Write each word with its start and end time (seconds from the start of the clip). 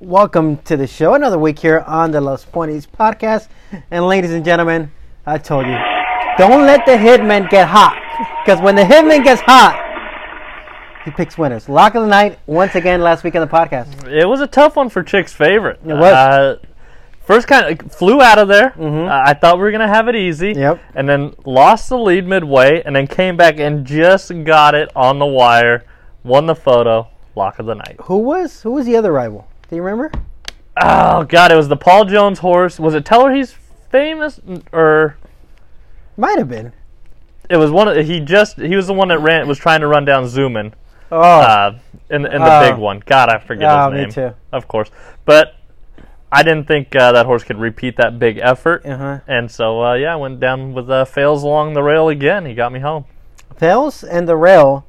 Welcome 0.00 0.58
to 0.58 0.76
the 0.76 0.86
show. 0.86 1.14
Another 1.14 1.40
week 1.40 1.58
here 1.58 1.80
on 1.80 2.12
the 2.12 2.20
Los 2.20 2.44
Pointies 2.44 2.86
podcast. 2.86 3.48
And 3.90 4.06
ladies 4.06 4.30
and 4.30 4.44
gentlemen, 4.44 4.92
I 5.26 5.38
told 5.38 5.66
you, 5.66 5.76
don't 6.38 6.64
let 6.66 6.86
the 6.86 6.92
hitman 6.92 7.50
get 7.50 7.66
hot. 7.66 8.00
Because 8.44 8.62
when 8.62 8.76
the 8.76 8.82
hitman 8.82 9.24
gets 9.24 9.40
hot, 9.40 9.74
he 11.04 11.10
picks 11.10 11.36
winners. 11.36 11.68
Lock 11.68 11.96
of 11.96 12.02
the 12.02 12.08
night, 12.08 12.38
once 12.46 12.76
again, 12.76 13.00
last 13.00 13.24
week 13.24 13.34
on 13.34 13.40
the 13.40 13.52
podcast. 13.52 14.06
It 14.06 14.24
was 14.24 14.40
a 14.40 14.46
tough 14.46 14.76
one 14.76 14.88
for 14.88 15.02
Chick's 15.02 15.32
favorite. 15.32 15.80
It 15.84 15.94
was. 15.94 16.12
Uh, 16.12 16.58
first 17.18 17.48
kind 17.48 17.80
of 17.80 17.90
flew 17.90 18.22
out 18.22 18.38
of 18.38 18.46
there. 18.46 18.74
Uh, 18.80 19.08
I 19.08 19.34
thought 19.34 19.56
we 19.56 19.62
were 19.62 19.72
going 19.72 19.80
to 19.80 19.92
have 19.92 20.06
it 20.06 20.14
easy. 20.14 20.52
Mm-hmm. 20.52 20.60
Yep. 20.60 20.80
And 20.94 21.08
then 21.08 21.34
lost 21.44 21.88
the 21.88 21.98
lead 21.98 22.24
midway 22.24 22.82
and 22.84 22.94
then 22.94 23.08
came 23.08 23.36
back 23.36 23.58
and 23.58 23.84
just 23.84 24.30
got 24.44 24.76
it 24.76 24.92
on 24.94 25.18
the 25.18 25.26
wire. 25.26 25.84
Won 26.22 26.46
the 26.46 26.54
photo. 26.54 27.08
Lock 27.34 27.58
of 27.58 27.66
the 27.66 27.74
night. 27.74 27.96
Who 28.02 28.18
was 28.18 28.62
who 28.62 28.70
was 28.70 28.86
the 28.86 28.94
other 28.94 29.10
rival? 29.12 29.48
Do 29.68 29.76
you 29.76 29.82
remember? 29.82 30.10
Oh, 30.80 31.24
God. 31.24 31.52
It 31.52 31.56
was 31.56 31.68
the 31.68 31.76
Paul 31.76 32.04
Jones 32.04 32.38
horse. 32.38 32.78
Was 32.78 32.94
it 32.94 33.04
Teller 33.04 33.32
he's 33.34 33.52
famous? 33.90 34.40
Or 34.72 35.16
Might 36.16 36.38
have 36.38 36.48
been. 36.48 36.72
it 37.50 37.56
was 37.56 37.70
one 37.70 37.88
of, 37.88 38.06
he 38.06 38.20
just, 38.20 38.56
he 38.58 38.76
was 38.76 38.86
the 38.86 38.94
one 38.94 39.08
that 39.08 39.18
ran, 39.20 39.46
was 39.48 39.58
trying 39.58 39.80
to 39.80 39.86
run 39.86 40.04
down 40.04 40.24
Zoomin. 40.24 40.72
Oh, 41.10 41.20
uh, 41.20 41.78
in, 42.10 42.26
in 42.26 42.42
the 42.42 42.58
Oh. 42.60 42.70
big 42.70 42.78
one. 42.78 43.02
God, 43.06 43.28
I 43.30 43.38
forget 43.38 43.70
Oh, 43.70 43.90
his 43.90 43.92
me 43.94 44.00
name. 44.02 44.10
too. 44.10 44.34
Of 44.52 44.68
course, 44.68 44.90
but 45.24 45.54
I 46.30 46.42
didn't 46.42 46.64
think 46.68 46.94
uh, 46.94 47.12
that 47.12 47.24
horse 47.24 47.44
could 47.44 47.58
repeat 47.58 47.96
that 47.96 48.18
big 48.18 48.38
effort, 48.42 48.84
uh-huh. 48.84 49.20
and 49.26 49.50
so 49.50 49.82
uh, 49.82 49.94
yeah, 49.94 50.12
I 50.12 50.16
went 50.16 50.38
down 50.40 50.74
with 50.74 50.90
uh, 50.90 51.06
fails 51.06 51.42
along 51.44 51.72
the 51.72 51.82
rail 51.82 52.10
again. 52.10 52.44
He 52.44 52.52
got 52.54 52.72
me 52.72 52.80
home. 52.80 53.06
Fails 53.56 54.04
and 54.04 54.28
the 54.28 54.36
rail. 54.36 54.84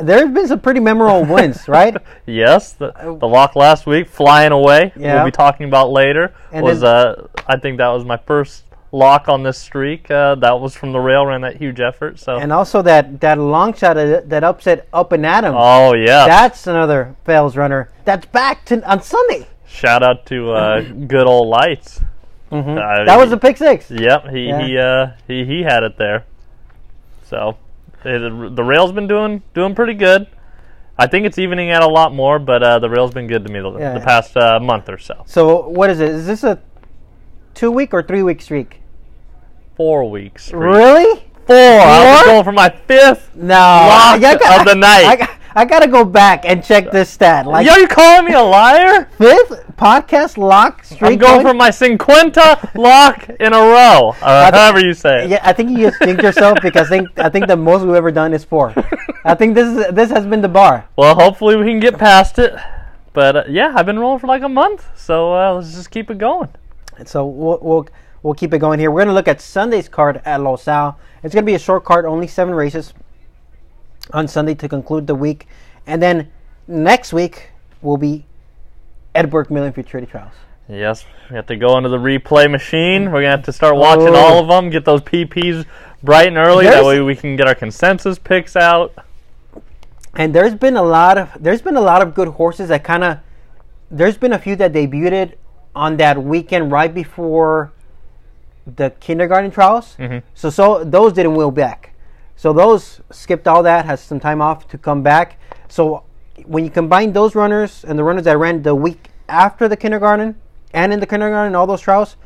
There's 0.00 0.30
been 0.30 0.48
some 0.48 0.60
pretty 0.60 0.80
memorable 0.80 1.24
wins, 1.24 1.68
right? 1.68 1.96
Yes, 2.26 2.72
the, 2.72 2.92
the 3.20 3.28
lock 3.28 3.56
last 3.56 3.86
week, 3.86 4.08
flying 4.08 4.52
away. 4.52 4.92
Yeah. 4.96 5.16
We'll 5.16 5.26
be 5.26 5.30
talking 5.32 5.66
about 5.66 5.90
later. 5.90 6.34
And 6.52 6.64
was 6.64 6.80
then- 6.80 6.90
uh, 6.94 7.26
I 7.46 7.58
think 7.58 7.78
that 7.78 7.88
was 7.88 8.04
my 8.04 8.16
first 8.16 8.64
lock 8.92 9.28
on 9.28 9.42
this 9.42 9.58
streak. 9.58 10.10
Uh, 10.10 10.34
that 10.36 10.60
was 10.60 10.76
from 10.76 10.92
the 10.92 11.00
rail, 11.00 11.24
ran 11.26 11.40
that 11.42 11.56
huge 11.56 11.80
effort. 11.80 12.18
So 12.18 12.36
And 12.38 12.52
also 12.52 12.82
that 12.82 13.20
that 13.20 13.38
long 13.38 13.72
shot 13.74 13.96
of- 13.96 14.28
that 14.28 14.44
upset 14.44 14.86
up 14.92 15.12
and 15.12 15.24
Adam. 15.26 15.54
oh 15.56 15.94
yeah, 15.94 16.26
That's 16.26 16.66
another 16.66 17.14
fails 17.24 17.56
runner. 17.56 17.90
That's 18.04 18.26
back 18.26 18.64
to 18.66 18.82
on 18.90 19.02
Sunday. 19.02 19.46
shout 19.66 20.02
out 20.02 20.26
to 20.26 20.52
uh, 20.52 20.80
good 21.06 21.26
old 21.26 21.48
lights. 21.48 22.00
Uh, 22.50 22.60
That 23.06 23.16
was 23.16 23.32
a 23.32 23.38
pick 23.38 23.56
six. 23.56 23.90
Yep, 23.90 24.28
he 24.28 24.48
Yeah. 24.48 24.66
he 24.66 24.78
uh 24.78 25.06
he, 25.26 25.44
he 25.46 25.62
had 25.62 25.82
it 25.84 25.96
there. 25.96 26.24
So 27.26 27.56
it, 28.04 28.56
the 28.56 28.64
rail's 28.64 28.92
been 28.92 29.06
doing 29.06 29.42
doing 29.54 29.74
pretty 29.74 29.94
good. 29.94 30.26
I 30.98 31.06
think 31.06 31.26
it's 31.26 31.38
evening 31.38 31.70
out 31.70 31.82
a 31.82 31.88
lot 31.88 32.14
more, 32.14 32.38
but 32.38 32.62
uh, 32.62 32.78
the 32.78 32.88
rail's 32.90 33.12
been 33.12 33.26
good 33.26 33.46
to 33.46 33.52
me 33.52 33.60
the, 33.60 33.70
Yeah. 33.78 33.94
the 33.94 34.00
past 34.04 34.36
uh, 34.36 34.60
month 34.60 34.88
or 34.88 34.98
so. 34.98 35.22
So 35.26 35.68
what 35.68 35.90
is 35.90 36.00
it? 36.00 36.10
Is 36.10 36.26
this 36.26 36.44
a 36.44 36.60
two 37.54 37.70
week 37.70 37.94
or 37.94 38.02
three 38.02 38.22
week 38.22 38.42
streak? 38.42 38.80
Four 39.76 40.08
weeks. 40.10 40.52
Really? 40.52 41.24
Four. 41.46 41.56
I 41.56 42.14
was 42.14 42.24
going 42.26 42.44
for 42.44 42.52
my 42.52 42.68
fifth. 42.68 43.34
No. 43.34 43.54
Lock 43.54 44.22
I 44.22 44.60
of 44.60 44.66
the 44.66 44.74
night. 44.74 45.28
I, 45.54 45.64
got- 45.64 45.82
I 45.82 45.86
gotta 45.86 45.90
go 45.90 46.04
back 46.04 46.44
and 46.44 46.62
check 46.64 46.90
this 46.90 47.10
stat. 47.10 47.46
Like 47.46 47.66
Yo, 47.66 47.76
you 47.76 47.86
calling 47.88 48.26
me 48.26 48.34
a 48.34 48.42
liar? 48.42 49.06
fifth 49.18 49.64
podcast 49.76 50.36
lock 50.36 50.84
streak. 50.84 51.02
I'm 51.02 51.18
going 51.18 51.42
for 51.46 51.54
my 51.54 51.70
cinquenta 51.70 52.74
lock 52.76 53.28
in 53.28 53.52
a 53.52 53.58
row. 53.58 54.14
Uh, 54.22 54.50
thi- 54.50 54.56
however 54.58 54.80
you 54.80 54.94
say 54.94 55.24
it. 55.24 55.30
Yeah, 55.30 55.40
I 55.42 55.52
think 55.52 55.70
you 55.70 55.78
just 55.88 55.98
think 55.98 56.22
yourself 56.22 56.58
because 56.62 56.86
I 56.90 56.98
think 56.98 57.18
I 57.18 57.28
think 57.28 57.46
the 57.46 57.56
most 57.56 57.82
we've 57.84 57.94
ever 57.94 58.10
done 58.12 58.32
is 58.34 58.44
four. 58.44 58.72
I 59.24 59.34
think 59.34 59.54
this 59.54 59.66
is 59.66 59.92
this 59.94 60.10
has 60.10 60.26
been 60.26 60.40
the 60.42 60.48
bar. 60.48 60.86
Well, 60.96 61.14
hopefully 61.14 61.56
we 61.56 61.64
can 61.64 61.80
get 61.80 61.98
past 61.98 62.38
it. 62.38 62.54
But 63.12 63.36
uh, 63.36 63.44
yeah, 63.48 63.72
I've 63.76 63.86
been 63.86 63.98
rolling 63.98 64.20
for 64.20 64.26
like 64.26 64.42
a 64.42 64.48
month, 64.48 64.86
so 64.96 65.34
uh, 65.34 65.54
let's 65.54 65.74
just 65.74 65.90
keep 65.90 66.10
it 66.10 66.18
going. 66.18 66.48
And 66.96 67.06
So 67.08 67.26
we'll, 67.26 67.58
we'll 67.60 67.88
we'll 68.22 68.34
keep 68.34 68.54
it 68.54 68.58
going 68.58 68.78
here. 68.78 68.90
We're 68.90 69.02
gonna 69.02 69.12
look 69.14 69.28
at 69.28 69.40
Sunday's 69.40 69.88
card 69.88 70.22
at 70.24 70.40
Los 70.40 70.66
Al. 70.68 70.98
It's 71.22 71.34
gonna 71.34 71.44
be 71.46 71.54
a 71.54 71.58
short 71.58 71.84
card, 71.84 72.04
only 72.06 72.26
seven 72.26 72.54
races 72.54 72.94
on 74.12 74.28
Sunday 74.28 74.54
to 74.56 74.68
conclude 74.68 75.06
the 75.06 75.14
week, 75.14 75.46
and 75.86 76.02
then 76.02 76.30
next 76.66 77.12
week 77.12 77.50
will 77.80 77.96
be 77.96 78.24
Edberg 79.14 79.50
Million 79.50 79.72
Futurity 79.72 80.10
Trials. 80.10 80.32
Yes, 80.68 81.04
we 81.30 81.36
have 81.36 81.46
to 81.46 81.56
go 81.56 81.76
into 81.76 81.88
the 81.88 81.98
replay 81.98 82.50
machine. 82.50 83.06
We're 83.10 83.20
gonna 83.22 83.30
have 83.36 83.44
to 83.44 83.52
start 83.52 83.76
watching 83.76 84.08
Oh. 84.08 84.14
all 84.16 84.38
of 84.38 84.48
them, 84.48 84.70
get 84.70 84.84
those 84.84 85.00
PPs 85.02 85.66
bright 86.02 86.28
and 86.28 86.36
early. 86.38 86.64
There's- 86.64 86.80
that 86.80 86.86
way 86.86 87.00
we 87.00 87.14
can 87.16 87.36
get 87.36 87.46
our 87.46 87.54
consensus 87.54 88.18
picks 88.18 88.56
out. 88.56 88.92
And 90.14 90.34
there's 90.34 90.54
been 90.54 90.76
a 90.76 90.82
lot 90.82 91.16
of 91.18 91.30
there's 91.40 91.62
been 91.62 91.76
a 91.76 91.80
lot 91.80 92.02
of 92.02 92.14
good 92.14 92.28
horses 92.28 92.68
that 92.68 92.84
kind 92.84 93.02
of 93.04 93.18
there's 93.90 94.16
been 94.18 94.32
a 94.32 94.38
few 94.38 94.56
that 94.56 94.72
debuted 94.72 95.32
on 95.74 95.96
that 95.96 96.22
weekend 96.22 96.70
right 96.70 96.92
before 96.92 97.72
the 98.76 98.90
kindergarten 99.00 99.50
trials. 99.50 99.96
Mhm. 99.98 100.22
So 100.34 100.50
so 100.50 100.84
those 100.84 101.12
didn't 101.14 101.34
wheel 101.34 101.50
back. 101.50 101.91
So 102.42 102.52
those 102.52 103.00
skipped 103.12 103.46
all 103.46 103.62
that, 103.62 103.84
has 103.84 104.00
some 104.00 104.18
time 104.18 104.42
off 104.42 104.66
to 104.70 104.76
come 104.76 105.00
back. 105.00 105.38
So 105.68 106.02
when 106.44 106.64
you 106.64 106.70
combine 106.70 107.12
those 107.12 107.36
runners 107.36 107.84
and 107.84 107.96
the 107.96 108.02
runners 108.02 108.24
that 108.24 108.36
ran 108.36 108.62
the 108.62 108.74
week 108.74 109.10
after 109.28 109.68
the 109.68 109.76
kindergarten 109.76 110.34
and 110.74 110.92
in 110.92 110.98
the 110.98 111.06
kindergarten, 111.06 111.54
all 111.54 111.68
those 111.68 111.80
trials, 111.80 112.16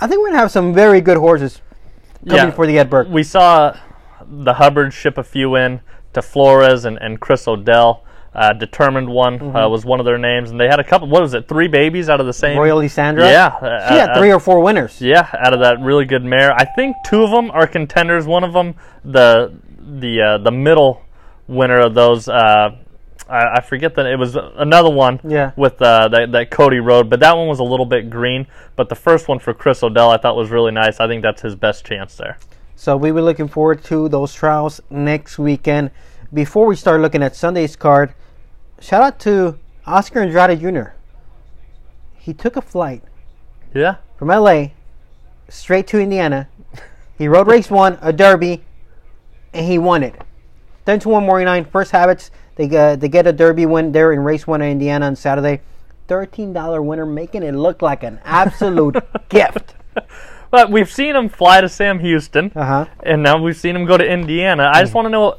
I 0.00 0.08
think 0.08 0.22
we're 0.22 0.30
gonna 0.30 0.38
have 0.38 0.50
some 0.50 0.74
very 0.74 1.00
good 1.00 1.18
horses 1.18 1.62
coming 2.26 2.46
Yeah. 2.46 2.50
for 2.50 2.66
the 2.66 2.80
Ed 2.80 2.90
Burke. 2.90 3.06
We 3.10 3.22
saw 3.22 3.76
the 4.28 4.54
Hubbard 4.54 4.92
ship 4.92 5.16
a 5.16 5.22
few 5.22 5.54
in 5.54 5.82
to 6.14 6.20
Flores 6.20 6.84
and, 6.84 6.98
and 7.00 7.20
Chris 7.20 7.46
Odell. 7.46 8.02
Uh, 8.32 8.52
determined 8.52 9.08
one 9.08 9.38
Mm-hmm. 9.40 9.56
uh, 9.56 9.68
was 9.68 9.84
one 9.84 9.98
of 9.98 10.06
their 10.06 10.16
names, 10.18 10.50
and 10.52 10.60
they 10.60 10.68
had 10.68 10.78
a 10.78 10.84
couple. 10.84 11.08
What 11.08 11.20
was 11.22 11.34
it? 11.34 11.48
Three 11.48 11.66
babies 11.66 12.08
out 12.08 12.20
of 12.20 12.26
the 12.26 12.32
same. 12.32 12.56
Royal 12.56 12.88
Sandra. 12.88 13.28
Yeah, 13.28 13.46
uh, 13.48 13.88
She 13.88 13.94
had 13.94 14.10
uh, 14.10 14.18
three 14.18 14.32
or 14.32 14.38
four 14.38 14.60
winners. 14.60 15.00
Yeah, 15.00 15.28
out 15.36 15.52
of 15.52 15.58
that 15.60 15.80
really 15.80 16.04
good 16.04 16.24
mare. 16.24 16.52
I 16.52 16.64
think 16.64 16.94
two 17.04 17.24
of 17.24 17.30
them 17.32 17.50
are 17.50 17.66
contenders. 17.66 18.26
One 18.26 18.44
of 18.44 18.52
them, 18.52 18.76
the 19.04 19.52
the 19.80 20.20
uh, 20.22 20.38
the 20.38 20.52
middle 20.52 21.02
winner 21.48 21.80
of 21.80 21.94
those. 21.94 22.28
Uh, 22.28 22.76
I, 23.28 23.56
I 23.56 23.60
forget 23.62 23.96
that 23.96 24.06
it 24.06 24.16
was 24.16 24.36
another 24.36 24.90
one. 24.90 25.18
Yeah. 25.24 25.50
With 25.56 25.82
uh, 25.82 26.06
that 26.08 26.30
that 26.30 26.50
Cody 26.52 26.78
Road, 26.78 27.10
but 27.10 27.18
that 27.18 27.36
one 27.36 27.48
was 27.48 27.58
a 27.58 27.64
little 27.64 27.86
bit 27.86 28.10
green. 28.10 28.46
But 28.76 28.88
the 28.88 28.94
first 28.94 29.26
one 29.26 29.40
for 29.40 29.52
Chris 29.52 29.82
Odell, 29.82 30.08
I 30.10 30.18
thought 30.18 30.36
was 30.36 30.50
really 30.50 30.70
nice. 30.72 31.00
I 31.00 31.08
think 31.08 31.22
that's 31.24 31.42
his 31.42 31.56
best 31.56 31.84
chance 31.84 32.14
there. 32.16 32.38
So 32.76 32.96
we 32.96 33.10
were 33.10 33.22
looking 33.22 33.48
forward 33.48 33.82
to 33.84 34.08
those 34.08 34.32
trials 34.32 34.80
next 34.88 35.36
weekend. 35.36 35.90
Before 36.32 36.66
we 36.66 36.76
start 36.76 37.00
looking 37.00 37.22
at 37.22 37.34
Sunday's 37.34 37.74
card, 37.76 38.14
shout 38.80 39.02
out 39.02 39.18
to 39.20 39.58
Oscar 39.86 40.20
Andrade 40.20 40.60
Jr. 40.60 40.90
He 42.14 42.32
took 42.34 42.56
a 42.56 42.62
flight 42.62 43.02
Yeah. 43.74 43.96
from 44.16 44.28
LA 44.28 44.68
straight 45.48 45.86
to 45.88 45.98
Indiana. 46.00 46.48
He 47.18 47.26
rode 47.28 47.48
race 47.48 47.70
one, 47.70 47.98
a 48.00 48.12
derby, 48.12 48.62
and 49.52 49.66
he 49.66 49.78
won 49.78 50.02
it. 50.02 50.14
10 50.86 51.00
to 51.00 51.08
1 51.08 51.26
49, 51.26 51.64
first 51.66 51.90
habits. 51.90 52.30
They 52.56 52.68
get, 52.68 53.00
they 53.00 53.08
get 53.08 53.26
a 53.26 53.32
derby 53.32 53.66
win 53.66 53.92
there 53.92 54.12
in 54.12 54.20
race 54.20 54.46
one 54.46 54.62
in 54.62 54.70
Indiana 54.70 55.06
on 55.06 55.16
Saturday. 55.16 55.60
$13 56.08 56.84
winner, 56.84 57.06
making 57.06 57.42
it 57.42 57.54
look 57.54 57.82
like 57.82 58.02
an 58.02 58.20
absolute 58.24 58.96
gift. 59.28 59.74
But 60.50 60.70
we've 60.70 60.90
seen 60.90 61.14
him 61.14 61.28
fly 61.28 61.60
to 61.60 61.68
Sam 61.68 62.00
Houston, 62.00 62.50
Uh 62.54 62.64
huh. 62.64 62.86
and 63.04 63.22
now 63.22 63.40
we've 63.42 63.56
seen 63.56 63.76
him 63.76 63.84
go 63.84 63.96
to 63.96 64.04
Indiana. 64.06 64.70
I 64.72 64.80
just 64.80 64.94
want 64.94 65.06
to 65.06 65.10
know 65.10 65.36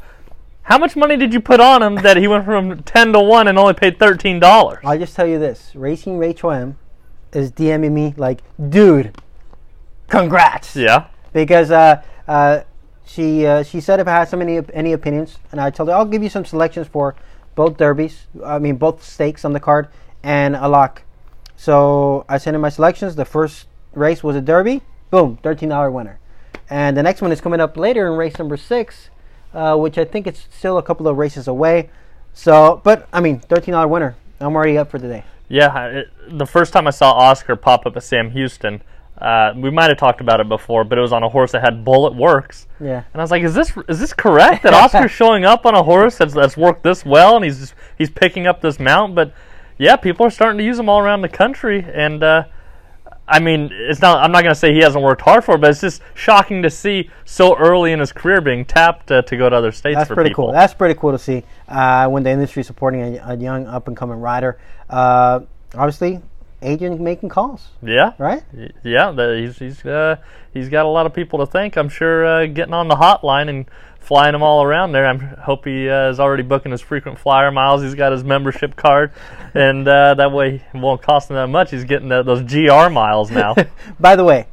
how 0.71 0.77
much 0.77 0.95
money 0.95 1.17
did 1.17 1.33
you 1.33 1.41
put 1.41 1.59
on 1.59 1.83
him 1.83 1.95
that 1.95 2.15
he 2.15 2.29
went 2.29 2.45
from 2.45 2.81
ten 2.83 3.11
to 3.11 3.19
one 3.19 3.49
and 3.49 3.59
only 3.59 3.73
paid 3.73 3.99
thirteen 3.99 4.39
dollars? 4.39 4.79
I'll 4.85 4.97
just 4.97 5.17
tell 5.17 5.27
you 5.27 5.37
this: 5.37 5.75
Racing 5.75 6.17
Rachel 6.17 6.51
M 6.51 6.79
is 7.33 7.51
DMing 7.51 7.91
me 7.91 8.13
like, 8.15 8.39
dude, 8.69 9.13
congrats. 10.07 10.77
Yeah. 10.77 11.07
Because 11.33 11.71
uh, 11.71 12.01
uh, 12.25 12.61
she 13.05 13.45
uh, 13.45 13.63
she 13.63 13.81
said 13.81 13.99
if 13.99 14.07
I 14.07 14.11
had 14.11 14.29
some 14.29 14.41
any 14.41 14.61
any 14.73 14.93
opinions, 14.93 15.39
and 15.51 15.59
I 15.59 15.71
told 15.71 15.89
her 15.89 15.95
I'll 15.95 16.05
give 16.05 16.23
you 16.23 16.29
some 16.29 16.45
selections 16.45 16.87
for 16.87 17.15
both 17.53 17.75
derbies. 17.75 18.27
I 18.41 18.57
mean 18.57 18.77
both 18.77 19.03
stakes 19.03 19.43
on 19.43 19.51
the 19.51 19.59
card 19.59 19.89
and 20.23 20.55
a 20.55 20.69
lock. 20.69 21.03
So 21.57 22.25
I 22.29 22.37
sent 22.37 22.55
in 22.55 22.61
my 22.61 22.69
selections. 22.69 23.17
The 23.17 23.25
first 23.25 23.67
race 23.93 24.23
was 24.23 24.37
a 24.37 24.41
derby. 24.41 24.84
Boom, 25.09 25.37
thirteen 25.43 25.67
dollar 25.67 25.91
winner. 25.91 26.22
And 26.69 26.96
the 26.96 27.03
next 27.03 27.22
one 27.22 27.34
is 27.34 27.41
coming 27.41 27.59
up 27.59 27.75
later 27.75 28.07
in 28.07 28.13
race 28.13 28.40
number 28.40 28.55
six, 28.55 29.09
uh, 29.53 29.75
which 29.77 29.97
I 29.97 30.05
think 30.05 30.27
it's 30.27 30.47
still 30.51 30.77
a 30.77 30.83
couple 30.83 31.07
of 31.07 31.17
races 31.17 31.47
away. 31.47 31.89
So, 32.33 32.81
but 32.83 33.07
I 33.11 33.19
mean, 33.21 33.39
thirteen 33.39 33.73
dollar 33.73 33.87
winner. 33.87 34.15
I'm 34.39 34.55
already 34.55 34.77
up 34.77 34.89
for 34.89 34.97
the 34.99 35.07
day. 35.07 35.23
Yeah, 35.49 35.85
it, 35.87 36.07
the 36.29 36.45
first 36.45 36.71
time 36.73 36.87
I 36.87 36.91
saw 36.91 37.11
Oscar 37.11 37.55
pop 37.55 37.85
up 37.85 37.95
at 37.97 38.03
Sam 38.03 38.31
Houston, 38.31 38.81
uh, 39.17 39.53
we 39.55 39.69
might 39.69 39.89
have 39.89 39.97
talked 39.97 40.21
about 40.21 40.39
it 40.39 40.47
before, 40.47 40.83
but 40.85 40.97
it 40.97 41.01
was 41.01 41.11
on 41.11 41.23
a 41.23 41.29
horse 41.29 41.51
that 41.51 41.61
had 41.61 41.83
Bullet 41.83 42.15
Works, 42.15 42.67
Yeah. 42.79 43.03
and 43.13 43.21
I 43.21 43.23
was 43.23 43.31
like, 43.31 43.43
"Is 43.43 43.53
this 43.53 43.73
is 43.89 43.99
this 43.99 44.13
correct 44.13 44.63
that 44.63 44.73
Oscar's 44.73 45.11
showing 45.21 45.43
up 45.45 45.65
on 45.65 45.75
a 45.75 45.83
horse 45.83 46.17
that's 46.17 46.33
that's 46.33 46.55
worked 46.57 46.83
this 46.83 47.05
well, 47.05 47.35
and 47.35 47.43
he's 47.45 47.59
just, 47.59 47.73
he's 47.97 48.09
picking 48.09 48.47
up 48.47 48.61
this 48.61 48.79
mount?" 48.79 49.13
But 49.13 49.33
yeah, 49.77 49.95
people 49.97 50.25
are 50.25 50.29
starting 50.31 50.57
to 50.59 50.63
use 50.63 50.79
him 50.79 50.87
all 50.89 50.99
around 50.99 51.21
the 51.21 51.29
country, 51.29 51.85
and 51.93 52.23
uh, 52.23 52.43
I 53.31 53.39
mean, 53.39 53.69
it's 53.72 54.01
not. 54.01 54.23
I'm 54.23 54.31
not 54.31 54.41
going 54.43 54.53
to 54.53 54.59
say 54.59 54.73
he 54.73 54.79
hasn't 54.81 55.03
worked 55.03 55.22
hard 55.22 55.43
for 55.45 55.55
it, 55.55 55.61
but 55.61 55.69
it's 55.69 55.81
just 55.81 56.01
shocking 56.16 56.61
to 56.63 56.69
see 56.69 57.09
so 57.25 57.57
early 57.57 57.91
in 57.93 57.99
his 57.99 58.11
career 58.11 58.41
being 58.41 58.66
tapped 58.66 59.09
uh, 59.11 59.22
to 59.23 59.37
go 59.37 59.49
to 59.49 59.55
other 59.55 59.72
states 59.72 59.97
That's 59.97 60.11
pretty 60.11 60.29
people. 60.31 60.45
cool. 60.47 60.53
That's 60.53 60.73
pretty 60.73 60.99
cool 60.99 61.11
to 61.13 61.17
see 61.19 61.43
uh, 61.67 62.07
when 62.09 62.23
the 62.23 62.29
industry 62.31 62.61
supporting 62.63 63.17
a, 63.17 63.23
a 63.33 63.37
young 63.37 63.67
up 63.67 63.87
and 63.87 63.95
coming 63.95 64.19
rider. 64.19 64.59
Uh, 64.89 65.41
obviously, 65.73 66.19
agent 66.61 66.99
making 66.99 67.29
calls, 67.29 67.69
Yeah. 67.81 68.11
right? 68.17 68.43
Yeah, 68.83 69.13
he's 69.37 69.57
he's 69.57 69.85
uh, 69.85 70.17
he's 70.53 70.69
got 70.69 70.85
a 70.85 70.89
lot 70.89 71.05
of 71.05 71.13
people 71.13 71.39
to 71.39 71.45
thank. 71.45 71.77
I'm 71.77 71.89
sure 71.89 72.25
uh, 72.25 72.45
getting 72.47 72.73
on 72.73 72.87
the 72.89 72.95
hotline 72.95 73.49
and 73.49 73.66
flying 74.01 74.33
them 74.33 74.43
all 74.43 74.63
around 74.63 74.91
there. 74.91 75.05
I 75.07 75.15
hope 75.41 75.65
he 75.65 75.87
uh, 75.89 76.09
is 76.09 76.19
already 76.19 76.43
booking 76.43 76.71
his 76.71 76.81
frequent 76.81 77.17
flyer 77.17 77.51
miles. 77.51 77.81
He's 77.81 77.95
got 77.95 78.11
his 78.11 78.23
membership 78.23 78.75
card, 78.75 79.13
and 79.53 79.87
uh, 79.87 80.15
that 80.15 80.31
way 80.31 80.63
it 80.73 80.77
won't 80.77 81.01
cost 81.01 81.29
him 81.29 81.35
that 81.35 81.47
much. 81.47 81.71
He's 81.71 81.85
getting 81.85 82.09
the, 82.09 82.23
those 82.23 82.41
GR 82.41 82.89
miles 82.89 83.31
now. 83.31 83.55
By 83.99 84.15
the 84.15 84.25
way, 84.25 84.47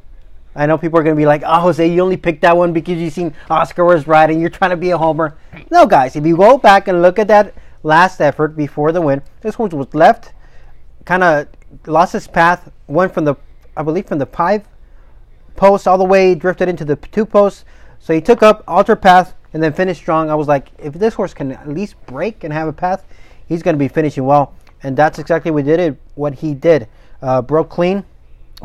I 0.55 0.67
know 0.67 0.79
people 0.79 0.99
are 0.99 1.03
going 1.03 1.17
to 1.17 1.21
be 1.21 1.27
like, 1.27 1.43
"Oh, 1.45 1.61
Jose, 1.61 1.85
you 1.85 2.01
only 2.03 2.17
picked 2.17 2.43
that 2.43 2.57
one 2.57 2.73
because 2.73 2.99
you 2.99 3.11
seen 3.11 3.35
Oscar 3.51 3.85
was 3.85 4.07
riding. 4.07 4.41
You're 4.41 4.51
trying 4.51 4.71
to 4.71 4.77
be 4.77 4.91
a 4.91 4.99
homer." 4.99 5.37
No, 5.71 5.87
guys. 5.87 6.15
If 6.15 6.25
you 6.25 6.37
go 6.37 6.59
back 6.59 6.87
and 6.87 7.03
look 7.03 7.19
at 7.19 7.29
that 7.29 7.55
last 7.83 8.21
effort 8.21 8.57
before 8.57 8.93
the 8.93 9.01
win, 9.01 9.23
this 9.41 9.55
horse 9.57 9.73
was 9.73 9.93
left, 9.95 10.33
kind 11.05 11.25
of 11.25 11.49
lost 11.87 12.13
his 12.13 12.29
path, 12.29 12.71
went 12.87 13.15
from 13.15 13.25
the, 13.25 13.35
I 13.77 13.83
believe, 13.83 14.07
from 14.07 14.19
the 14.19 14.27
five 14.27 14.67
posts 15.57 15.87
all 15.87 15.99
the 15.99 16.05
way, 16.05 16.35
drifted 16.35 16.69
into 16.69 16.85
the 16.85 16.97
two 16.97 17.27
posts. 17.27 17.65
So 17.99 18.15
he 18.15 18.21
took 18.21 18.43
up, 18.43 18.63
altered 18.67 19.03
path, 19.03 19.35
and 19.53 19.63
then 19.63 19.73
finished 19.73 20.01
strong. 20.01 20.31
I 20.31 20.35
was 20.35 20.49
like, 20.49 20.69
if 20.79 20.95
this 20.95 21.15
horse 21.15 21.35
can 21.35 21.53
at 21.53 21.69
least 21.69 21.95
break 22.07 22.45
and 22.45 22.53
have 22.53 22.69
a 22.69 22.73
path, 22.73 23.05
he's 23.47 23.63
going 23.63 23.75
to 23.75 23.79
be 23.79 23.89
finishing 23.89 24.25
well. 24.25 24.55
And 24.83 24.97
that's 24.97 25.19
exactly 25.19 25.51
what 25.51 25.65
did 25.65 25.81
it. 25.81 25.97
What 26.15 26.35
he 26.35 26.55
did, 26.55 26.89
uh, 27.23 27.43
broke 27.43 27.69
clean, 27.69 28.05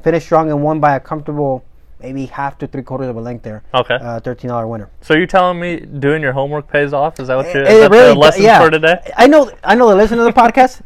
finished 0.03 0.25
strong, 0.25 0.51
and 0.51 0.61
won 0.63 0.79
by 0.79 0.95
a 0.95 0.99
comfortable, 0.99 1.63
maybe 1.99 2.25
half 2.27 2.57
to 2.59 2.67
three 2.67 2.83
quarters 2.83 3.07
of 3.07 3.15
a 3.15 3.21
length 3.21 3.43
there. 3.43 3.63
Okay. 3.73 3.95
Uh, 3.95 4.19
Thirteen 4.19 4.49
dollar 4.49 4.67
winner. 4.67 4.89
So 5.01 5.15
you're 5.15 5.25
telling 5.25 5.59
me 5.59 5.79
doing 5.79 6.21
your 6.21 6.33
homework 6.33 6.67
pays 6.67 6.93
off? 6.93 7.19
Is 7.19 7.29
that 7.29 7.35
what 7.37 7.51
you're? 7.53 7.63
It 7.63 7.71
Is 7.71 7.81
that 7.81 7.91
really 7.91 8.13
the 8.13 8.19
lesson 8.19 8.43
yeah. 8.43 8.59
for 8.63 8.69
today? 8.69 9.11
I 9.17 9.25
know. 9.27 9.51
I 9.63 9.73
know. 9.75 9.89
The 9.89 9.95
listener 9.95 10.17
to 10.17 10.23
the 10.25 10.31
podcast, 10.41 10.81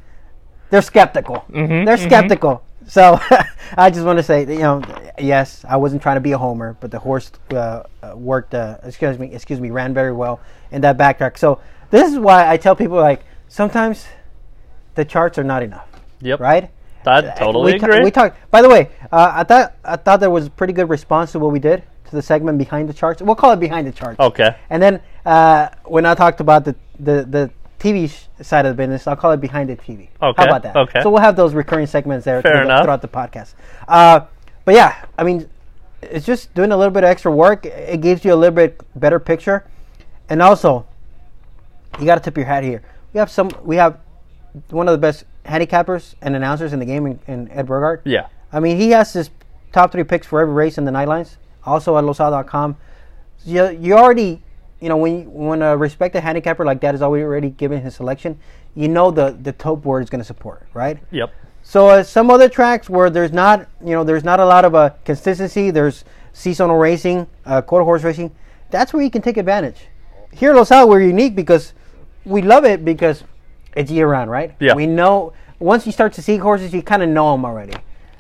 they're 0.69 0.81
skeptical. 0.81 1.43
Mhm, 1.49 1.85
They're 1.85 1.97
mhm. 1.97 2.05
skeptical. 2.05 2.63
So 2.87 3.19
I 3.77 3.89
just 3.89 4.05
want 4.05 4.17
to 4.17 4.23
say, 4.23 4.45
that, 4.45 4.53
you 4.53 4.59
know, 4.59 4.81
yes, 5.19 5.63
I 5.67 5.77
wasn't 5.77 6.01
trying 6.01 6.15
to 6.15 6.21
be 6.21 6.31
a 6.31 6.37
homer, 6.37 6.77
but 6.79 6.89
the 6.91 6.99
horse 6.99 7.31
uh, 7.51 7.83
uh, 8.01 8.13
worked. 8.15 8.53
Uh, 8.53 8.77
excuse 8.83 9.19
me. 9.19 9.33
Excuse 9.33 9.59
me. 9.59 9.69
Ran 9.71 9.93
very 9.93 10.13
well 10.13 10.39
in 10.71 10.81
that 10.81 10.97
backtrack. 10.97 11.37
So 11.37 11.59
this 11.91 12.11
is 12.11 12.17
why 12.17 12.49
I 12.49 12.57
tell 12.57 12.75
people 12.75 12.97
like 12.97 13.23
sometimes 13.47 14.05
the 14.95 15.05
charts 15.05 15.37
are 15.37 15.43
not 15.43 15.63
enough, 15.63 15.87
Yep. 16.21 16.39
right? 16.39 16.69
I 17.05 17.21
totally 17.21 17.73
we 17.73 17.79
ta- 17.79 17.85
agree. 17.87 18.03
we 18.03 18.11
talked. 18.11 18.37
By 18.51 18.61
the 18.61 18.67
way, 18.67 18.89
uh, 19.13 19.31
I 19.35 19.43
thought 19.45 19.75
I 19.85 19.95
thought 19.95 20.19
there 20.19 20.29
was 20.29 20.47
a 20.47 20.49
pretty 20.49 20.73
good 20.73 20.89
response 20.89 21.31
to 21.33 21.39
what 21.39 21.51
we 21.53 21.59
did 21.59 21.83
to 22.09 22.15
the 22.15 22.21
segment 22.21 22.57
behind 22.57 22.89
the 22.89 22.93
charts. 22.93 23.21
We'll 23.21 23.35
call 23.35 23.51
it 23.51 23.61
behind 23.61 23.87
the 23.87 23.93
charts. 23.93 24.19
okay. 24.19 24.57
And 24.69 24.83
then 24.83 25.01
uh, 25.25 25.69
when 25.85 26.05
I 26.05 26.15
talked 26.15 26.41
about 26.41 26.65
the 26.65 26.75
the, 26.99 27.23
the 27.23 27.51
TV 27.79 28.11
side 28.41 28.65
of 28.65 28.75
the 28.75 28.81
business, 28.81 29.07
I'll 29.07 29.15
call 29.15 29.31
it 29.31 29.41
behind 29.41 29.69
the 29.69 29.75
TV. 29.75 30.09
Okay, 30.21 30.41
How 30.41 30.45
about 30.45 30.63
that? 30.63 30.75
okay. 30.75 31.01
So 31.01 31.09
we'll 31.09 31.21
have 31.21 31.35
those 31.35 31.53
recurring 31.53 31.87
segments 31.87 32.25
there 32.25 32.41
Fair 32.41 32.63
throughout, 32.63 32.83
enough. 32.83 33.01
the 33.01 33.07
podcast. 33.07 33.53
Uh, 33.87 34.21
but 34.65 34.73
yeah, 34.75 35.05
I 35.17 35.23
mean, 35.23 35.49
it's 36.01 36.25
just 36.25 36.53
doing 36.53 36.71
a 36.71 36.77
little 36.77 36.91
bit 36.91 37.03
of 37.03 37.09
extra 37.09 37.31
work. 37.31 37.65
It 37.65 38.01
gives 38.01 38.25
you 38.25 38.33
a 38.33 38.35
little 38.35 38.55
bit 38.55 38.81
better 38.99 39.19
picture, 39.19 39.65
and 40.29 40.41
also 40.41 40.85
you 41.99 42.05
got 42.05 42.15
to 42.15 42.21
tip 42.21 42.35
your 42.37 42.45
hat 42.45 42.63
here. 42.63 42.81
We 43.13 43.19
have 43.19 43.29
some. 43.31 43.49
We 43.63 43.75
have 43.77 43.99
one 44.69 44.87
of 44.87 44.91
the 44.91 44.97
best 44.97 45.25
handicappers 45.45 46.15
and 46.21 46.35
announcers 46.35 46.73
in 46.73 46.79
the 46.79 46.85
game 46.85 47.05
in, 47.05 47.19
in 47.27 47.49
Ed 47.51 47.67
Burgart. 47.67 48.01
Yeah. 48.05 48.27
I 48.51 48.59
mean, 48.59 48.77
he 48.77 48.89
has 48.91 49.13
his 49.13 49.29
top 49.71 49.91
three 49.91 50.03
picks 50.03 50.25
for 50.27 50.39
every 50.41 50.53
race 50.53 50.77
in 50.77 50.85
the 50.85 50.91
nightlines. 50.91 51.37
Also 51.63 51.97
at 51.97 52.03
losal.com. 52.03 52.75
You, 53.45 53.69
you 53.69 53.93
already, 53.93 54.41
you 54.79 54.89
know, 54.89 54.97
when 54.97 55.21
you, 55.21 55.29
when 55.29 55.61
a 55.61 55.75
respected 55.75 56.21
handicapper 56.21 56.65
like 56.65 56.81
that 56.81 56.93
is 56.93 57.01
already 57.01 57.49
given 57.49 57.81
his 57.81 57.95
selection, 57.95 58.37
you 58.75 58.87
know 58.87 59.11
the 59.11 59.37
the 59.41 59.51
top 59.51 59.81
board 59.81 60.03
is 60.03 60.09
going 60.09 60.19
to 60.19 60.25
support, 60.25 60.67
right? 60.73 60.99
Yep. 61.11 61.33
So 61.63 61.89
uh, 61.89 62.03
some 62.03 62.31
other 62.31 62.47
tracks 62.47 62.89
where 62.89 63.09
there's 63.09 63.33
not, 63.33 63.67
you 63.83 63.91
know, 63.91 64.03
there's 64.03 64.23
not 64.23 64.39
a 64.39 64.45
lot 64.45 64.63
of 64.63 64.73
uh, 64.73 64.91
consistency. 65.03 65.69
There's 65.69 66.05
seasonal 66.31 66.77
racing, 66.77 67.27
uh, 67.45 67.61
quarter 67.61 67.83
horse 67.83 68.03
racing. 68.03 68.33
That's 68.69 68.93
where 68.93 69.03
you 69.03 69.09
can 69.09 69.21
take 69.21 69.37
advantage. 69.37 69.87
Here 70.31 70.51
at 70.51 70.55
Los 70.55 70.71
Al, 70.71 70.87
we're 70.87 71.01
unique 71.01 71.35
because 71.35 71.73
we 72.23 72.41
love 72.41 72.63
it 72.63 72.85
because 72.85 73.23
it's 73.75 73.91
year 73.91 74.07
round, 74.07 74.29
right? 74.29 74.55
Yeah. 74.59 74.75
We 74.75 74.85
know 74.85 75.33
once 75.59 75.85
you 75.85 75.91
start 75.91 76.13
to 76.13 76.21
see 76.21 76.37
horses, 76.37 76.73
you 76.73 76.81
kind 76.81 77.03
of 77.03 77.09
know 77.09 77.31
them 77.31 77.43
already. 77.43 77.73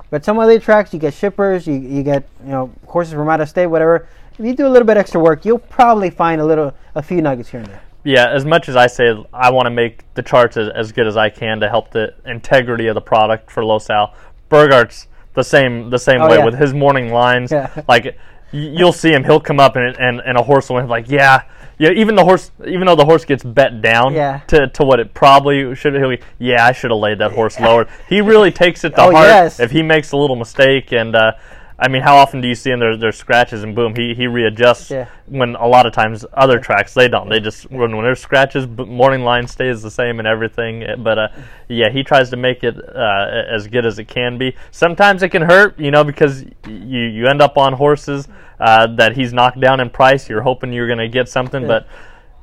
But 0.09 0.25
some 0.25 0.39
other 0.39 0.59
tracks, 0.59 0.93
you 0.93 0.99
get 0.99 1.13
shippers, 1.13 1.67
you, 1.67 1.75
you 1.75 2.03
get 2.03 2.27
you 2.43 2.51
know 2.51 2.73
horses 2.85 3.13
from 3.13 3.29
out 3.29 3.41
of 3.41 3.49
state, 3.49 3.67
whatever. 3.67 4.07
If 4.39 4.45
you 4.45 4.55
do 4.55 4.67
a 4.67 4.69
little 4.69 4.85
bit 4.85 4.97
extra 4.97 5.19
work, 5.19 5.45
you'll 5.45 5.57
probably 5.59 6.09
find 6.09 6.39
a 6.41 6.45
little, 6.45 6.73
a 6.95 7.01
few 7.01 7.21
nuggets 7.21 7.49
here 7.49 7.59
and 7.61 7.69
there. 7.69 7.81
Yeah, 8.03 8.29
as 8.29 8.45
much 8.45 8.69
as 8.69 8.75
I 8.75 8.87
say 8.87 9.13
I 9.33 9.49
want 9.51 9.65
to 9.65 9.69
make 9.71 10.03
the 10.13 10.21
charts 10.21 10.55
as, 10.57 10.69
as 10.69 10.91
good 10.91 11.07
as 11.07 11.17
I 11.17 11.29
can 11.29 11.59
to 11.59 11.67
help 11.67 11.91
the 11.91 12.13
integrity 12.25 12.87
of 12.87 12.95
the 12.95 13.01
product 13.01 13.51
for 13.51 13.63
Losal, 13.63 14.13
Burgart's 14.49 15.07
the 15.33 15.43
same 15.43 15.89
the 15.89 15.99
same 15.99 16.21
Oh, 16.21 16.29
way 16.29 16.37
yeah. 16.37 16.45
with 16.45 16.53
his 16.57 16.73
morning 16.73 17.11
lines. 17.11 17.51
Yeah. 17.51 17.69
Like 17.87 18.17
you'll 18.53 18.93
see 18.93 19.11
him, 19.11 19.23
he'll 19.25 19.41
come 19.41 19.59
up 19.59 19.75
and 19.75 19.95
and, 19.97 20.21
and 20.21 20.37
a 20.37 20.43
horse 20.43 20.69
will 20.69 20.77
win. 20.77 20.87
Like 20.87 21.09
yeah, 21.09 21.41
yeah. 21.79 21.89
Even 21.89 22.15
the 22.15 22.23
horse, 22.23 22.51
even 22.65 22.85
though 22.87 22.95
the 22.95 23.03
horse 23.05 23.25
gets 23.25 23.43
bet 23.43 23.81
down 23.81 24.13
Yeah. 24.13 24.39
to, 24.47 24.67
to 24.67 24.83
what 24.85 25.01
it 25.01 25.13
probably 25.13 25.75
should. 25.75 25.93
He'll 25.95 26.09
be, 26.11 26.21
yeah, 26.39 26.65
I 26.65 26.71
should 26.71 26.91
have 26.91 26.99
laid 26.99 27.17
that 27.19 27.33
horse 27.33 27.59
lower. 27.59 27.87
He 28.07 28.21
really 28.21 28.51
takes 28.51 28.85
it 28.85 28.91
to 28.91 29.01
Oh, 29.01 29.11
heart 29.11 29.27
yes. 29.27 29.59
if 29.59 29.71
he 29.71 29.83
makes 29.83 30.11
a 30.13 30.17
little 30.17 30.37
mistake 30.37 30.93
and. 30.93 31.13
uh 31.15 31.33
I 31.79 31.89
mean, 31.89 32.01
how 32.01 32.15
often 32.15 32.41
do 32.41 32.47
you 32.47 32.55
see 32.55 32.71
him? 32.71 32.79
There, 32.79 32.97
there's 32.97 33.17
scratches 33.17 33.61
and 33.61 33.75
boom, 33.75 33.93
he, 33.95 34.15
he 34.15 34.25
readjusts. 34.25 34.89
Yeah. 34.89 35.07
When 35.27 35.55
a 35.55 35.67
lot 35.67 35.85
of 35.85 35.93
times 35.93 36.25
other 36.33 36.59
tracks 36.59 36.93
they 36.95 37.07
don't. 37.07 37.29
They 37.29 37.39
just 37.39 37.69
when, 37.69 37.95
when 37.95 38.03
there's 38.03 38.19
scratches, 38.19 38.65
but 38.65 38.87
morning 38.87 39.21
line 39.23 39.45
stays 39.47 39.83
the 39.83 39.91
same 39.91 40.17
and 40.17 40.27
everything. 40.27 40.81
eh, 40.83 40.95
But 40.97 41.19
uh, 41.19 41.27
yeah, 41.67 41.89
he 41.91 42.03
tries 42.03 42.31
to 42.31 42.37
make 42.37 42.63
it 42.63 42.75
uh, 42.77 43.43
as 43.53 43.67
good 43.67 43.85
as 43.85 43.99
it 43.99 44.05
can 44.07 44.37
be. 44.39 44.55
Sometimes 44.71 45.21
it 45.21 45.29
can 45.29 45.43
hurt, 45.43 45.79
you 45.79 45.91
know, 45.91 46.03
because 46.03 46.45
you 46.67 46.99
you 47.01 47.27
end 47.27 47.41
up 47.43 47.57
on 47.59 47.73
horses 47.73 48.27
uh, 48.59 48.87
that 48.95 49.15
he's 49.15 49.31
knocked 49.31 49.59
down 49.59 49.79
in 49.79 49.89
price. 49.91 50.27
You're 50.27 50.41
hoping 50.41 50.73
you're 50.73 50.87
going 50.87 50.97
to 50.99 51.07
get 51.09 51.29
something, 51.29 51.67
but 51.67 51.87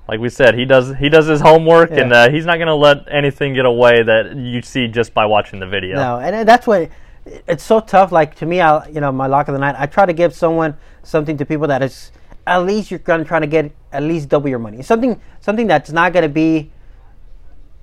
like 0.06 0.20
we 0.20 0.28
said, 0.28 0.54
he 0.54 0.64
does 0.64 0.94
he 1.00 1.08
does 1.08 1.26
his 1.26 1.40
homework, 1.40 1.90
and 1.90 2.12
uh, 2.12 2.30
he's 2.30 2.46
not 2.46 2.56
going 2.58 2.68
to 2.68 2.74
let 2.74 2.98
anything 3.10 3.54
get 3.54 3.64
away 3.66 4.02
that 4.04 4.36
you 4.36 4.62
see 4.62 4.86
just 4.86 5.12
by 5.12 5.26
watching 5.26 5.58
the 5.58 5.66
video. 5.66 5.96
No, 5.96 6.18
and 6.20 6.36
and 6.36 6.48
that's 6.48 6.66
what 6.68 6.88
it's 7.26 7.62
so 7.64 7.80
tough. 7.80 8.12
Like 8.12 8.34
to 8.36 8.46
me, 8.46 8.60
I 8.60 8.86
you 8.88 9.00
know 9.00 9.12
my 9.12 9.26
lock 9.26 9.48
of 9.48 9.52
the 9.54 9.58
night. 9.60 9.76
I 9.78 9.86
try 9.86 10.06
to 10.06 10.12
give 10.12 10.34
someone 10.34 10.76
something 11.02 11.36
to 11.38 11.44
people 11.44 11.66
that 11.68 11.82
is 11.82 12.10
at 12.46 12.58
least 12.64 12.90
you're 12.90 12.98
gonna 13.00 13.24
try 13.24 13.40
to 13.40 13.46
get 13.46 13.72
at 13.92 14.02
least 14.02 14.28
double 14.28 14.48
your 14.48 14.58
money. 14.58 14.82
Something 14.82 15.20
something 15.40 15.66
that's 15.66 15.90
not 15.90 16.12
gonna 16.12 16.28
be. 16.28 16.70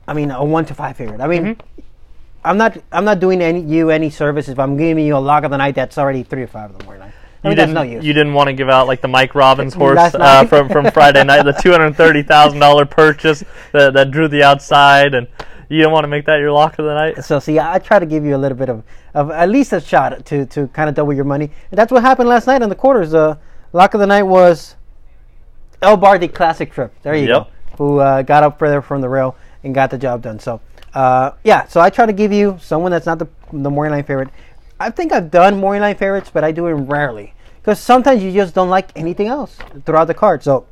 I 0.07 0.13
mean, 0.13 0.31
a 0.31 0.43
one 0.43 0.65
to 0.65 0.73
five 0.73 0.97
favorite. 0.97 1.21
I 1.21 1.27
mean, 1.27 1.43
Mm-hmm. 1.55 1.81
I'm 2.43 2.57
not 2.57 2.75
I'm 2.91 3.05
not 3.05 3.19
doing 3.19 3.39
any 3.41 3.61
you 3.61 3.91
any 3.91 4.09
service 4.09 4.49
if 4.49 4.57
I'm 4.57 4.75
giving 4.75 5.05
you 5.05 5.15
a 5.15 5.19
lock 5.19 5.43
of 5.43 5.51
the 5.51 5.57
night 5.57 5.75
that's 5.75 5.97
already 5.99 6.23
three 6.23 6.41
or 6.41 6.47
five 6.47 6.71
of 6.71 6.79
the 6.79 6.85
morning. 6.85 7.03
I 7.03 7.07
You 7.43 7.49
mean, 7.49 7.55
that's 7.57 7.71
didn't. 7.71 7.73
no. 7.75 7.81
You 8.01 8.13
didn't 8.13 8.33
want 8.33 8.47
to 8.47 8.53
give 8.53 8.67
out 8.67 8.87
like 8.87 9.01
the 9.01 9.07
Mike 9.07 9.35
Robbins 9.35 9.73
horse 9.81 10.15
uh, 10.15 10.45
from 10.49 10.67
from 10.69 10.89
Friday 10.91 11.23
night, 11.23 11.43
the 11.43 11.51
two 11.53 11.69
hundred 11.71 11.95
thirty 11.95 12.23
thousand 12.23 12.59
dollar 12.59 12.85
purchase 12.85 13.43
that, 13.73 13.93
that 13.93 14.09
drew 14.09 14.27
the 14.27 14.41
outside, 14.41 15.13
and 15.13 15.27
you 15.71 15.77
didn't 15.77 15.91
want 15.93 16.03
to 16.03 16.09
make 16.09 16.25
that 16.25 16.37
your 16.37 16.51
lock 16.51 16.77
of 16.79 16.85
the 16.85 16.93
night. 16.93 17.23
So 17.23 17.39
see, 17.39 17.57
I 17.59 17.79
try 17.79 17.97
to 17.99 18.05
give 18.05 18.25
you 18.25 18.35
a 18.35 18.37
little 18.37 18.57
bit 18.57 18.67
of, 18.69 18.83
of 19.13 19.31
at 19.31 19.47
least 19.49 19.71
a 19.71 19.79
shot 19.79 20.25
to, 20.25 20.45
to 20.47 20.67
kind 20.67 20.89
of 20.89 20.95
double 20.95 21.13
your 21.13 21.23
money, 21.23 21.45
and 21.71 21.77
that's 21.77 21.91
what 21.91 22.01
happened 22.03 22.27
last 22.27 22.45
night 22.45 22.61
in 22.61 22.69
the 22.69 22.75
quarters. 22.75 23.11
The 23.11 23.39
lock 23.71 23.93
of 23.93 23.99
the 24.01 24.07
night 24.07 24.23
was 24.23 24.75
El 25.81 25.95
Bardi 25.97 26.27
Classic 26.27 26.71
Trip. 26.71 26.93
There 27.03 27.15
you 27.15 27.27
Yep. 27.27 27.29
go. 27.29 27.47
Who 27.77 27.99
uh, 27.99 28.21
got 28.21 28.43
up 28.43 28.59
further 28.59 28.81
from 28.81 28.99
the 29.01 29.09
rail 29.09 29.35
and 29.63 29.73
got 29.73 29.89
the 29.91 29.97
job 29.97 30.21
done. 30.21 30.39
So 30.39 30.59
uh, 30.93 31.31
yeah, 31.43 31.65
so 31.67 31.79
I 31.79 31.89
try 31.89 32.05
to 32.05 32.13
give 32.13 32.33
you 32.33 32.57
someone 32.61 32.91
that's 32.91 33.05
not 33.05 33.17
the 33.17 33.27
the 33.53 33.69
morning 33.69 33.93
line 33.93 34.03
favorite. 34.03 34.29
I 34.79 34.89
think 34.89 35.13
I've 35.13 35.31
done 35.31 35.57
morning 35.59 35.81
line 35.81 35.95
favorites, 35.95 36.29
but 36.33 36.43
I 36.43 36.51
do 36.51 36.67
it 36.67 36.73
rarely 36.73 37.33
because 37.61 37.79
sometimes 37.79 38.23
you 38.23 38.31
just 38.33 38.53
don't 38.53 38.69
like 38.69 38.91
anything 38.95 39.27
else 39.27 39.57
throughout 39.85 40.05
the 40.05 40.13
card. 40.13 40.43
So, 40.43 40.65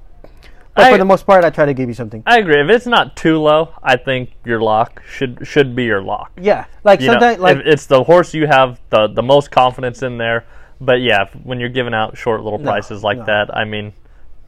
but 0.79 0.87
I- 0.87 0.91
for 0.91 0.97
the 0.97 1.05
most 1.05 1.25
part, 1.25 1.43
I 1.45 1.49
try 1.49 1.65
to 1.65 1.73
give 1.73 1.89
you 1.89 1.95
something. 1.95 2.23
I 2.25 2.39
agree. 2.39 2.59
If 2.61 2.69
it's 2.69 2.85
not 2.85 3.15
too 3.15 3.37
low, 3.39 3.69
I 3.83 3.95
think 3.97 4.31
your 4.45 4.61
lock 4.61 5.01
should 5.07 5.39
should 5.43 5.75
be 5.75 5.83
your 5.85 6.01
lock. 6.01 6.31
Yeah, 6.41 6.65
like 6.83 7.01
You 7.01 7.07
know, 7.07 7.13
sometimes 7.13 7.39
like 7.39 7.57
if 7.57 7.65
it's 7.65 7.85
the 7.85 8.03
horse 8.03 8.33
you 8.33 8.47
have 8.47 8.79
the 8.89 9.07
the 9.07 9.23
most 9.23 9.51
confidence 9.51 10.01
in 10.03 10.17
there. 10.17 10.45
But 10.81 11.01
yeah, 11.01 11.25
when 11.43 11.59
you're 11.59 11.67
giving 11.69 11.93
out 11.93 12.17
short 12.17 12.41
little 12.41 12.59
prices 12.59 13.03
like 13.03 13.17
no. 13.17 13.25
that, 13.25 13.55
I 13.55 13.65
mean, 13.65 13.91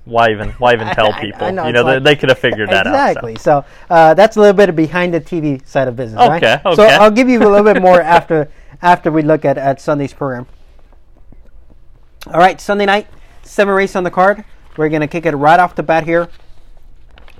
why 0.06 0.32
even 0.32 0.50
why 0.54 0.74
even 0.74 0.88
tell 0.96 1.12
I- 1.12 1.18
I 1.18 1.22
people? 1.22 1.52
know, 1.52 1.68
you 1.68 1.74
know, 1.74 1.84
they, 1.84 1.94
like- 1.96 2.04
they 2.04 2.16
could 2.16 2.30
have 2.30 2.40
figured 2.40 2.70
that 2.70 2.88
exactly. 2.88 3.34
out. 3.34 3.40
so. 3.42 3.66
So 3.90 3.94
uh, 3.94 4.14
that's 4.14 4.38
a 4.38 4.40
little 4.40 4.56
bit 4.56 4.70
of 4.70 4.76
behind 4.76 5.14
the 5.14 5.20
TV 5.20 5.66
side 5.68 5.88
of 5.90 5.96
business. 5.98 6.20
right? 6.20 6.42
Okay, 6.42 6.76
So. 6.76 6.84
I'll 6.86 7.12
give 7.12 7.28
you 7.28 7.40
a 7.40 7.50
little 7.50 7.66
bit 7.74 7.82
more 7.82 8.00
after 8.18 8.50
after 8.82 9.12
we 9.12 9.22
look 9.24 9.44
at, 9.46 9.58
at 9.58 9.82
Sunday's 9.82 10.14
program. 10.14 10.48
All 12.28 12.40
right, 12.40 12.62
Sunday 12.62 12.86
night, 12.86 13.08
seven 13.44 13.74
race 13.74 13.96
on 13.96 14.04
the 14.04 14.12
card. 14.12 14.44
We're 14.78 14.90
gonna 14.90 15.08
kick 15.08 15.26
it 15.26 15.36
right 15.36 15.60
off 15.60 15.76
the 15.76 15.84
bat 15.84 16.06
here 16.06 16.30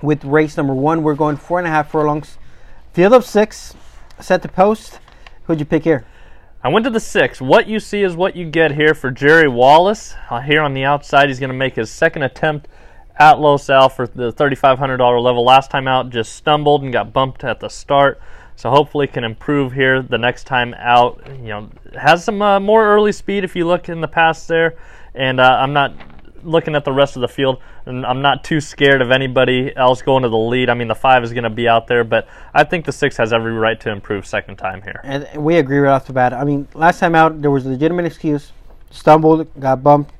with 0.02 0.24
race 0.24 0.56
number 0.56 0.74
one. 0.74 1.02
We're 1.02 1.14
going 1.14 1.36
four 1.36 1.58
and 1.58 1.66
a 1.66 1.70
half 1.70 1.90
furlongs, 1.90 2.38
field 2.92 3.14
of 3.14 3.24
six, 3.24 3.74
set 4.20 4.42
to 4.42 4.48
post. 4.48 4.98
Who'd 5.44 5.60
you 5.60 5.66
pick 5.66 5.84
here? 5.84 6.04
I 6.64 6.68
went 6.68 6.84
to 6.84 6.90
the 6.90 7.00
six. 7.00 7.40
What 7.40 7.66
you 7.66 7.80
see 7.80 8.02
is 8.02 8.14
what 8.14 8.36
you 8.36 8.48
get 8.48 8.72
here 8.72 8.94
for 8.94 9.10
Jerry 9.10 9.48
Wallace. 9.48 10.14
Uh, 10.30 10.40
here 10.40 10.62
on 10.62 10.74
the 10.74 10.84
outside, 10.84 11.28
he's 11.28 11.40
going 11.40 11.50
to 11.50 11.56
make 11.56 11.74
his 11.74 11.90
second 11.90 12.22
attempt 12.22 12.68
at 13.16 13.40
Los 13.40 13.68
Al 13.68 13.88
for 13.88 14.06
the 14.06 14.32
$3,500 14.32 15.22
level. 15.22 15.44
Last 15.44 15.72
time 15.72 15.88
out, 15.88 16.10
just 16.10 16.34
stumbled 16.34 16.84
and 16.84 16.92
got 16.92 17.12
bumped 17.12 17.42
at 17.42 17.58
the 17.58 17.68
start. 17.68 18.20
So 18.54 18.70
hopefully 18.70 19.08
can 19.08 19.24
improve 19.24 19.72
here 19.72 20.02
the 20.02 20.18
next 20.18 20.44
time 20.44 20.72
out. 20.74 21.20
You 21.26 21.48
know, 21.48 21.70
has 22.00 22.24
some 22.24 22.40
uh, 22.40 22.60
more 22.60 22.86
early 22.86 23.10
speed 23.10 23.42
if 23.42 23.56
you 23.56 23.66
look 23.66 23.88
in 23.88 24.00
the 24.00 24.06
past 24.06 24.46
there, 24.46 24.76
and 25.16 25.40
uh, 25.40 25.58
I'm 25.60 25.72
not 25.72 25.94
looking 26.42 26.74
at 26.74 26.84
the 26.84 26.92
rest 26.92 27.16
of 27.16 27.22
the 27.22 27.28
field, 27.28 27.58
and 27.86 28.04
I'm 28.04 28.22
not 28.22 28.44
too 28.44 28.60
scared 28.60 29.02
of 29.02 29.10
anybody 29.10 29.74
else 29.76 30.02
going 30.02 30.22
to 30.22 30.28
the 30.28 30.38
lead. 30.38 30.68
I 30.68 30.74
mean, 30.74 30.88
the 30.88 30.94
five 30.94 31.22
is 31.24 31.32
going 31.32 31.44
to 31.44 31.50
be 31.50 31.68
out 31.68 31.86
there, 31.86 32.04
but 32.04 32.28
I 32.54 32.64
think 32.64 32.84
the 32.84 32.92
six 32.92 33.16
has 33.16 33.32
every 33.32 33.52
right 33.52 33.80
to 33.80 33.90
improve 33.90 34.26
second 34.26 34.56
time 34.56 34.82
here. 34.82 35.00
And 35.04 35.28
we 35.36 35.56
agree 35.56 35.78
right 35.78 35.92
off 35.92 36.06
the 36.06 36.12
bat. 36.12 36.32
I 36.32 36.44
mean, 36.44 36.68
last 36.74 37.00
time 37.00 37.14
out 37.14 37.40
there 37.40 37.50
was 37.50 37.66
a 37.66 37.70
legitimate 37.70 38.06
excuse. 38.06 38.52
Stumbled, 38.90 39.48
got 39.58 39.82
bumped, 39.82 40.12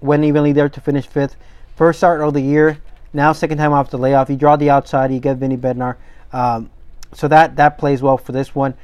went 0.00 0.24
evenly 0.24 0.52
there 0.52 0.68
to 0.68 0.80
finish 0.80 1.06
fifth. 1.06 1.36
First 1.76 2.00
start 2.00 2.20
of 2.20 2.34
the 2.34 2.40
year. 2.40 2.78
Now 3.12 3.32
second 3.32 3.58
time 3.58 3.72
off 3.72 3.90
the 3.90 3.98
layoff. 3.98 4.28
You 4.28 4.36
draw 4.36 4.56
the 4.56 4.70
outside. 4.70 5.12
You 5.12 5.20
get 5.20 5.36
Vinny 5.36 5.56
Bednar. 5.56 5.96
Um, 6.32 6.70
so 7.12 7.28
that 7.28 7.56
that 7.56 7.78
plays 7.78 8.02
well 8.02 8.18
for 8.18 8.32
this 8.32 8.54
one. 8.54 8.74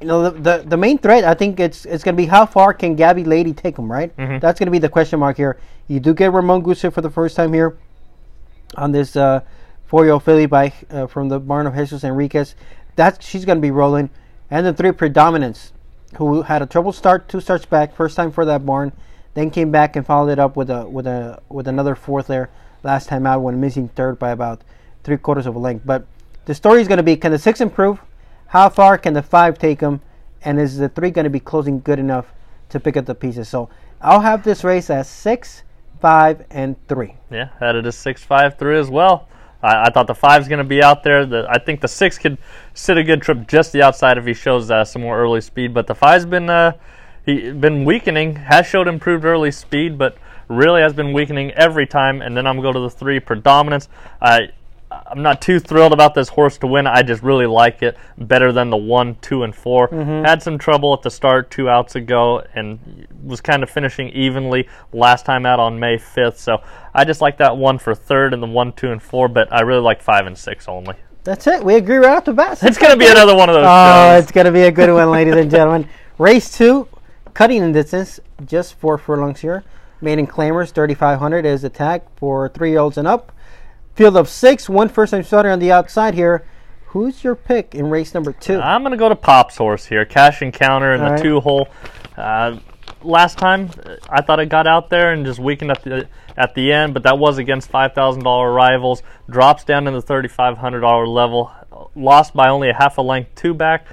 You 0.00 0.06
know, 0.06 0.30
the, 0.30 0.40
the, 0.40 0.64
the 0.66 0.76
main 0.78 0.96
threat, 0.96 1.24
I 1.24 1.34
think 1.34 1.60
it's 1.60 1.84
it's 1.84 2.02
going 2.02 2.16
to 2.16 2.22
be 2.22 2.26
how 2.26 2.46
far 2.46 2.72
can 2.72 2.96
Gabby 2.96 3.22
Lady 3.24 3.52
take 3.52 3.76
him, 3.78 3.90
right? 3.92 4.10
That's 4.38 4.58
going 4.58 4.66
to 4.66 4.72
be 4.72 4.78
the 4.78 4.88
question 4.88 5.20
mark 5.20 5.36
here. 5.36 5.58
You 5.88 6.00
do 6.00 6.14
get 6.14 6.32
Ramon 6.32 6.62
Gusa 6.62 6.90
for 6.90 7.02
the 7.02 7.10
first 7.10 7.36
time 7.36 7.52
here 7.52 7.76
on 8.76 8.92
this 8.92 9.14
uh, 9.16 9.40
four-year-old 9.86 10.22
filly 10.22 10.46
by 10.46 10.72
uh, 10.90 11.06
from 11.06 11.28
the 11.28 11.38
barn 11.38 11.66
of 11.66 11.74
Jesus 11.74 12.02
Enriquez. 12.02 12.54
That 12.96 13.22
she's 13.22 13.44
going 13.44 13.58
to 13.58 13.62
be 13.62 13.70
rolling, 13.70 14.08
and 14.50 14.64
the 14.64 14.72
three 14.72 14.92
predominance, 14.92 15.72
who 16.16 16.42
had 16.42 16.62
a 16.62 16.66
trouble 16.66 16.92
start, 16.92 17.28
two 17.28 17.40
starts 17.40 17.66
back, 17.66 17.94
first 17.94 18.16
time 18.16 18.32
for 18.32 18.44
that 18.46 18.64
barn, 18.64 18.92
then 19.34 19.50
came 19.50 19.70
back 19.70 19.96
and 19.96 20.06
followed 20.06 20.30
it 20.30 20.38
up 20.38 20.56
with 20.56 20.70
a 20.70 20.88
with 20.88 21.06
a 21.06 21.42
with 21.50 21.68
another 21.68 21.94
fourth 21.94 22.26
there 22.26 22.48
last 22.82 23.08
time 23.08 23.26
out 23.26 23.42
when 23.42 23.60
missing 23.60 23.88
third 23.88 24.18
by 24.18 24.30
about 24.30 24.62
three 25.04 25.18
quarters 25.18 25.46
of 25.46 25.56
a 25.56 25.58
length. 25.58 25.82
But 25.84 26.06
the 26.46 26.54
story 26.54 26.80
is 26.80 26.88
going 26.88 26.96
to 26.96 27.02
be: 27.02 27.16
can 27.16 27.32
the 27.32 27.38
six 27.38 27.60
improve? 27.60 28.00
How 28.50 28.68
far 28.68 28.98
can 28.98 29.14
the 29.14 29.22
five 29.22 29.58
take 29.58 29.78
them? 29.78 30.00
And 30.42 30.58
is 30.58 30.76
the 30.76 30.88
three 30.88 31.10
going 31.10 31.24
to 31.24 31.30
be 31.30 31.38
closing 31.38 31.80
good 31.80 32.00
enough 32.00 32.26
to 32.70 32.80
pick 32.80 32.96
up 32.96 33.06
the 33.06 33.14
pieces? 33.14 33.48
So 33.48 33.68
I'll 34.00 34.20
have 34.20 34.42
this 34.42 34.64
race 34.64 34.90
as 34.90 35.08
six, 35.08 35.62
five, 36.00 36.44
and 36.50 36.74
three. 36.88 37.14
Yeah, 37.30 37.50
had 37.60 37.76
it 37.76 37.86
as 37.86 37.94
six 37.94 38.24
five 38.24 38.58
three 38.58 38.76
as 38.76 38.90
well. 38.90 39.28
I, 39.62 39.84
I 39.84 39.90
thought 39.90 40.08
the 40.08 40.16
five's 40.16 40.48
going 40.48 40.58
to 40.58 40.64
be 40.64 40.82
out 40.82 41.04
there. 41.04 41.26
The, 41.26 41.46
I 41.48 41.58
think 41.58 41.80
the 41.80 41.86
six 41.86 42.18
could 42.18 42.38
sit 42.74 42.98
a 42.98 43.04
good 43.04 43.22
trip 43.22 43.46
just 43.46 43.72
the 43.72 43.82
outside 43.82 44.18
if 44.18 44.26
he 44.26 44.34
shows 44.34 44.68
uh, 44.68 44.84
some 44.84 45.02
more 45.02 45.16
early 45.16 45.40
speed. 45.40 45.72
But 45.72 45.86
the 45.86 45.94
five's 45.94 46.26
been 46.26 46.50
uh, 46.50 46.72
he 47.24 47.52
been 47.52 47.84
weakening. 47.84 48.34
Has 48.34 48.66
showed 48.66 48.88
improved 48.88 49.24
early 49.24 49.52
speed, 49.52 49.96
but 49.96 50.18
really 50.48 50.80
has 50.80 50.92
been 50.92 51.12
weakening 51.12 51.52
every 51.52 51.86
time. 51.86 52.20
And 52.20 52.36
then 52.36 52.48
I'm 52.48 52.56
going 52.60 52.74
to 52.74 52.80
go 52.80 52.88
to 52.88 52.92
the 52.92 52.98
three 52.98 53.20
predominance. 53.20 53.88
I 54.20 54.48
I'm 54.90 55.22
not 55.22 55.40
too 55.40 55.60
thrilled 55.60 55.92
about 55.92 56.14
this 56.14 56.28
horse 56.28 56.58
to 56.58 56.66
win. 56.66 56.86
I 56.86 57.02
just 57.02 57.22
really 57.22 57.46
like 57.46 57.82
it 57.82 57.96
better 58.18 58.52
than 58.52 58.70
the 58.70 58.76
one, 58.76 59.16
two, 59.20 59.44
and 59.44 59.54
4 59.54 59.88
mm-hmm. 59.88 60.24
Had 60.24 60.42
some 60.42 60.58
trouble 60.58 60.92
at 60.94 61.02
the 61.02 61.10
start 61.10 61.50
two 61.50 61.68
outs 61.68 61.94
ago 61.94 62.42
and 62.54 63.06
was 63.24 63.40
kind 63.40 63.62
of 63.62 63.70
finishing 63.70 64.08
evenly 64.08 64.68
last 64.92 65.24
time 65.24 65.46
out 65.46 65.60
on 65.60 65.78
May 65.78 65.96
5th. 65.96 66.38
So 66.38 66.62
I 66.92 67.04
just 67.04 67.20
like 67.20 67.38
that 67.38 67.56
one 67.56 67.78
for 67.78 67.94
third 67.94 68.34
and 68.34 68.42
the 68.42 68.48
one, 68.48 68.72
two, 68.72 68.90
and 68.90 69.00
four, 69.00 69.28
but 69.28 69.52
I 69.52 69.60
really 69.60 69.82
like 69.82 70.02
five 70.02 70.26
and 70.26 70.36
six 70.36 70.66
only. 70.66 70.96
That's 71.22 71.46
it. 71.46 71.62
We 71.62 71.74
agree 71.74 71.98
right 71.98 72.16
off 72.16 72.24
the 72.24 72.32
bat. 72.32 72.62
It's 72.62 72.78
going 72.78 72.92
to 72.92 72.98
be 72.98 73.06
another 73.06 73.36
one 73.36 73.48
of 73.48 73.54
those. 73.54 73.66
Oh, 73.66 74.14
shows. 74.14 74.22
it's 74.24 74.32
going 74.32 74.46
to 74.46 74.52
be 74.52 74.62
a 74.62 74.72
good 74.72 74.92
one, 74.92 75.10
ladies 75.10 75.36
and 75.36 75.50
gentlemen. 75.50 75.88
Race 76.18 76.50
two, 76.50 76.88
cutting 77.34 77.62
in 77.62 77.72
distance, 77.72 78.18
just 78.44 78.74
four 78.74 78.98
furlongs 78.98 79.40
here. 79.40 79.62
Maiden 80.00 80.26
Claimers, 80.26 80.72
3,500 80.72 81.44
is 81.44 81.62
the 81.62 81.68
tag 81.68 82.02
for 82.16 82.48
three 82.48 82.70
year 82.70 82.80
olds 82.80 82.96
and 82.96 83.06
up. 83.06 83.32
Field 84.00 84.16
of 84.16 84.30
six, 84.30 84.66
one 84.66 84.88
first 84.88 85.10
time 85.10 85.22
starter 85.22 85.50
on 85.50 85.58
the 85.58 85.70
outside 85.70 86.14
here. 86.14 86.46
Who's 86.86 87.22
your 87.22 87.34
pick 87.34 87.74
in 87.74 87.90
race 87.90 88.14
number 88.14 88.32
two? 88.32 88.58
I'm 88.58 88.80
going 88.80 88.92
to 88.92 88.96
go 88.96 89.10
to 89.10 89.14
Pop's 89.14 89.58
horse 89.58 89.84
here. 89.84 90.06
Cash 90.06 90.40
encounter 90.40 90.94
in 90.94 91.02
All 91.02 91.06
the 91.08 91.12
right. 91.16 91.22
two 91.22 91.40
hole. 91.40 91.68
Uh, 92.16 92.60
last 93.02 93.36
time, 93.36 93.68
uh, 93.84 93.96
I 94.08 94.22
thought 94.22 94.40
it 94.40 94.46
got 94.46 94.66
out 94.66 94.88
there 94.88 95.12
and 95.12 95.26
just 95.26 95.38
weakened 95.38 95.70
at 95.70 95.84
the 95.84 96.08
at 96.34 96.54
the 96.54 96.72
end, 96.72 96.94
but 96.94 97.02
that 97.02 97.18
was 97.18 97.36
against 97.36 97.68
five 97.68 97.92
thousand 97.92 98.22
dollar 98.22 98.50
rivals. 98.50 99.02
Drops 99.28 99.64
down 99.64 99.84
to 99.84 99.90
the 99.90 100.00
thirty 100.00 100.28
five 100.28 100.56
hundred 100.56 100.80
dollar 100.80 101.06
level. 101.06 101.52
Lost 101.94 102.32
by 102.32 102.48
only 102.48 102.70
a 102.70 102.74
half 102.74 102.96
a 102.96 103.02
length 103.02 103.34
two 103.34 103.52
back. 103.52 103.86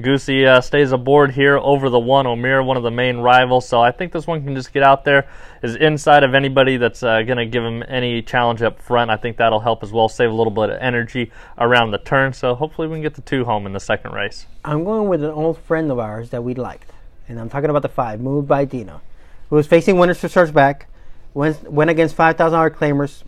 Goosey 0.00 0.46
uh, 0.46 0.62
stays 0.62 0.90
aboard 0.90 1.32
here 1.32 1.58
over 1.58 1.90
the 1.90 1.98
one 1.98 2.24
Omir, 2.24 2.64
one 2.64 2.78
of 2.78 2.82
the 2.82 2.90
main 2.90 3.18
rivals. 3.18 3.68
So 3.68 3.82
I 3.82 3.90
think 3.90 4.12
this 4.12 4.26
one 4.26 4.42
can 4.42 4.54
just 4.54 4.72
get 4.72 4.82
out 4.82 5.04
there, 5.04 5.28
is 5.62 5.76
inside 5.76 6.24
of 6.24 6.34
anybody 6.34 6.78
that's 6.78 7.02
uh, 7.02 7.22
going 7.22 7.36
to 7.36 7.44
give 7.44 7.62
him 7.62 7.84
any 7.86 8.22
challenge 8.22 8.62
up 8.62 8.80
front. 8.80 9.10
I 9.10 9.16
think 9.16 9.36
that'll 9.36 9.60
help 9.60 9.82
as 9.82 9.92
well, 9.92 10.08
save 10.08 10.30
a 10.30 10.34
little 10.34 10.50
bit 10.50 10.70
of 10.70 10.78
energy 10.80 11.30
around 11.58 11.90
the 11.90 11.98
turn. 11.98 12.32
So 12.32 12.54
hopefully 12.54 12.88
we 12.88 12.94
can 12.94 13.02
get 13.02 13.14
the 13.14 13.22
two 13.22 13.44
home 13.44 13.66
in 13.66 13.74
the 13.74 13.80
second 13.80 14.12
race. 14.12 14.46
I'm 14.64 14.84
going 14.84 15.08
with 15.08 15.22
an 15.22 15.30
old 15.30 15.58
friend 15.58 15.90
of 15.90 15.98
ours 15.98 16.30
that 16.30 16.42
we 16.42 16.54
liked. 16.54 16.90
And 17.28 17.38
I'm 17.38 17.50
talking 17.50 17.68
about 17.68 17.82
the 17.82 17.88
five, 17.88 18.18
moved 18.18 18.48
by 18.48 18.64
Dino, 18.64 19.02
who 19.50 19.56
was 19.56 19.66
facing 19.66 19.98
winners 19.98 20.20
to 20.22 20.28
starts 20.28 20.50
back, 20.50 20.88
went, 21.34 21.70
went 21.70 21.90
against 21.90 22.16
$5,000 22.16 22.70
claimers, 22.70 23.24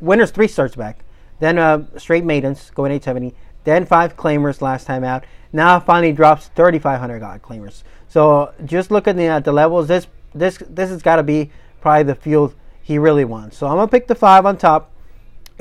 winners 0.00 0.32
three 0.32 0.48
starts 0.48 0.74
back, 0.74 1.04
then 1.38 1.58
uh, 1.58 1.84
straight 1.96 2.24
maidens 2.24 2.70
going 2.70 2.92
870, 2.92 3.34
then 3.64 3.86
five 3.86 4.16
claimers 4.16 4.60
last 4.60 4.86
time 4.86 5.04
out. 5.04 5.24
Now 5.52 5.80
finally 5.80 6.12
drops 6.12 6.48
3,500 6.54 7.20
God 7.20 7.42
claimers. 7.42 7.82
So 8.08 8.52
just 8.64 8.90
looking 8.90 9.20
at 9.20 9.44
the 9.44 9.52
levels, 9.52 9.88
this 9.88 10.06
this 10.34 10.58
this 10.68 10.90
has 10.90 11.02
got 11.02 11.16
to 11.16 11.22
be 11.22 11.50
probably 11.80 12.04
the 12.04 12.14
field 12.14 12.54
he 12.82 12.98
really 12.98 13.24
wants. 13.24 13.56
So 13.56 13.66
I'm 13.66 13.76
gonna 13.76 13.88
pick 13.88 14.06
the 14.06 14.14
five 14.14 14.46
on 14.46 14.56
top. 14.56 14.90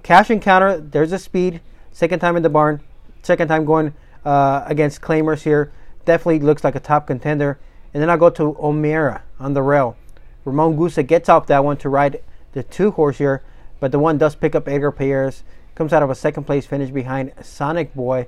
Cash 0.01 0.29
encounter. 0.29 0.77
There's 0.77 1.11
a 1.11 1.19
speed. 1.19 1.61
Second 1.91 2.19
time 2.19 2.35
in 2.35 2.43
the 2.43 2.49
barn. 2.49 2.81
Second 3.21 3.47
time 3.47 3.65
going 3.65 3.93
uh, 4.25 4.63
against 4.65 5.01
claimers 5.01 5.43
here. 5.43 5.71
Definitely 6.05 6.39
looks 6.39 6.63
like 6.63 6.75
a 6.75 6.79
top 6.79 7.07
contender. 7.07 7.59
And 7.93 8.01
then 8.01 8.09
I'll 8.09 8.17
go 8.17 8.29
to 8.31 8.53
Omera 8.53 9.21
on 9.39 9.53
the 9.53 9.61
rail. 9.61 9.95
Ramon 10.45 10.75
Gusa 10.75 11.05
gets 11.05 11.29
off 11.29 11.47
that 11.47 11.63
one 11.63 11.77
to 11.77 11.89
ride 11.89 12.21
the 12.51 12.63
two 12.63 12.91
horse 12.91 13.17
here, 13.17 13.41
but 13.79 13.91
the 13.91 13.99
one 13.99 14.17
does 14.17 14.35
pick 14.35 14.55
up 14.55 14.67
Edgar 14.67 14.91
Payeras. 14.91 15.43
Comes 15.75 15.91
out 15.93 16.03
of 16.03 16.09
a 16.09 16.15
second 16.15 16.43
place 16.43 16.65
finish 16.65 16.89
behind 16.91 17.33
Sonic 17.41 17.93
Boy. 17.95 18.27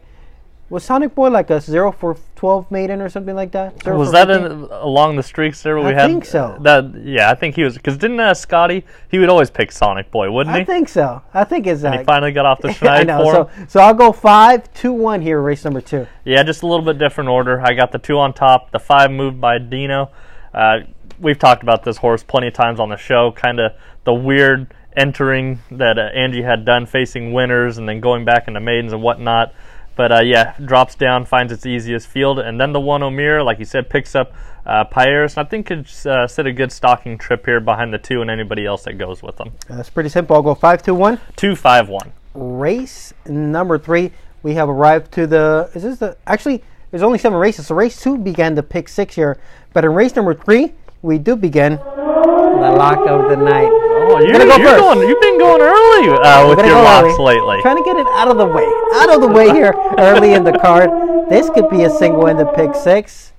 Was 0.67 0.83
Sonic 0.83 1.13
Boy 1.13 1.29
like 1.29 1.51
a 1.51 1.61
zero 1.61 1.91
for 1.91 2.17
twelve 2.35 2.71
maiden 2.71 2.99
or 2.99 3.07
something 3.07 3.35
like 3.35 3.51
that? 3.51 3.83
Zero 3.83 3.99
Was 3.99 4.11
that 4.13 4.31
in, 4.31 4.41
along 4.71 5.15
the 5.15 5.21
streaks 5.21 5.61
there? 5.61 5.75
Where 5.75 5.85
I 5.85 5.89
we 5.89 5.93
had 5.93 6.07
think 6.07 6.25
so. 6.25 6.57
That 6.61 6.91
yeah, 7.03 7.29
I 7.29 7.35
think 7.35 7.55
he 7.55 7.63
was 7.63 7.75
because 7.75 7.97
didn't 7.99 8.19
uh, 8.19 8.33
Scotty? 8.33 8.83
He 9.11 9.19
would 9.19 9.29
always 9.29 9.51
pick 9.51 9.71
Sonic 9.71 10.09
Boy, 10.09 10.31
wouldn't 10.31 10.55
he? 10.55 10.63
I 10.63 10.65
think 10.65 10.89
so. 10.89 11.21
I 11.35 11.43
think 11.43 11.67
it's 11.67 11.83
and 11.83 11.93
that. 11.93 11.99
he 11.99 12.05
finally 12.05 12.31
got 12.31 12.47
off 12.47 12.61
the 12.61 12.69
I 12.71 12.73
schneid 12.73 13.05
know. 13.05 13.19
for 13.23 13.33
So, 13.33 13.43
him. 13.45 13.69
so 13.69 13.79
I'll 13.79 13.93
go 13.93 14.11
five, 14.11 14.73
two, 14.73 14.91
one 14.91 15.21
here, 15.21 15.39
race 15.39 15.63
number 15.65 15.81
two. 15.81 16.07
Yeah, 16.23 16.41
just 16.41 16.63
a 16.63 16.67
little 16.67 16.83
bit 16.85 16.97
different 16.97 17.29
order. 17.29 17.61
I 17.61 17.73
got 17.75 17.91
the 17.91 17.99
two 17.99 18.17
on 18.17 18.33
top. 18.33 18.71
The 18.71 18.79
five 18.79 19.11
moved 19.11 19.39
by 19.39 19.59
Dino. 19.59 20.09
Uh, 20.51 20.77
we've 21.19 21.37
talked 21.37 21.61
about 21.61 21.83
this 21.83 21.97
horse 21.97 22.23
plenty 22.23 22.47
of 22.47 22.53
times 22.55 22.79
on 22.79 22.89
the 22.89 22.97
show. 22.97 23.31
Kind 23.31 23.59
of 23.59 23.73
the 24.03 24.15
weird 24.15 24.73
entering 24.95 25.59
that 25.71 25.97
uh, 25.97 26.09
Angie 26.13 26.41
had 26.43 26.65
done, 26.65 26.85
facing 26.85 27.33
winners 27.33 27.77
and 27.77 27.87
then 27.87 27.99
going 27.99 28.25
back 28.25 28.47
into 28.47 28.59
maidens 28.59 28.93
and 28.93 29.01
whatnot. 29.01 29.53
But 29.95 30.11
uh, 30.11 30.21
yeah, 30.23 30.55
drops 30.63 30.95
down, 30.95 31.25
finds 31.25 31.53
its 31.53 31.65
easiest 31.65 32.07
field, 32.07 32.39
and 32.39 32.59
then 32.59 32.73
the 32.73 32.81
one 32.81 33.01
Omir, 33.01 33.45
like 33.45 33.59
you 33.59 33.65
said, 33.65 33.89
picks 33.89 34.13
up 34.13 34.33
uh, 34.65 34.83
and 34.95 35.37
I 35.37 35.43
think 35.43 35.67
could 35.67 35.87
uh, 36.05 36.27
sit 36.27 36.47
a 36.47 36.51
good 36.51 36.71
stalking 36.71 37.17
trip 37.17 37.45
here 37.45 37.59
behind 37.59 37.93
the 37.93 37.97
two 37.97 38.21
and 38.21 38.31
anybody 38.31 38.65
else 38.65 38.83
that 38.83 38.97
goes 38.97 39.21
with 39.21 39.37
them. 39.37 39.51
That's 39.67 39.89
pretty 39.89 40.09
simple. 40.09 40.35
I'll 40.35 40.41
go 40.41 40.55
five, 40.55 40.81
two, 40.81 40.95
one. 40.95 41.19
Two 41.35 41.55
five 41.55 41.87
one. 41.87 42.11
Race 42.33 43.13
number 43.27 43.77
three. 43.77 44.11
We 44.43 44.55
have 44.55 44.67
arrived 44.67 45.11
to 45.13 45.27
the. 45.27 45.69
Is 45.75 45.83
this 45.83 45.99
the? 45.99 46.17
Actually, 46.25 46.63
there's 46.89 47.03
only 47.03 47.19
seven 47.19 47.37
races. 47.37 47.67
So 47.67 47.75
race 47.75 48.01
two 48.01 48.17
began 48.17 48.55
to 48.55 48.63
pick 48.63 48.89
six 48.89 49.15
here, 49.15 49.39
but 49.73 49.85
in 49.85 49.93
race 49.93 50.15
number 50.15 50.33
three, 50.33 50.73
we 51.01 51.19
do 51.19 51.35
begin 51.35 51.73
the 51.73 52.75
lock 52.75 53.07
of 53.07 53.29
the 53.29 53.37
night. 53.37 53.84
Oh, 54.07 54.19
you're, 54.19 54.33
gonna 54.33 54.45
go 54.45 54.57
you're 54.57 54.77
going. 54.77 55.09
You've 55.09 55.21
been 55.21 55.39
going 55.39 55.61
early 55.61 56.09
uh, 56.09 56.47
with 56.47 56.59
your 56.59 56.75
go 56.75 56.83
locks 56.83 57.15
early. 57.19 57.35
lately. 57.35 57.61
Trying 57.61 57.77
to 57.77 57.83
get 57.83 57.97
it 57.97 58.07
out 58.07 58.27
of 58.27 58.37
the 58.37 58.45
way. 58.45 58.65
Out 58.95 59.13
of 59.13 59.21
the 59.21 59.27
way 59.27 59.49
here 59.49 59.73
early 59.97 60.33
in 60.33 60.43
the 60.43 60.57
card. 60.59 60.89
This 61.29 61.49
could 61.49 61.69
be 61.69 61.83
a 61.83 61.89
single 61.89 62.27
in 62.27 62.37
the 62.37 62.45
pick 62.45 62.75
six. 62.75 63.33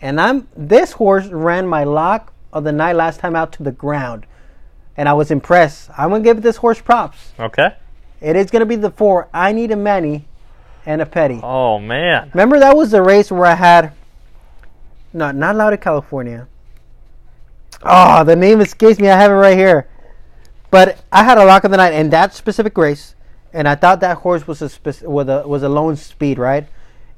And 0.00 0.20
I'm 0.20 0.48
this 0.56 0.92
horse 0.92 1.26
ran 1.26 1.66
my 1.66 1.84
lock 1.84 2.32
of 2.52 2.64
the 2.64 2.72
night 2.72 2.96
last 2.96 3.20
time 3.20 3.36
out 3.36 3.52
to 3.52 3.62
the 3.62 3.72
ground. 3.72 4.26
And 4.96 5.08
I 5.08 5.12
was 5.12 5.30
impressed. 5.30 5.90
I'm 5.96 6.10
gonna 6.10 6.24
give 6.24 6.42
this 6.42 6.56
horse 6.56 6.80
props. 6.80 7.32
Okay. 7.38 7.74
It 8.20 8.36
is 8.36 8.50
gonna 8.50 8.66
be 8.66 8.76
the 8.76 8.90
four. 8.90 9.28
I 9.34 9.52
need 9.52 9.70
a 9.70 9.76
many 9.76 10.26
and 10.86 11.02
a 11.02 11.06
petty. 11.06 11.40
Oh 11.42 11.78
man. 11.78 12.30
Remember 12.32 12.58
that 12.58 12.76
was 12.76 12.90
the 12.90 13.02
race 13.02 13.30
where 13.30 13.46
I 13.46 13.54
had 13.54 13.92
no, 15.12 15.30
not 15.30 15.56
Loud 15.56 15.80
California. 15.80 16.46
Oh, 17.82 18.24
the 18.24 18.36
name 18.36 18.60
escapes 18.60 18.98
me. 18.98 19.08
I 19.08 19.18
have 19.18 19.30
it 19.30 19.34
right 19.34 19.56
here. 19.56 19.88
But 20.76 20.98
I 21.10 21.24
had 21.24 21.38
a 21.38 21.44
lock 21.46 21.64
of 21.64 21.70
the 21.70 21.78
night 21.78 21.94
in 21.94 22.10
that 22.10 22.34
specific 22.34 22.76
race, 22.76 23.14
and 23.54 23.66
I 23.66 23.76
thought 23.76 24.00
that 24.00 24.18
horse 24.18 24.46
was 24.46 24.60
a 24.60 24.70
was 25.08 25.26
a 25.26 25.48
was 25.48 25.62
a 25.62 25.70
lone 25.70 25.96
speed, 25.96 26.38
right? 26.38 26.68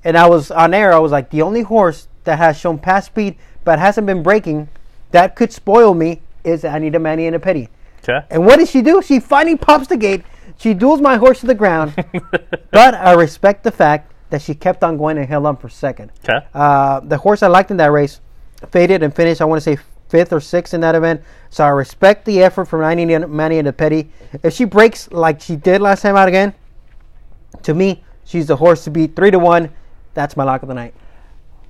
And 0.05 0.17
I 0.17 0.29
was 0.29 0.53
on 0.53 0.73
air. 0.73 0.93
I 0.93 1.01
was 1.01 1.11
like, 1.11 1.31
the 1.31 1.43
only 1.43 1.63
horse 1.63 2.07
that 2.23 2.39
has 2.39 2.57
shown 2.57 2.79
past 2.79 3.09
speed 3.09 3.37
but 3.65 3.81
hasn't 3.81 4.07
been 4.07 4.23
breaking, 4.23 4.69
that 5.11 5.35
could 5.35 5.53
spoil 5.53 5.93
me 5.93 6.21
is 6.45 6.63
Anita 6.63 7.01
Manny 7.01 7.27
and 7.27 7.35
a 7.35 7.41
Petty. 7.41 7.69
Okay. 8.05 8.25
And 8.31 8.47
what 8.47 8.61
did 8.61 8.69
she 8.69 8.81
do? 8.81 9.03
She 9.03 9.19
finally 9.19 9.57
pops 9.57 9.89
the 9.89 9.97
gate, 9.97 10.23
she 10.57 10.73
duels 10.73 11.01
my 11.01 11.17
horse 11.17 11.41
to 11.41 11.47
the 11.47 11.57
ground, 11.57 11.97
but 12.71 12.95
I 12.95 13.15
respect 13.15 13.65
the 13.65 13.73
fact 13.73 14.13
that 14.31 14.41
she 14.41 14.55
kept 14.55 14.85
on 14.85 14.97
going 14.97 15.19
and 15.19 15.27
held 15.27 15.47
on 15.47 15.57
for 15.57 15.69
second. 15.69 16.13
Okay. 16.23 16.47
Uh, 16.55 17.01
the 17.01 17.19
horse 17.19 17.43
I 17.43 17.49
liked 17.49 17.73
in 17.73 17.77
that 17.79 17.91
race 17.91 18.21
faded 18.71 19.03
and 19.03 19.13
finished, 19.13 19.41
I 19.41 19.47
want 19.47 19.61
to 19.61 19.77
say 19.77 19.83
fifth 20.09 20.33
or 20.33 20.41
sixth 20.41 20.75
in 20.75 20.81
that 20.83 20.95
event. 20.95 21.23
So 21.51 21.65
I 21.65 21.69
respect 21.69 22.25
the 22.25 22.43
effort 22.43 22.67
from 22.67 22.81
Manny, 22.81 23.07
Manny 23.27 23.59
and 23.59 23.67
the 23.67 23.73
Petty. 23.73 24.11
If 24.43 24.55
she 24.55 24.65
breaks 24.65 25.11
like 25.13 25.41
she 25.41 25.57
did 25.57 25.81
last 25.81 26.03
time 26.03 26.17
out 26.17 26.29
again, 26.29 26.55
to 27.63 27.75
me, 27.75 28.03
she's 28.25 28.47
the 28.47 28.57
horse 28.57 28.85
to 28.85 28.91
beat. 28.91 29.17
Three 29.17 29.31
to 29.31 29.39
one. 29.39 29.71
That's 30.15 30.37
my 30.37 30.45
lock 30.45 30.63
of 30.63 30.69
the 30.69 30.75
night. 30.75 30.95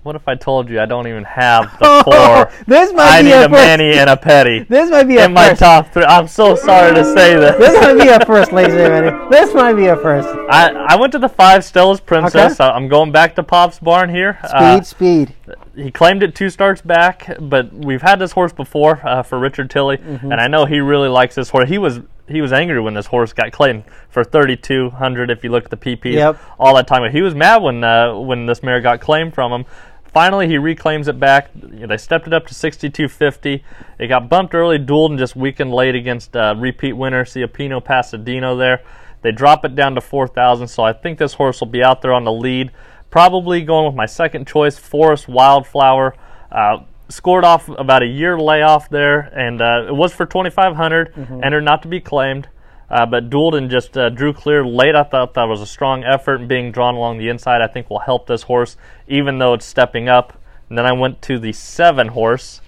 What 0.04 0.14
if 0.16 0.26
I 0.26 0.36
told 0.36 0.70
you 0.70 0.80
I 0.80 0.86
don't 0.86 1.06
even 1.06 1.24
have 1.24 1.64
the 1.80 2.02
four? 2.04 2.64
this 2.66 2.92
might 2.94 3.08
I 3.18 3.20
be 3.22 3.28
need 3.28 3.32
a 3.34 3.44
a. 3.46 3.48
Manny 3.48 3.98
and 3.98 4.08
a 4.08 4.16
Petty 4.16 4.62
This 4.62 4.90
might 4.90 5.02
be 5.04 5.18
a 5.18 5.26
in 5.26 5.32
my 5.34 5.48
first. 5.50 5.60
top 5.60 5.92
three. 5.92 6.04
I'm 6.04 6.28
so 6.28 6.54
sorry 6.54 6.94
to 6.94 7.04
say 7.04 7.34
This 7.36 7.56
this. 7.58 7.80
might 7.82 8.02
be 8.02 8.08
a 8.08 8.20
first, 8.26 8.52
ladies 8.52 8.74
and 8.74 8.86
gentlemen. 8.86 9.28
This 9.30 9.52
might 9.54 9.74
be 9.74 9.86
a 9.86 9.96
first. 9.96 10.28
I, 10.48 10.70
I 10.88 10.96
went 10.96 11.12
to 11.12 11.18
the 11.18 11.28
five 11.28 11.62
Stella's 11.64 12.00
Princess. 12.00 12.58
Okay. 12.60 12.64
I- 12.64 12.74
I'm 12.74 12.88
going 12.88 13.12
back 13.12 13.34
to 13.36 13.42
Pop's 13.42 13.80
barn 13.80 14.08
here. 14.08 14.38
Speed, 14.44 14.54
Uh, 14.54 14.80
speed. 14.82 15.34
He 15.78 15.90
claimed 15.90 16.22
it 16.22 16.34
two 16.34 16.50
starts 16.50 16.80
back, 16.82 17.36
but 17.40 17.72
we've 17.72 18.02
had 18.02 18.18
this 18.18 18.32
horse 18.32 18.52
before 18.52 19.00
uh, 19.06 19.22
for 19.22 19.38
Richard 19.38 19.70
Tilley, 19.70 19.98
Mm-hmm. 19.98 20.32
and 20.32 20.40
I 20.40 20.48
know 20.48 20.64
he 20.66 20.80
really 20.80 21.08
likes 21.08 21.34
this 21.34 21.50
horse. 21.50 21.68
He 21.68 21.78
was 21.78 22.00
he 22.28 22.42
was 22.42 22.52
angry 22.52 22.80
when 22.80 22.92
this 22.94 23.06
horse 23.06 23.32
got 23.32 23.52
claimed 23.52 23.84
for 24.10 24.22
3,200. 24.22 25.30
If 25.30 25.44
you 25.44 25.50
look 25.50 25.64
at 25.64 25.70
the 25.70 25.76
PP, 25.78 26.12
Yep. 26.12 26.36
all 26.58 26.74
that 26.76 26.86
time, 26.86 27.10
he 27.10 27.22
was 27.22 27.34
mad 27.34 27.62
when 27.62 27.82
uh, 27.84 28.14
when 28.18 28.46
this 28.46 28.62
mare 28.62 28.80
got 28.80 29.00
claimed 29.00 29.34
from 29.34 29.52
him. 29.52 29.64
Finally, 30.12 30.48
he 30.48 30.56
reclaims 30.58 31.06
it 31.06 31.20
back. 31.20 31.50
They 31.54 31.96
stepped 31.98 32.26
it 32.26 32.32
up 32.32 32.46
to 32.46 32.54
62.50. 32.54 33.62
It 33.98 34.06
got 34.08 34.28
bumped 34.28 34.54
early, 34.54 34.78
dueled, 34.78 35.10
and 35.10 35.18
just 35.18 35.36
weakened 35.36 35.72
late 35.72 35.94
against 35.94 36.34
uh, 36.34 36.54
repeat 36.58 36.94
winner 36.94 37.24
Ciapino 37.24 37.82
Pasadino 37.84 38.56
there. 38.58 38.82
They 39.20 39.32
drop 39.32 39.64
it 39.66 39.74
down 39.74 39.94
to 39.96 40.00
4,000, 40.00 40.66
so 40.68 40.82
I 40.82 40.92
think 40.94 41.18
this 41.18 41.34
horse 41.34 41.60
will 41.60 41.68
be 41.68 41.82
out 41.84 42.00
there 42.02 42.12
on 42.14 42.24
the 42.24 42.32
lead. 42.32 42.70
Probably 43.10 43.62
going 43.62 43.86
with 43.86 43.94
my 43.94 44.06
second 44.06 44.46
choice, 44.46 44.78
Forest 44.78 45.28
Wildflower. 45.28 46.14
Uh, 46.52 46.78
scored 47.08 47.44
off 47.44 47.68
about 47.68 48.02
a 48.02 48.06
year 48.06 48.38
layoff 48.38 48.90
there, 48.90 49.20
and 49.20 49.62
uh, 49.62 49.86
it 49.88 49.94
was 49.94 50.12
for 50.12 50.26
2,500, 50.26 51.14
entered 51.42 51.62
not 51.62 51.82
to 51.82 51.88
be 51.88 52.00
claimed. 52.00 52.48
Uh, 52.90 53.04
but 53.04 53.28
dueled 53.28 53.54
and 53.54 53.68
just 53.70 53.98
uh, 53.98 54.08
drew 54.08 54.32
clear 54.32 54.64
late. 54.64 54.94
I 54.94 55.02
thought 55.02 55.34
that 55.34 55.44
was 55.44 55.60
a 55.60 55.66
strong 55.66 56.04
effort, 56.04 56.36
and 56.40 56.48
being 56.48 56.72
drawn 56.72 56.94
along 56.94 57.18
the 57.18 57.28
inside, 57.28 57.60
I 57.60 57.66
think 57.66 57.90
will 57.90 57.98
help 57.98 58.26
this 58.26 58.44
horse, 58.44 58.78
even 59.06 59.38
though 59.38 59.52
it's 59.52 59.66
stepping 59.66 60.08
up. 60.08 60.40
And 60.70 60.78
then 60.78 60.86
I 60.86 60.92
went 60.92 61.20
to 61.22 61.38
the 61.38 61.52
seven 61.52 62.08
horse, 62.08 62.62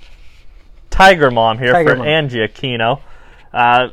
Tiger 0.90 1.30
Mom 1.30 1.58
here 1.58 1.72
Tiger 1.72 1.90
for 1.90 1.96
Mom. 1.96 2.06
Angie 2.06 2.46
Aquino. 2.46 3.00
Uh, 3.52 3.88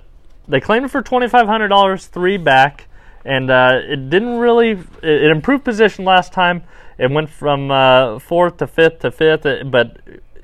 they 0.50 0.60
claimed 0.60 0.86
it 0.86 0.90
for 0.92 1.02
twenty 1.02 1.30
five 1.30 1.48
hundred 1.48 1.70
dollars, 1.70 2.08
three 2.08 2.38
back, 2.38 2.87
and 3.28 3.52
uh, 3.52 3.82
it 3.84 4.10
didn't 4.10 4.38
really. 4.38 4.72
It, 4.72 5.04
it 5.04 5.32
improved 5.32 5.66
position 5.66 6.06
last 6.06 6.32
time. 6.32 6.64
It 6.98 7.12
went 7.12 7.30
from 7.30 7.70
uh, 7.70 8.20
fourth 8.20 8.58
to 8.58 8.68
fifth 8.68 9.00
to 9.00 9.12
fifth, 9.12 9.46
uh, 9.46 9.64
but 9.66 9.98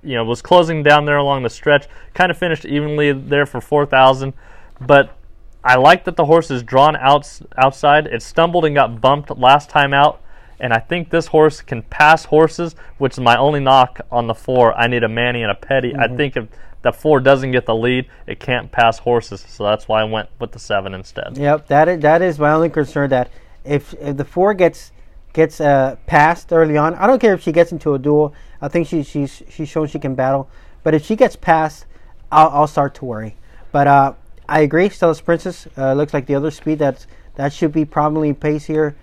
you 0.03 0.15
know 0.15 0.25
was 0.25 0.41
closing 0.41 0.83
down 0.83 1.05
there 1.05 1.17
along 1.17 1.43
the 1.43 1.49
stretch. 1.49 1.87
Kind 2.13 2.29
of 2.29 2.37
finished 2.37 2.65
evenly 2.65 3.13
there 3.13 3.45
for 3.45 3.61
four 3.61 3.85
thousand, 3.85 4.33
but 4.81 5.17
I 5.63 5.77
like 5.77 6.03
that 6.03 6.17
the 6.17 6.25
horse 6.25 6.51
is 6.51 6.61
drawn 6.61 6.97
out 6.97 7.39
outside. 7.57 8.05
It 8.05 8.21
stumbled 8.21 8.65
and 8.65 8.75
got 8.75 8.99
bumped 8.99 9.35
last 9.37 9.69
time 9.69 9.93
out, 9.93 10.21
and 10.59 10.73
I 10.73 10.79
think 10.79 11.09
this 11.09 11.27
horse 11.27 11.61
can 11.61 11.83
pass 11.83 12.25
horses, 12.25 12.75
which 12.97 13.13
is 13.13 13.19
my 13.21 13.37
only 13.37 13.61
knock 13.61 14.01
on 14.11 14.27
the 14.27 14.35
four. 14.35 14.77
I 14.77 14.87
need 14.87 15.05
a 15.05 15.09
Manny 15.09 15.41
and 15.41 15.51
a 15.51 15.55
Petty. 15.55 15.95
I 15.95 16.09
think 16.09 16.35
if 16.35 16.47
the 16.83 16.91
four 16.91 17.19
doesn't 17.19 17.51
get 17.51 17.65
the 17.65 17.75
lead, 17.75 18.05
it 18.27 18.39
can't 18.39 18.71
pass 18.71 18.99
horses, 18.99 19.43
so 19.47 19.63
that's 19.63 19.87
why 19.87 20.01
I 20.01 20.03
went 20.03 20.29
with 20.39 20.51
the 20.51 20.59
seven 20.59 20.93
instead. 20.93 21.37
Yep, 21.37 21.67
that 21.67 21.89
is, 21.89 22.01
that 22.01 22.21
is 22.21 22.37
my 22.37 22.51
only 22.51 22.69
concern. 22.69 23.09
That 23.09 23.31
if 23.63 23.93
if 23.95 24.17
the 24.17 24.25
four 24.25 24.53
gets 24.53 24.91
gets 25.31 25.59
uh, 25.59 25.95
passed 26.05 26.51
early 26.53 26.77
on, 26.77 26.93
I 26.95 27.07
don't 27.07 27.19
care 27.19 27.33
if 27.33 27.41
she 27.41 27.51
gets 27.51 27.71
into 27.71 27.93
a 27.93 27.99
duel. 27.99 28.33
I 28.61 28.67
think 28.67 28.87
she 28.87 29.01
she's 29.03 29.41
she's 29.49 29.69
shown 29.69 29.87
she 29.87 29.97
can 29.97 30.13
battle. 30.13 30.49
But 30.83 30.93
if 30.93 31.05
she 31.05 31.15
gets 31.15 31.37
passed, 31.37 31.85
I'll, 32.31 32.49
I'll 32.49 32.67
start 32.67 32.93
to 32.95 33.05
worry. 33.05 33.37
But 33.71 33.87
uh, 33.87 34.13
I 34.47 34.59
agree. 34.59 34.89
Stella's 34.89 35.21
Princess 35.21 35.67
uh, 35.77 35.93
looks 35.93 36.13
like 36.13 36.25
the 36.25 36.35
other 36.35 36.51
speed 36.51 36.79
that's 36.79 37.07
that 37.35 37.53
should 37.53 37.71
be 37.71 37.85
probably 37.85 38.33
pace 38.33 38.65
here 38.65 38.95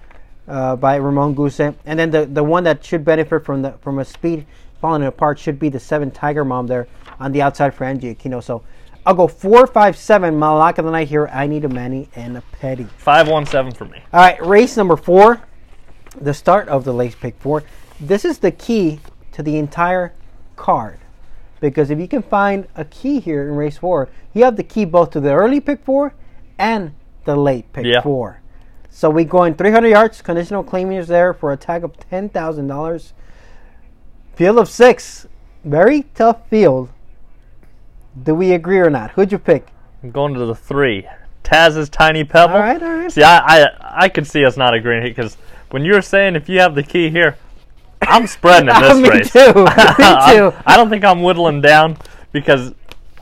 uh, 0.47 0.77
by 0.77 0.97
Ramon 0.97 1.35
Guse. 1.35 1.75
And 1.87 1.99
then 1.99 2.11
the 2.11 2.27
the 2.27 2.45
one 2.45 2.65
that 2.65 2.85
should 2.85 3.07
benefit 3.07 3.45
from 3.45 3.63
the 3.63 3.73
from 3.81 3.99
a 3.99 4.05
speed 4.05 4.47
falling 4.81 5.03
apart 5.05 5.39
should 5.39 5.59
be 5.59 5.69
the 5.69 5.81
seven 5.81 6.11
Tiger 6.11 6.45
Mom 6.45 6.67
there 6.67 6.87
on 7.19 7.33
the 7.33 7.43
outside 7.43 7.75
for 7.75 7.85
Angie 7.85 8.15
Aquino. 8.15 8.43
So. 8.43 8.63
I'll 9.07 9.15
go 9.15 9.29
four, 9.29 9.67
five, 9.67 9.97
seven. 9.97 10.37
My 10.39 10.51
lock 10.51 10.77
of 10.77 10.85
the 10.85 10.91
night 10.91 11.09
here. 11.09 11.27
I 11.33 11.47
need 11.47 11.65
a 11.65 11.71
Manny 11.71 12.11
and 12.17 12.37
a 12.37 12.43
Petty. 12.53 12.85
Five 12.99 13.29
one 13.29 13.47
seven 13.47 13.73
for 13.73 13.87
me. 13.87 13.99
All 14.13 14.21
right, 14.21 14.45
race 14.45 14.77
number 14.77 14.95
four, 14.95 15.41
the 16.21 16.35
start 16.35 16.69
of 16.69 16.85
the 16.85 16.93
Lace 16.93 17.15
Pick 17.15 17.35
Four. 17.41 17.63
This 17.99 18.27
is 18.27 18.39
the 18.41 18.51
key 18.51 19.01
to 19.33 19.43
the 19.43 19.57
entire 19.57 20.13
card. 20.57 20.99
Because 21.61 21.91
if 21.91 21.99
you 21.99 22.07
can 22.07 22.23
find 22.23 22.69
a 22.77 22.85
key 22.85 23.21
here 23.21 23.49
in 23.49 23.57
race 23.57 23.79
four, 23.79 24.11
you 24.35 24.45
have 24.45 24.57
the 24.57 24.63
key 24.63 24.85
both 24.85 25.11
to 25.13 25.21
the 25.21 25.33
early 25.33 25.61
pick 25.61 25.83
four 25.83 26.13
and 26.59 26.93
the 27.25 27.37
late 27.37 27.73
pick 27.73 27.87
Yeah. 27.87 28.03
four. 28.03 28.43
So 28.91 29.09
we 29.09 29.25
going 29.25 29.55
300 29.55 29.89
yards, 29.89 30.21
conditional 30.21 30.63
claiming 30.63 30.99
is 30.99 31.09
there 31.09 31.33
for 31.33 31.53
a 31.53 31.57
tag 31.57 31.85
of 31.85 31.97
$10,000. 32.11 33.13
Field 34.41 34.59
of 34.59 34.71
six, 34.71 35.27
very 35.67 36.05
tough 36.15 36.49
field. 36.49 36.89
Do 38.23 38.35
we 38.35 38.53
agree 38.55 38.79
or 38.79 38.89
not? 38.89 39.11
Who'd 39.11 39.33
you 39.33 39.39
pick? 39.39 39.67
I'm 40.03 40.13
going 40.13 40.33
to 40.33 40.47
the 40.47 40.55
three. 40.55 41.07
Taz's 41.43 41.91
Tiny 41.91 42.25
Pebble. 42.25 42.55
All 42.55 42.61
right, 42.61 42.83
all 42.83 42.89
right. 42.97 43.13
See, 43.13 43.23
I, 43.23 43.65
I, 43.65 43.67
I 44.05 44.09
could 44.09 44.27
see 44.27 44.47
us 44.47 44.57
not 44.57 44.73
agreeing 44.73 45.03
because 45.03 45.37
when 45.73 45.85
you 45.85 45.93
were 45.93 46.01
saying 46.01 46.37
if 46.37 46.49
you 46.49 46.59
have 46.61 46.75
the 46.75 46.83
key 46.83 47.11
here, 47.11 47.37
I'm 48.01 48.27
spreading 48.27 48.75
in 48.75 48.81
this 48.81 48.97
Me 48.97 49.09
race. 49.11 49.31
too. 49.31 49.41
Me 49.55 49.55
too. 50.33 50.55
I 50.65 50.75
don't 50.75 50.89
think 50.89 51.05
I'm 51.05 51.23
whittling 51.23 51.61
down 51.61 51.99
because 52.33 52.73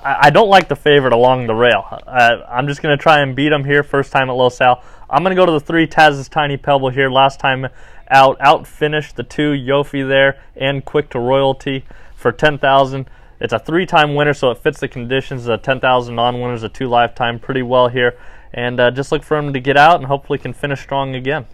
I, 0.05 0.31
don't 0.31 0.49
like 0.49 0.69
the 0.69 0.77
favorite 0.77 1.13
along 1.13 1.47
the 1.47 1.55
rail. 1.55 1.85
Uh, 2.07 2.43
I'm 2.49 2.67
just 2.69 2.83
going 2.83 2.97
to 2.97 3.03
try 3.03 3.21
and 3.21 3.35
beat 3.35 3.53
him 3.53 3.65
here 3.65 3.83
first 3.83 4.13
time 4.13 4.31
at 4.31 4.33
Los 4.33 4.61
Al. 4.61 4.83
I'm 5.11 5.23
going 5.23 5.35
to 5.35 5.41
go 5.41 5.47
to 5.47 5.53
the 5.53 5.61
three 5.61 5.87
Taz's 5.87 6.29
Tiny 6.29 6.57
Pebble 6.57 6.91
here. 6.91 7.11
Last 7.11 7.41
time 7.41 7.67
out, 8.09 8.37
out 8.41 8.67
finished 8.67 9.17
the 9.17 9.23
two 9.23 9.53
Yofi 9.53 10.07
there 10.07 10.41
and 10.57 10.85
Quick 10.85 11.11
to 11.11 11.19
Royalty 11.19 11.85
for 12.15 12.33
10000 12.33 13.07
It's 13.41 13.53
a 13.53 13.59
three 13.59 13.87
time 13.87 14.15
winner, 14.15 14.35
so 14.35 14.51
it 14.51 14.59
fits 14.59 14.81
the 14.81 14.89
conditions. 14.89 15.45
The 15.45 15.57
10000 15.57 16.15
non 16.15 16.41
winners, 16.41 16.63
a 16.63 16.69
two 16.69 16.89
lifetime, 16.89 17.39
pretty 17.39 17.63
well 17.63 17.89
here. 17.89 18.19
And 18.53 18.81
uh, 18.81 18.91
just 18.91 19.13
look 19.13 19.23
for 19.23 19.37
him 19.37 19.53
to 19.53 19.61
get 19.61 19.77
out 19.77 19.97
and 19.97 20.07
hopefully 20.07 20.39
can 20.39 20.53
finish 20.53 20.81
strong 20.81 21.15
again. 21.15 21.47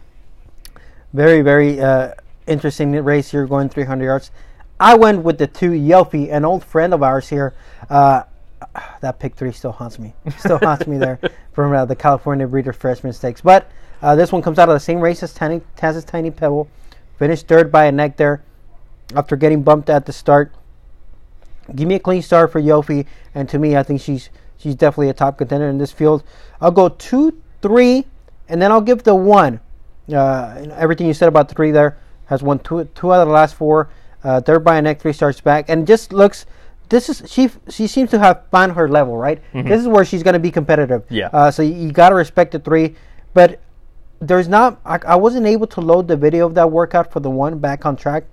Very, 1.12 1.42
very 1.42 1.80
uh, 1.80 2.14
interesting 2.46 2.92
race 2.92 3.30
here, 3.30 3.46
going 3.46 3.68
300 3.68 4.04
yards. 4.04 4.30
I 4.80 4.96
went 4.96 5.22
with 5.22 5.38
the 5.38 5.46
two 5.46 5.70
Yofi, 5.70 6.32
an 6.32 6.44
old 6.44 6.64
friend 6.64 6.92
of 6.92 7.02
ours 7.02 7.28
here. 7.28 7.54
Uh, 7.88 8.24
that 9.00 9.18
pick 9.18 9.34
three 9.34 9.52
still 9.52 9.72
haunts 9.72 9.98
me. 9.98 10.14
Still 10.38 10.58
haunts 10.58 10.86
me 10.86 10.98
there 10.98 11.18
from 11.52 11.72
uh, 11.72 11.84
the 11.84 11.96
California 11.96 12.46
Breeder 12.46 12.72
Freshman 12.72 13.12
Stakes. 13.12 13.40
But 13.40 13.70
uh, 14.02 14.14
this 14.14 14.32
one 14.32 14.42
comes 14.42 14.58
out 14.58 14.68
of 14.68 14.74
the 14.74 14.80
same 14.80 15.00
race 15.00 15.22
as 15.22 15.32
Tiny, 15.32 15.60
Taz's 15.76 16.04
Tiny 16.04 16.30
Pebble. 16.30 16.68
Finished 17.18 17.46
third 17.46 17.70
by 17.70 17.84
a 17.84 17.92
neck 17.92 18.16
there 18.16 18.42
after 19.14 19.36
getting 19.36 19.62
bumped 19.62 19.88
at 19.88 20.06
the 20.06 20.12
start. 20.12 20.52
Give 21.74 21.88
me 21.88 21.94
a 21.94 21.98
clean 21.98 22.20
start 22.20 22.52
for 22.52 22.60
Yofi, 22.60 23.06
and 23.34 23.48
to 23.48 23.58
me, 23.58 23.76
I 23.76 23.82
think 23.82 24.00
she's 24.00 24.28
she's 24.58 24.74
definitely 24.74 25.08
a 25.08 25.14
top 25.14 25.38
contender 25.38 25.68
in 25.68 25.78
this 25.78 25.92
field. 25.92 26.22
I'll 26.60 26.70
go 26.70 26.88
two, 26.88 27.40
three, 27.62 28.06
and 28.48 28.60
then 28.60 28.70
I'll 28.70 28.80
give 28.80 29.04
the 29.04 29.14
one. 29.14 29.60
Uh, 30.12 30.66
everything 30.76 31.06
you 31.06 31.14
said 31.14 31.28
about 31.28 31.48
the 31.48 31.54
three 31.54 31.70
there 31.70 31.96
has 32.26 32.42
won 32.42 32.58
two 32.58 32.84
two 32.94 33.12
out 33.12 33.22
of 33.22 33.28
the 33.28 33.32
last 33.34 33.54
four. 33.54 33.88
Uh, 34.22 34.40
third 34.40 34.64
by 34.64 34.76
a 34.76 34.82
neck, 34.82 35.00
three 35.00 35.12
starts 35.12 35.40
back, 35.40 35.68
and 35.68 35.86
just 35.86 36.12
looks. 36.12 36.46
This 36.88 37.08
is 37.08 37.22
she. 37.30 37.50
She 37.68 37.86
seems 37.86 38.10
to 38.10 38.18
have 38.18 38.46
found 38.50 38.72
her 38.72 38.88
level, 38.88 39.16
right? 39.16 39.40
This 39.52 39.80
is 39.80 39.88
where 39.88 40.04
she's 40.04 40.22
going 40.22 40.34
to 40.34 40.38
be 40.40 40.50
competitive. 40.50 41.04
Yeah. 41.08 41.28
Uh, 41.32 41.50
so 41.50 41.62
you, 41.62 41.74
you 41.74 41.92
got 41.92 42.10
to 42.10 42.14
respect 42.14 42.52
the 42.52 42.58
three, 42.58 42.94
but 43.32 43.60
there's 44.20 44.48
not. 44.48 44.80
I, 44.84 44.98
I 45.06 45.16
wasn't 45.16 45.46
able 45.46 45.66
to 45.68 45.80
load 45.80 46.08
the 46.08 46.16
video 46.16 46.46
of 46.46 46.54
that 46.54 46.70
workout 46.70 47.12
for 47.12 47.20
the 47.20 47.30
one 47.30 47.58
back 47.58 47.86
on 47.86 47.96
track, 47.96 48.24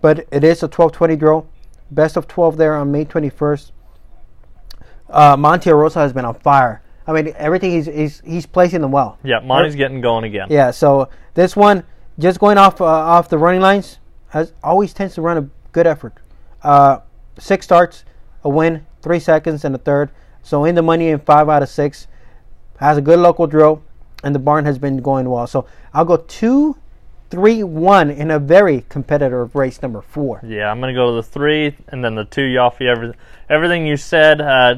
but 0.00 0.26
it 0.30 0.44
is 0.44 0.62
a 0.62 0.68
12:20 0.68 1.18
drill, 1.18 1.46
best 1.90 2.16
of 2.16 2.26
12 2.26 2.56
there 2.56 2.74
on 2.74 2.90
May 2.90 3.04
21st. 3.04 3.70
Uh, 5.08 5.36
Monte 5.36 5.70
Rosa 5.70 5.98
has 5.98 6.12
been 6.12 6.24
on 6.24 6.34
fire. 6.34 6.82
I 7.06 7.12
mean, 7.12 7.34
everything 7.36 7.72
he's 7.72 7.86
he's 7.86 8.20
he's 8.24 8.46
placing 8.46 8.82
them 8.82 8.92
well. 8.92 9.18
Yeah, 9.24 9.40
Monty's 9.40 9.74
getting 9.74 10.00
going 10.00 10.24
again. 10.24 10.48
Yeah, 10.50 10.70
so 10.70 11.08
this 11.34 11.56
one 11.56 11.84
just 12.18 12.38
going 12.38 12.58
off 12.58 12.80
uh, 12.80 12.84
off 12.84 13.28
the 13.28 13.38
running 13.38 13.60
lines 13.60 13.98
has 14.28 14.52
always 14.62 14.92
tends 14.92 15.14
to 15.14 15.22
run 15.22 15.36
a 15.38 15.48
good 15.72 15.86
effort. 15.86 16.14
Uh, 16.62 17.00
six 17.40 17.64
starts, 17.66 18.04
a 18.44 18.48
win, 18.48 18.86
three 19.02 19.18
seconds, 19.18 19.64
and 19.64 19.74
a 19.74 19.78
third. 19.78 20.10
So 20.42 20.64
in 20.64 20.74
the 20.74 20.82
money 20.82 21.08
in 21.08 21.18
five 21.20 21.48
out 21.48 21.62
of 21.62 21.68
six. 21.68 22.06
Has 22.78 22.96
a 22.96 23.02
good 23.02 23.18
local 23.18 23.46
drill, 23.46 23.82
and 24.24 24.34
the 24.34 24.38
barn 24.38 24.64
has 24.64 24.78
been 24.78 25.02
going 25.02 25.28
well. 25.28 25.46
So 25.46 25.66
I'll 25.92 26.06
go 26.06 26.16
two, 26.16 26.78
three, 27.28 27.62
one 27.62 28.08
in 28.10 28.30
a 28.30 28.38
very 28.38 28.86
competitive 28.88 29.54
race 29.54 29.82
number 29.82 30.00
four. 30.00 30.40
Yeah, 30.42 30.70
I'm 30.70 30.80
gonna 30.80 30.94
go 30.94 31.10
to 31.10 31.16
the 31.16 31.22
three 31.22 31.76
and 31.88 32.02
then 32.02 32.14
the 32.14 32.24
two 32.24 32.40
Yaffe. 32.40 32.80
Everything, 32.80 33.16
everything 33.50 33.86
you 33.86 33.98
said. 33.98 34.40
Uh, 34.40 34.76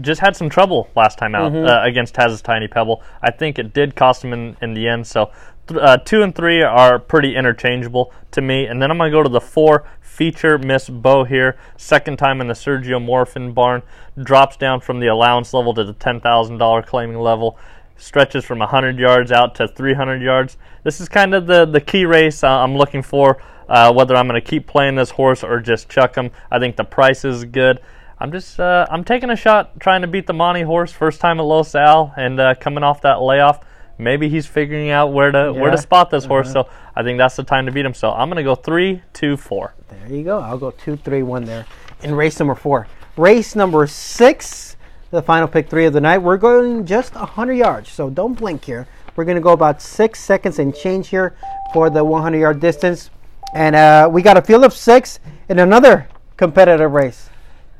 just 0.00 0.22
had 0.22 0.34
some 0.34 0.48
trouble 0.48 0.88
last 0.96 1.18
time 1.18 1.34
out 1.34 1.52
Mm-hmm. 1.52 1.66
uh, 1.66 1.84
against 1.84 2.14
Taz's 2.14 2.40
Tiny 2.40 2.66
Pebble. 2.66 3.02
I 3.20 3.30
think 3.30 3.58
it 3.58 3.74
did 3.74 3.94
cost 3.94 4.24
him 4.24 4.32
in, 4.32 4.56
in 4.62 4.72
the 4.72 4.88
end. 4.88 5.06
So 5.06 5.30
th- 5.66 5.78
uh, 5.78 5.98
two 5.98 6.22
and 6.22 6.34
three 6.34 6.62
are 6.62 6.98
pretty 6.98 7.36
interchangeable 7.36 8.10
to 8.30 8.40
me. 8.40 8.64
And 8.64 8.80
then 8.80 8.90
I'm 8.90 8.96
going 8.96 9.10
to 9.12 9.14
go 9.18 9.22
to 9.22 9.28
the 9.28 9.42
four 9.42 9.84
feature 10.12 10.58
Miss 10.58 10.88
Bow 10.88 11.24
here. 11.24 11.56
Second 11.76 12.18
time 12.18 12.40
in 12.40 12.46
the 12.46 12.54
Sergio 12.54 13.02
Morphin 13.02 13.52
barn. 13.52 13.82
Drops 14.22 14.56
down 14.56 14.80
from 14.80 15.00
the 15.00 15.06
allowance 15.06 15.54
level 15.54 15.72
to 15.74 15.84
the 15.84 15.94
$10,000 15.94 16.86
claiming 16.86 17.18
level. 17.18 17.58
Stretches 17.96 18.44
from 18.44 18.58
100 18.58 18.98
yards 18.98 19.32
out 19.32 19.54
to 19.56 19.66
300 19.66 20.20
yards. 20.20 20.58
This 20.84 21.00
is 21.00 21.08
kind 21.08 21.34
of 21.34 21.46
the, 21.46 21.64
the 21.64 21.80
key 21.80 22.04
race 22.04 22.44
uh, 22.44 22.48
I'm 22.48 22.76
looking 22.76 23.02
for. 23.02 23.42
Uh, 23.68 23.90
whether 23.90 24.14
I'm 24.14 24.28
going 24.28 24.40
to 24.40 24.46
keep 24.46 24.66
playing 24.66 24.96
this 24.96 25.10
horse 25.10 25.42
or 25.42 25.60
just 25.60 25.88
chuck 25.88 26.16
him. 26.16 26.30
I 26.50 26.58
think 26.58 26.76
the 26.76 26.84
price 26.84 27.24
is 27.24 27.44
good. 27.44 27.80
I'm 28.18 28.30
just 28.30 28.60
uh, 28.60 28.86
I'm 28.90 29.02
taking 29.02 29.30
a 29.30 29.36
shot 29.36 29.80
trying 29.80 30.02
to 30.02 30.08
beat 30.08 30.26
the 30.26 30.34
Monty 30.34 30.62
horse 30.62 30.92
first 30.92 31.20
time 31.20 31.40
at 31.40 31.44
Los 31.44 31.74
Al 31.74 32.12
and 32.16 32.38
uh, 32.38 32.54
coming 32.54 32.84
off 32.84 33.00
that 33.00 33.22
layoff. 33.22 33.60
Maybe 34.02 34.28
he's 34.28 34.46
figuring 34.46 34.90
out 34.90 35.12
where 35.12 35.30
to 35.30 35.52
where 35.52 35.70
to 35.70 35.78
spot 35.78 36.10
this 36.10 36.24
horse. 36.24 36.52
So 36.52 36.68
I 36.94 37.02
think 37.02 37.18
that's 37.18 37.36
the 37.36 37.44
time 37.44 37.66
to 37.66 37.72
beat 37.72 37.84
him. 37.84 37.94
So 37.94 38.10
I'm 38.10 38.28
gonna 38.28 38.42
go 38.42 38.54
three, 38.54 39.02
two, 39.12 39.36
four. 39.36 39.74
There 39.88 40.16
you 40.16 40.24
go. 40.24 40.40
I'll 40.40 40.58
go 40.58 40.70
two, 40.70 40.96
three, 40.96 41.22
one 41.22 41.44
there 41.44 41.66
in 42.02 42.14
race 42.14 42.38
number 42.38 42.54
four. 42.54 42.86
Race 43.16 43.54
number 43.54 43.86
six, 43.86 44.76
the 45.10 45.22
final 45.22 45.46
pick 45.46 45.68
three 45.68 45.84
of 45.84 45.92
the 45.92 46.00
night. 46.00 46.18
We're 46.18 46.36
going 46.36 46.86
just 46.86 47.14
100 47.14 47.52
yards, 47.52 47.90
so 47.90 48.10
don't 48.10 48.34
blink 48.34 48.64
here. 48.64 48.86
We're 49.14 49.24
going 49.24 49.36
to 49.36 49.42
go 49.42 49.52
about 49.52 49.82
six 49.82 50.20
seconds 50.20 50.58
and 50.58 50.74
change 50.74 51.08
here 51.08 51.36
for 51.72 51.90
the 51.90 52.02
100 52.02 52.38
yard 52.38 52.60
distance. 52.60 53.10
And 53.54 53.76
uh, 53.76 54.08
we 54.10 54.22
got 54.22 54.38
a 54.38 54.42
field 54.42 54.64
of 54.64 54.72
six 54.72 55.18
in 55.50 55.58
another 55.58 56.08
competitive 56.38 56.90
race 56.90 57.28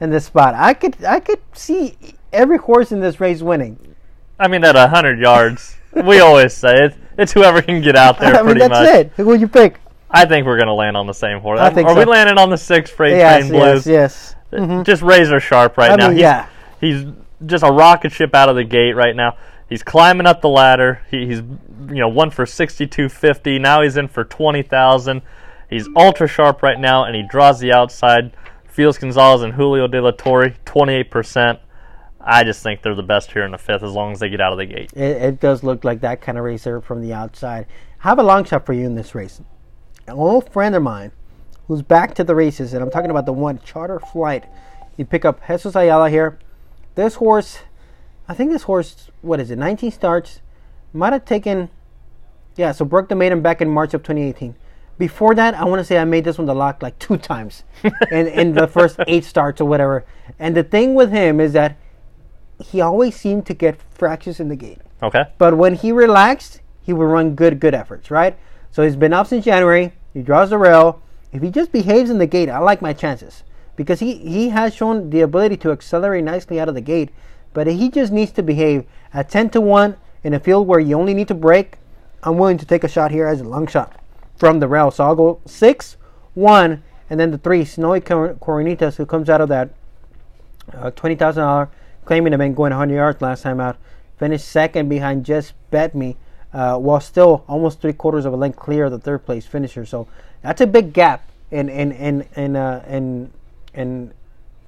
in 0.00 0.10
this 0.10 0.26
spot. 0.26 0.54
I 0.54 0.74
could 0.74 1.02
I 1.04 1.20
could 1.20 1.40
see 1.54 1.96
every 2.32 2.58
horse 2.58 2.92
in 2.92 3.00
this 3.00 3.20
race 3.20 3.40
winning. 3.40 3.94
I 4.38 4.48
mean 4.48 4.64
at 4.64 4.74
hundred 4.90 5.18
yards, 5.18 5.76
we 5.94 6.20
always 6.20 6.52
say 6.54 6.74
it. 6.86 6.94
It's 7.18 7.32
whoever 7.32 7.60
can 7.62 7.80
get 7.82 7.96
out 7.96 8.18
there. 8.18 8.34
I 8.34 8.38
mean 8.38 8.44
pretty 8.44 8.60
that's 8.60 8.70
much. 8.70 8.88
it. 8.88 9.12
Who 9.16 9.26
would 9.26 9.40
you 9.40 9.48
pick? 9.48 9.78
I 10.10 10.24
think 10.26 10.46
we're 10.46 10.58
gonna 10.58 10.74
land 10.74 10.96
on 10.96 11.06
the 11.06 11.14
same 11.14 11.40
horse. 11.40 11.60
I 11.60 11.70
think 11.70 11.88
Are 11.88 11.96
we 11.96 12.04
landing 12.04 12.38
on 12.38 12.50
the 12.50 12.56
six 12.58 12.90
freight 12.90 13.16
Yes, 13.16 13.40
train 13.48 13.52
blues? 13.52 13.86
yes, 13.86 14.34
yes. 14.52 14.60
Mm-hmm. 14.60 14.82
Just 14.82 15.02
razor 15.02 15.40
sharp 15.40 15.78
right 15.78 15.90
I 15.90 15.96
now. 15.96 16.08
mean, 16.08 16.16
he's, 16.16 16.20
yeah. 16.22 16.48
he's 16.80 17.04
just 17.46 17.64
a 17.64 17.72
rocket 17.72 18.12
ship 18.12 18.34
out 18.34 18.48
of 18.50 18.56
the 18.56 18.64
gate 18.64 18.92
right 18.92 19.16
now. 19.16 19.36
He's 19.68 19.82
climbing 19.82 20.26
up 20.26 20.42
the 20.42 20.50
ladder. 20.50 21.00
He, 21.10 21.26
he's 21.26 21.38
you 21.38 22.00
know 22.00 22.08
one 22.08 22.30
for 22.30 22.44
sixty 22.44 22.86
two 22.86 23.08
fifty. 23.08 23.58
Now 23.58 23.82
he's 23.82 23.96
in 23.96 24.08
for 24.08 24.24
twenty 24.24 24.62
thousand. 24.62 25.22
He's 25.70 25.88
ultra 25.96 26.28
sharp 26.28 26.62
right 26.62 26.78
now, 26.78 27.04
and 27.04 27.16
he 27.16 27.22
draws 27.22 27.58
the 27.60 27.72
outside. 27.72 28.32
Felix 28.66 28.98
Gonzalez 28.98 29.42
and 29.42 29.54
Julio 29.54 29.86
De 29.86 30.00
La 30.00 30.10
Torre, 30.10 30.50
twenty 30.66 30.94
eight 30.94 31.10
percent. 31.10 31.58
I 32.24 32.44
just 32.44 32.62
think 32.62 32.82
they're 32.82 32.94
the 32.94 33.02
best 33.02 33.32
here 33.32 33.44
in 33.44 33.50
the 33.50 33.58
fifth, 33.58 33.82
as 33.82 33.92
long 33.92 34.12
as 34.12 34.20
they 34.20 34.28
get 34.28 34.40
out 34.40 34.52
of 34.52 34.58
the 34.58 34.66
gate. 34.66 34.92
It, 34.94 35.22
it 35.22 35.40
does 35.40 35.62
look 35.64 35.84
like 35.84 36.00
that 36.00 36.20
kind 36.20 36.38
of 36.38 36.44
racer 36.44 36.80
from 36.80 37.02
the 37.02 37.12
outside. 37.12 37.66
I 38.04 38.08
have 38.08 38.18
a 38.18 38.22
long 38.22 38.44
shot 38.44 38.64
for 38.64 38.72
you 38.72 38.86
in 38.86 38.94
this 38.94 39.14
race. 39.14 39.40
An 40.06 40.14
old 40.14 40.52
friend 40.52 40.74
of 40.74 40.82
mine 40.82 41.12
who's 41.66 41.82
back 41.82 42.14
to 42.14 42.24
the 42.24 42.34
races, 42.34 42.74
and 42.74 42.82
I'm 42.82 42.90
talking 42.90 43.10
about 43.10 43.26
the 43.26 43.32
one 43.32 43.58
charter 43.64 43.98
flight. 43.98 44.44
You 44.96 45.04
pick 45.04 45.24
up 45.24 45.46
Jesus 45.46 45.74
Ayala 45.74 46.10
here. 46.10 46.38
This 46.94 47.16
horse, 47.16 47.60
I 48.28 48.34
think 48.34 48.52
this 48.52 48.64
horse, 48.64 49.10
what 49.22 49.40
is 49.40 49.50
it, 49.50 49.58
19 49.58 49.90
starts, 49.90 50.40
might 50.92 51.12
have 51.12 51.24
taken, 51.24 51.70
yeah, 52.56 52.72
so 52.72 52.84
broke 52.84 53.08
the 53.08 53.14
maiden 53.14 53.40
back 53.40 53.60
in 53.60 53.68
March 53.68 53.94
of 53.94 54.02
2018. 54.02 54.54
Before 54.98 55.34
that, 55.34 55.54
I 55.54 55.64
want 55.64 55.80
to 55.80 55.84
say 55.84 55.98
I 55.98 56.04
made 56.04 56.24
this 56.24 56.38
one 56.38 56.46
the 56.46 56.54
lock 56.54 56.82
like 56.82 56.98
two 56.98 57.16
times 57.16 57.64
in, 58.10 58.28
in 58.28 58.52
the 58.52 58.68
first 58.68 59.00
eight 59.06 59.24
starts 59.24 59.60
or 59.60 59.64
whatever. 59.64 60.04
And 60.38 60.54
the 60.54 60.62
thing 60.62 60.94
with 60.94 61.10
him 61.10 61.40
is 61.40 61.54
that 61.54 61.78
he 62.62 62.80
always 62.80 63.16
seemed 63.16 63.46
to 63.46 63.54
get 63.54 63.80
fractures 63.90 64.40
in 64.40 64.48
the 64.48 64.56
gate. 64.56 64.78
Okay. 65.02 65.24
But 65.38 65.56
when 65.56 65.74
he 65.74 65.92
relaxed, 65.92 66.60
he 66.82 66.92
would 66.92 67.04
run 67.04 67.34
good, 67.34 67.60
good 67.60 67.74
efforts, 67.74 68.10
right? 68.10 68.38
So 68.70 68.82
he's 68.82 68.96
been 68.96 69.12
up 69.12 69.26
since 69.26 69.44
January. 69.44 69.92
He 70.14 70.22
draws 70.22 70.50
the 70.50 70.58
rail. 70.58 71.02
If 71.32 71.42
he 71.42 71.50
just 71.50 71.72
behaves 71.72 72.10
in 72.10 72.18
the 72.18 72.26
gate, 72.26 72.48
I 72.48 72.58
like 72.58 72.82
my 72.82 72.92
chances 72.92 73.44
because 73.76 74.00
he, 74.00 74.16
he 74.16 74.50
has 74.50 74.74
shown 74.74 75.10
the 75.10 75.20
ability 75.20 75.56
to 75.58 75.72
accelerate 75.72 76.24
nicely 76.24 76.60
out 76.60 76.68
of 76.68 76.74
the 76.74 76.80
gate. 76.80 77.10
But 77.54 77.66
he 77.66 77.90
just 77.90 78.12
needs 78.12 78.32
to 78.32 78.42
behave 78.42 78.84
at 79.12 79.28
10 79.28 79.50
to 79.50 79.60
1 79.60 79.96
in 80.24 80.34
a 80.34 80.40
field 80.40 80.66
where 80.66 80.80
you 80.80 80.98
only 80.98 81.14
need 81.14 81.28
to 81.28 81.34
break. 81.34 81.76
I'm 82.22 82.38
willing 82.38 82.58
to 82.58 82.66
take 82.66 82.84
a 82.84 82.88
shot 82.88 83.10
here 83.10 83.26
as 83.26 83.40
a 83.40 83.44
long 83.44 83.66
shot 83.66 84.00
from 84.36 84.60
the 84.60 84.68
rail. 84.68 84.90
So 84.90 85.04
I'll 85.04 85.16
go 85.16 85.40
6, 85.44 85.96
1, 86.34 86.82
and 87.10 87.20
then 87.20 87.30
the 87.30 87.38
3, 87.38 87.64
Snowy 87.64 88.00
Cor- 88.00 88.34
Coronitas, 88.34 88.96
who 88.96 89.04
comes 89.04 89.28
out 89.28 89.40
of 89.40 89.48
that 89.48 89.70
uh, 90.72 90.90
$20,000 90.92 91.68
claiming 92.04 92.32
to 92.32 92.38
been 92.38 92.54
going 92.54 92.70
100 92.70 92.94
yards 92.94 93.22
last 93.22 93.42
time 93.42 93.60
out. 93.60 93.76
Finished 94.18 94.46
second 94.46 94.88
behind 94.88 95.24
Just 95.24 95.54
Bet 95.70 95.94
Me, 95.94 96.16
uh, 96.52 96.78
while 96.78 97.00
still 97.00 97.44
almost 97.48 97.80
three 97.80 97.92
quarters 97.92 98.24
of 98.24 98.32
a 98.32 98.36
length 98.36 98.58
clear 98.58 98.84
of 98.84 98.92
the 98.92 98.98
third 98.98 99.24
place 99.24 99.46
finisher. 99.46 99.84
So 99.84 100.06
that's 100.42 100.60
a 100.60 100.66
big 100.66 100.92
gap 100.92 101.28
in 101.50 101.68
in 101.68 101.92
in 101.92 102.26
in 102.36 102.56
uh, 102.56 102.84
in, 102.88 103.32
in 103.74 104.12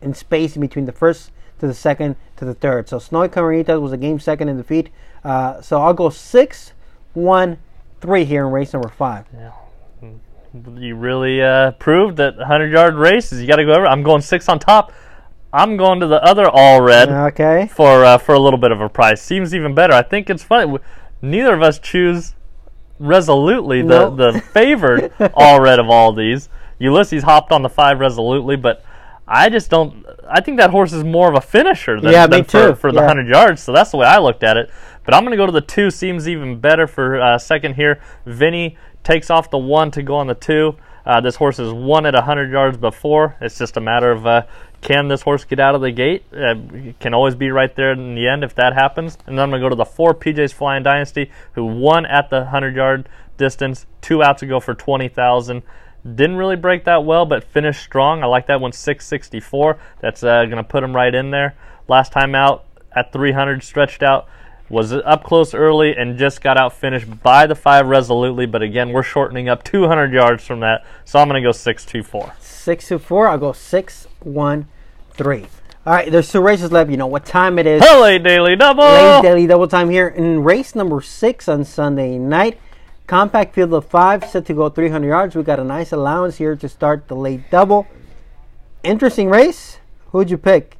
in 0.00 0.14
space 0.14 0.56
between 0.56 0.86
the 0.86 0.92
first 0.92 1.30
to 1.60 1.66
the 1.66 1.74
second 1.74 2.16
to 2.36 2.44
the 2.44 2.54
third. 2.54 2.88
So 2.88 2.98
Snowy 2.98 3.28
Carnitas 3.28 3.80
was 3.80 3.92
a 3.92 3.96
game 3.96 4.18
second 4.18 4.48
in 4.48 4.56
defeat. 4.56 4.90
Uh, 5.22 5.60
so 5.60 5.80
I'll 5.80 5.94
go 5.94 6.10
six, 6.10 6.72
one, 7.14 7.58
three 8.00 8.24
here 8.24 8.46
in 8.46 8.52
race 8.52 8.72
number 8.72 8.88
five. 8.88 9.26
You 10.76 10.94
really 10.94 11.42
uh, 11.42 11.72
proved 11.72 12.18
that 12.18 12.36
100 12.36 12.70
yard 12.70 12.94
races, 12.94 13.40
you 13.40 13.48
got 13.48 13.56
to 13.56 13.64
go 13.64 13.72
over. 13.72 13.86
I'm 13.86 14.04
going 14.04 14.20
six 14.20 14.48
on 14.48 14.58
top. 14.58 14.92
I'm 15.54 15.76
going 15.76 16.00
to 16.00 16.06
the 16.08 16.22
other 16.22 16.48
all 16.48 16.80
red 16.82 17.08
Okay. 17.08 17.68
for 17.72 18.04
uh, 18.04 18.18
for 18.18 18.34
a 18.34 18.40
little 18.40 18.58
bit 18.58 18.72
of 18.72 18.80
a 18.80 18.88
price. 18.88 19.22
Seems 19.22 19.54
even 19.54 19.74
better. 19.74 19.92
I 19.94 20.02
think 20.02 20.28
it's 20.28 20.42
funny. 20.42 20.78
Neither 21.22 21.54
of 21.54 21.62
us 21.62 21.78
choose 21.78 22.34
resolutely 22.98 23.82
the, 23.82 24.10
No. 24.10 24.16
the 24.32 24.40
favored 24.40 25.12
all 25.34 25.60
red 25.60 25.78
of 25.78 25.88
all 25.88 26.12
these. 26.12 26.48
Ulysses 26.78 27.22
hopped 27.22 27.52
on 27.52 27.62
the 27.62 27.68
five 27.68 28.00
resolutely, 28.00 28.56
but 28.56 28.84
I 29.26 29.48
just 29.48 29.70
don't. 29.70 30.04
I 30.28 30.40
think 30.40 30.58
that 30.58 30.70
horse 30.70 30.92
is 30.92 31.04
more 31.04 31.28
of 31.28 31.34
a 31.36 31.40
finisher 31.40 32.00
than, 32.00 32.12
Yeah, 32.12 32.26
than 32.26 32.40
me 32.40 32.44
for, 32.44 32.68
too. 32.70 32.74
for 32.74 32.92
the 32.92 32.98
Yeah. 32.98 33.06
100 33.06 33.28
yards. 33.28 33.62
So 33.62 33.72
that's 33.72 33.90
the 33.90 33.96
way 33.96 34.06
I 34.06 34.18
looked 34.18 34.42
at 34.42 34.56
it. 34.56 34.70
But 35.04 35.14
I'm 35.14 35.22
going 35.22 35.30
to 35.32 35.36
go 35.36 35.46
to 35.46 35.52
the 35.52 35.60
two. 35.60 35.90
Seems 35.90 36.28
even 36.28 36.58
better 36.58 36.86
for 36.86 37.20
uh, 37.20 37.38
second 37.38 37.74
here. 37.74 38.00
Vinny 38.26 38.76
takes 39.02 39.30
off 39.30 39.50
the 39.50 39.58
one 39.58 39.90
to 39.92 40.02
go 40.02 40.16
on 40.16 40.26
the 40.26 40.34
two. 40.34 40.76
Uh, 41.06 41.20
this 41.20 41.36
horse 41.36 41.58
has 41.58 41.70
won 41.72 42.06
at 42.06 42.14
100 42.14 42.50
yards 42.50 42.78
before. 42.78 43.36
It's 43.40 43.58
just 43.58 43.76
a 43.76 43.80
matter 43.80 44.10
of 44.10 44.26
uh, 44.26 44.42
can 44.84 45.08
this 45.08 45.22
horse 45.22 45.44
get 45.44 45.58
out 45.58 45.74
of 45.74 45.80
the 45.80 45.90
gate? 45.90 46.24
Uh, 46.30 46.54
can 47.00 47.14
always 47.14 47.34
be 47.34 47.50
right 47.50 47.74
there 47.74 47.92
in 47.92 48.14
the 48.14 48.28
end 48.28 48.44
if 48.44 48.54
that 48.56 48.74
happens. 48.74 49.16
And 49.26 49.38
then 49.38 49.44
I'm 49.44 49.50
going 49.50 49.62
to 49.62 49.64
go 49.64 49.70
to 49.70 49.76
the 49.76 49.86
four 49.86 50.14
PJ's 50.14 50.52
Flying 50.52 50.82
Dynasty, 50.82 51.30
who 51.54 51.64
won 51.64 52.04
at 52.04 52.28
the 52.28 52.40
100 52.40 52.76
yard 52.76 53.08
distance 53.38 53.86
two 54.02 54.22
outs 54.22 54.42
ago 54.42 54.60
for 54.60 54.74
20,000. 54.74 55.62
Didn't 56.04 56.36
really 56.36 56.56
break 56.56 56.84
that 56.84 57.02
well, 57.02 57.24
but 57.24 57.44
finished 57.44 57.82
strong. 57.82 58.22
I 58.22 58.26
like 58.26 58.46
that 58.48 58.60
one 58.60 58.72
664. 58.72 59.80
That's 60.00 60.22
uh, 60.22 60.44
going 60.44 60.58
to 60.58 60.62
put 60.62 60.84
him 60.84 60.94
right 60.94 61.14
in 61.14 61.30
there. 61.30 61.56
Last 61.88 62.12
time 62.12 62.34
out 62.34 62.66
at 62.92 63.10
300, 63.10 63.62
stretched 63.62 64.02
out 64.02 64.28
was 64.68 64.92
up 64.92 65.24
close 65.24 65.54
early 65.54 65.94
and 65.96 66.18
just 66.18 66.40
got 66.40 66.56
out 66.56 66.72
finished 66.72 67.22
by 67.22 67.46
the 67.46 67.54
five 67.54 67.86
resolutely. 67.86 68.46
But 68.46 68.62
again, 68.62 68.92
we're 68.92 69.02
shortening 69.02 69.48
up 69.48 69.62
200 69.64 70.12
yards 70.12 70.44
from 70.44 70.60
that, 70.60 70.84
so 71.04 71.18
I'm 71.18 71.28
going 71.28 71.42
to 71.42 71.46
go 71.46 71.52
six 71.52 71.84
two 71.84 72.02
four. 72.02 72.32
Six 72.40 72.88
to 72.88 72.98
four. 72.98 73.28
I'll 73.28 73.38
go 73.38 73.52
six, 73.52 74.06
one, 74.20 74.68
three. 75.12 75.46
All 75.86 75.92
right, 75.92 76.10
there's 76.10 76.32
two 76.32 76.40
races 76.40 76.72
left. 76.72 76.90
You 76.90 76.96
know 76.96 77.06
what 77.06 77.26
time 77.26 77.58
it 77.58 77.66
is. 77.66 77.82
LA 77.82 78.16
Daily 78.16 78.56
Double. 78.56 78.84
Late 78.84 79.22
daily 79.22 79.46
double 79.46 79.68
time 79.68 79.90
here 79.90 80.08
in 80.08 80.42
race 80.42 80.74
number 80.74 81.02
six 81.02 81.46
on 81.46 81.62
Sunday 81.64 82.16
night. 82.16 82.58
Compact 83.06 83.54
field 83.54 83.74
of 83.74 83.84
five 83.84 84.24
set 84.24 84.46
to 84.46 84.54
go 84.54 84.70
300 84.70 85.06
yards. 85.06 85.36
We 85.36 85.42
got 85.42 85.60
a 85.60 85.64
nice 85.64 85.92
allowance 85.92 86.38
here 86.38 86.56
to 86.56 86.68
start 86.70 87.08
the 87.08 87.14
late 87.14 87.50
double. 87.50 87.86
Interesting 88.82 89.28
race. 89.28 89.76
Who'd 90.12 90.30
you 90.30 90.38
pick? 90.38 90.78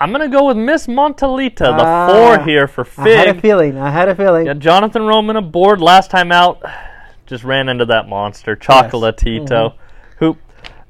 I'm 0.00 0.10
going 0.12 0.22
to 0.22 0.34
go 0.34 0.46
with 0.46 0.56
Miss 0.56 0.86
Montalita, 0.86 1.58
the 1.58 1.84
Ah, 1.84 2.08
four 2.08 2.44
here 2.44 2.66
for 2.66 2.86
I 2.96 3.08
had 3.10 3.36
a 3.36 3.40
feeling. 3.40 3.76
I 3.76 3.90
had 3.90 4.08
a 4.08 4.14
feeling. 4.14 4.46
Got 4.46 4.58
Jonathan 4.58 5.02
Roman 5.02 5.36
aboard 5.36 5.80
last 5.80 6.10
time 6.10 6.32
out. 6.32 6.62
Just 7.26 7.44
ran 7.44 7.68
into 7.68 7.84
that 7.84 8.08
monster, 8.08 8.56
Chocolatito, 8.56 9.46
Mm-hmm. 9.46 9.76
who 10.18 10.36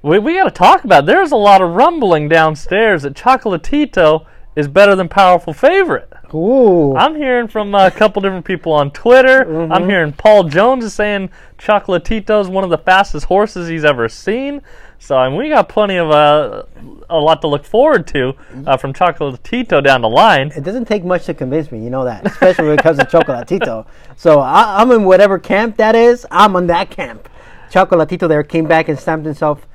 we, 0.03 0.19
we 0.21 0.35
got 0.35 0.45
to 0.45 0.51
talk 0.51 0.85
about. 0.85 1.07
There's 1.07 1.33
a 1.33 1.37
lot 1.37 1.61
of 1.61 1.71
rumbling 1.75 2.29
downstairs 2.29 3.03
that 3.03 3.15
Chocolatito 3.15 4.27
is 4.57 4.69
better 4.69 4.95
than 4.95 5.09
Powerful 5.09 5.53
Favorite. 5.53 6.11
Ooh. 6.35 6.97
I'm 6.97 7.17
hearing 7.17 7.49
from 7.49 7.75
a 7.75 7.91
couple 7.91 8.23
different 8.23 8.45
people 8.45 8.73
on 8.73 8.91
Twitter. 8.91 9.45
Mm-hmm. 9.45 9.73
I'm 9.73 9.89
hearing 9.89 10.13
Paul 10.13 10.45
Jones 10.45 10.85
is 10.85 10.95
saying 10.95 11.31
Chocolatito 11.59 12.41
is 12.41 12.49
one 12.49 12.65
of 12.65 12.71
the 12.71 12.79
fastest 12.79 13.27
horses 13.27 13.69
he's 13.69 13.85
ever 13.85 14.09
seen. 14.09 14.63
So 14.99 15.17
I 15.17 15.29
mean, 15.29 15.39
we 15.39 15.49
got 15.49 15.69
plenty 15.69 15.97
of 15.97 16.11
uh, 16.11 16.65
a 17.09 17.19
lot 17.19 17.41
to 17.41 17.49
look 17.49 17.65
forward 17.65 18.07
to 18.09 18.35
uh, 18.67 18.77
from 18.77 18.93
Chocolatito 18.93 19.83
down 19.83 20.03
the 20.03 20.09
line. 20.09 20.53
It 20.55 20.63
doesn't 20.63 20.85
take 20.85 21.05
much 21.05 21.25
to 21.27 21.35
convince 21.35 21.73
me, 21.73 21.83
you 21.83 21.91
know 21.91 22.05
that, 22.05 22.27
especially 22.27 22.69
when 22.69 22.79
it 22.79 22.83
comes 22.83 22.99
to 22.99 23.05
Chocolatito. 23.05 23.87
So 24.17 24.41
I, 24.41 24.83
I'm 24.83 24.91
in 24.91 25.05
whatever 25.05 25.39
camp 25.39 25.79
that 25.79 25.95
is. 25.95 26.27
I'm 26.31 26.55
on 26.55 26.67
that 26.67 26.91
camp. 26.91 27.27
Chocolatito 27.71 28.29
there 28.29 28.43
came 28.43 28.67
back 28.67 28.91
and 28.91 28.99
stamped 28.99 29.25
himself 29.25 29.67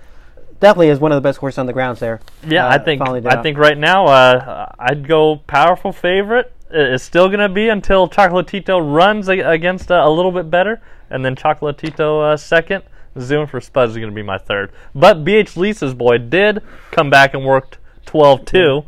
definitely 0.59 0.89
is 0.89 0.99
one 0.99 1.11
of 1.11 1.15
the 1.17 1.21
best 1.27 1.39
horses 1.39 1.57
on 1.59 1.65
the 1.65 1.73
grounds 1.73 1.99
there. 1.99 2.19
Yeah, 2.47 2.67
Uh, 2.67 2.71
I 2.75 2.77
think 2.77 3.01
I 3.01 3.41
think 3.41 3.57
right 3.57 3.77
now 3.77 4.05
uh, 4.07 4.71
I'd 4.79 5.07
go 5.07 5.37
powerful 5.47 5.91
favorite. 5.91 6.51
It's 6.71 7.03
still 7.03 7.27
going 7.27 7.39
to 7.39 7.49
be 7.49 7.69
until 7.69 8.09
Chocolatito 8.09 8.79
runs 8.81 9.29
a- 9.29 9.39
against 9.39 9.91
uh, 9.91 10.01
a 10.03 10.09
little 10.09 10.31
bit 10.31 10.49
better, 10.49 10.81
and 11.09 11.23
then 11.23 11.35
Chocolatito 11.35 12.33
uh, 12.33 12.37
second. 12.37 12.83
Zoom 13.17 13.47
for 13.47 13.61
Spuds 13.61 13.91
is 13.91 13.97
going 13.97 14.09
to 14.09 14.15
be 14.15 14.23
my 14.23 14.37
third. 14.37 14.73
But 14.93 15.23
BH 15.23 15.55
Lisa's 15.55 15.93
boy 15.93 16.17
did 16.17 16.61
come 16.91 17.09
back 17.09 17.33
and 17.33 17.45
worked 17.45 17.77
12-2 18.07 18.85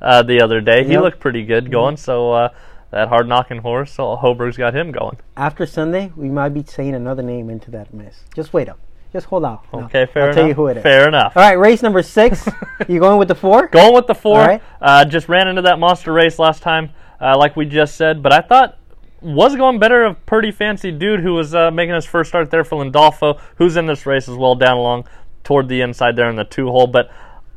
uh, 0.00 0.22
the 0.22 0.40
other 0.40 0.62
day. 0.62 0.84
He 0.84 0.92
Yep. 0.92 1.02
looked 1.02 1.20
pretty 1.20 1.44
good 1.44 1.70
going. 1.70 1.98
So 1.98 2.32
uh, 2.32 2.48
that 2.92 3.08
hard 3.08 3.28
knocking 3.28 3.58
horse, 3.58 3.92
so 3.92 4.16
Hoberg's 4.16 4.56
got 4.56 4.74
him 4.74 4.90
going. 4.90 5.18
after 5.36 5.66
Sunday, 5.66 6.12
we 6.16 6.30
might 6.30 6.50
be 6.54 6.62
saying 6.62 6.94
another 6.94 7.22
name 7.22 7.50
into 7.50 7.70
that 7.72 7.92
mess. 7.92 8.20
Just 8.34 8.54
wait 8.54 8.70
up. 8.70 8.78
Just 9.12 9.26
hold 9.26 9.44
out. 9.44 9.64
No, 9.72 9.84
Okay, 9.84 10.06
fair 10.06 10.24
I'll 10.24 10.28
enough. 10.28 10.36
tell 10.36 10.48
you 10.48 10.54
who 10.54 10.66
it 10.66 10.76
is. 10.78 10.82
Fair 10.82 11.08
enough. 11.08 11.36
All 11.36 11.42
right, 11.42 11.58
race 11.58 11.82
number 11.82 12.02
six. 12.02 12.46
you 12.88 13.00
going 13.00 13.18
with 13.18 13.28
the 13.28 13.34
four? 13.34 13.68
Going 13.68 13.94
with 13.94 14.06
the 14.06 14.14
four. 14.14 14.38
All 14.40 14.46
right. 14.46 14.62
Uh, 14.80 15.04
just 15.04 15.28
ran 15.28 15.48
into 15.48 15.62
that 15.62 15.78
monster 15.78 16.12
race 16.12 16.38
last 16.38 16.62
time, 16.62 16.90
uh, 17.20 17.36
like 17.38 17.56
we 17.56 17.64
just 17.64 17.94
said. 17.96 18.22
But 18.22 18.32
I 18.32 18.40
thought 18.42 18.76
was 19.22 19.56
going 19.56 19.78
better 19.78 20.04
of 20.04 20.24
Pretty 20.26 20.50
Fancy 20.50 20.90
Dude, 20.92 21.20
who 21.20 21.32
was 21.34 21.54
uh, 21.54 21.70
making 21.70 21.94
his 21.94 22.04
first 22.04 22.28
start 22.28 22.50
there 22.50 22.64
for 22.64 22.84
Lindolfo, 22.84 23.40
who's 23.56 23.76
in 23.76 23.86
this 23.86 24.04
race 24.04 24.28
as 24.28 24.36
well, 24.36 24.54
down 24.54 24.76
along 24.76 25.08
toward 25.42 25.68
the 25.68 25.80
inside 25.80 26.14
there 26.14 26.28
in 26.28 26.36
the 26.36 26.44
two 26.44 26.66
hole. 26.68 26.86
But 26.86 27.10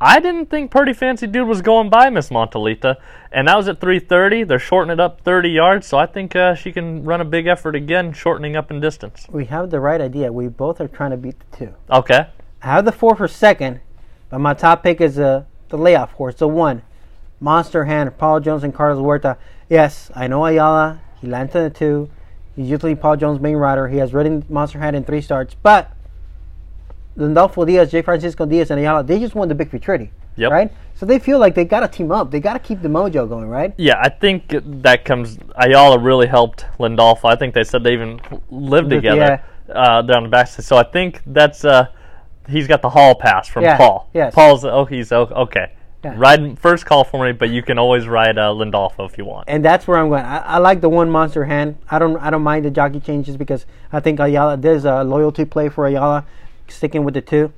I 0.04 0.18
didn't 0.18 0.50
think 0.50 0.72
Pretty 0.72 0.94
Fancy 0.94 1.28
Dude 1.28 1.46
was 1.46 1.62
going 1.62 1.88
by 1.88 2.10
Miss 2.10 2.28
Montalita, 2.28 2.96
and 3.30 3.46
that 3.46 3.56
was 3.56 3.68
at 3.68 3.78
3:30. 3.78 4.42
They're 4.42 4.58
shortening 4.58 4.94
it 4.94 5.00
up 5.00 5.20
30 5.20 5.48
yards, 5.50 5.86
so 5.86 5.96
I 5.96 6.06
think 6.06 6.34
uh, 6.34 6.56
she 6.56 6.72
can 6.72 7.04
run 7.04 7.20
a 7.20 7.24
big 7.24 7.46
effort 7.46 7.76
again, 7.76 8.12
shortening 8.12 8.56
up 8.56 8.72
in 8.72 8.80
distance. 8.80 9.28
We 9.30 9.44
have 9.44 9.70
the 9.70 9.78
right 9.78 10.00
idea. 10.00 10.32
We 10.32 10.48
both 10.48 10.80
are 10.80 10.88
trying 10.88 11.12
to 11.12 11.16
beat 11.16 11.36
the 11.38 11.56
two. 11.56 11.74
Okay. 11.88 12.26
I 12.62 12.66
have 12.66 12.84
the 12.84 12.90
four 12.90 13.14
for 13.14 13.28
second, 13.28 13.78
but 14.28 14.40
my 14.40 14.54
top 14.54 14.82
pick 14.82 15.00
is 15.00 15.20
uh, 15.20 15.44
the 15.68 15.78
layoff 15.78 16.10
horse, 16.14 16.34
the 16.34 16.48
one. 16.48 16.82
Monster 17.38 17.84
Hand, 17.84 18.18
Paul 18.18 18.40
Jones 18.40 18.64
and 18.64 18.74
Carlos 18.74 19.00
Huerta. 19.00 19.38
Yes, 19.68 20.10
I 20.16 20.26
know 20.26 20.44
Ayala. 20.44 21.00
He 21.20 21.28
landed 21.28 21.52
the 21.52 21.70
two. 21.70 22.10
He's 22.56 22.68
usually 22.68 22.96
Paul 22.96 23.16
Jones' 23.16 23.40
main 23.40 23.54
rider. 23.54 23.86
He 23.86 23.98
has 23.98 24.12
ridden 24.12 24.44
Monster 24.48 24.80
Hand 24.80 24.96
in 24.96 25.04
three 25.04 25.20
starts, 25.20 25.54
but 25.54 25.92
Lindolfo 27.16 27.66
Diaz, 27.66 27.90
J. 27.90 28.02
Francisco 28.02 28.46
Diaz, 28.46 28.70
and 28.70 28.80
Ayala, 28.80 29.02
they 29.04 29.18
just 29.18 29.34
won 29.34 29.48
the 29.48 29.54
Big 29.54 29.70
Futurity. 29.70 30.10
Yep. 30.36 30.50
Right? 30.50 30.72
So 30.94 31.04
they 31.04 31.18
feel 31.18 31.38
like 31.38 31.54
they 31.54 31.64
got 31.66 31.80
to 31.80 31.88
team 31.88 32.10
up. 32.10 32.30
They 32.30 32.40
got 32.40 32.54
to 32.54 32.58
keep 32.58 32.80
the 32.80 32.88
mojo 32.88 33.28
going, 33.28 33.48
right? 33.48 33.74
Yeah, 33.76 34.00
I 34.00 34.08
think 34.08 34.54
that 34.82 35.04
comes. 35.04 35.38
Ayala 35.56 35.98
really 35.98 36.26
helped 36.26 36.64
Lindolfo. 36.78 37.26
I 37.26 37.36
think 37.36 37.52
they 37.54 37.64
said 37.64 37.84
they 37.84 37.92
even 37.92 38.18
lived 38.50 38.88
together 38.88 39.42
uh, 39.68 40.00
down 40.02 40.22
the 40.22 40.28
backside. 40.30 40.64
So 40.64 40.76
I 40.76 40.84
think 40.84 41.20
that's 41.26 41.66
uh, 41.66 41.86
he's 42.48 42.66
got 42.66 42.80
the 42.80 42.88
hall 42.88 43.14
pass 43.14 43.46
from 43.46 43.64
Yeah, 43.64 43.76
Paul. 43.76 44.08
yes. 44.14 44.34
Paul's 44.34 44.64
oh 44.64 44.86
he's 44.86 45.12
oh, 45.12 45.22
okay. 45.36 45.72
Yeah. 46.02 46.14
Ride 46.16 46.58
first 46.58 46.84
call 46.86 47.04
for 47.04 47.24
me, 47.24 47.32
but 47.32 47.50
you 47.50 47.62
can 47.62 47.78
always 47.78 48.08
ride 48.08 48.36
uh, 48.38 48.48
Lindolfo 48.52 49.08
if 49.08 49.16
you 49.18 49.24
want. 49.26 49.44
and 49.48 49.62
that's 49.64 49.86
where 49.86 49.98
I'm 49.98 50.08
going. 50.08 50.24
I, 50.24 50.38
I 50.38 50.58
like 50.58 50.80
the 50.80 50.88
one 50.88 51.10
monster 51.10 51.44
hand. 51.44 51.76
I 51.90 51.98
don't 51.98 52.16
I 52.16 52.30
don't 52.30 52.42
mind 52.42 52.64
the 52.64 52.70
jockey 52.70 53.00
changes 53.00 53.36
because 53.36 53.66
I 53.92 54.00
think 54.00 54.18
Ayala 54.18 54.56
there's 54.56 54.84
a 54.86 55.04
loyalty 55.04 55.44
play 55.44 55.68
for 55.68 55.86
Ayala, 55.86 56.24
sticking 56.68 57.04
with 57.04 57.14
the 57.14 57.20
two. 57.20 57.52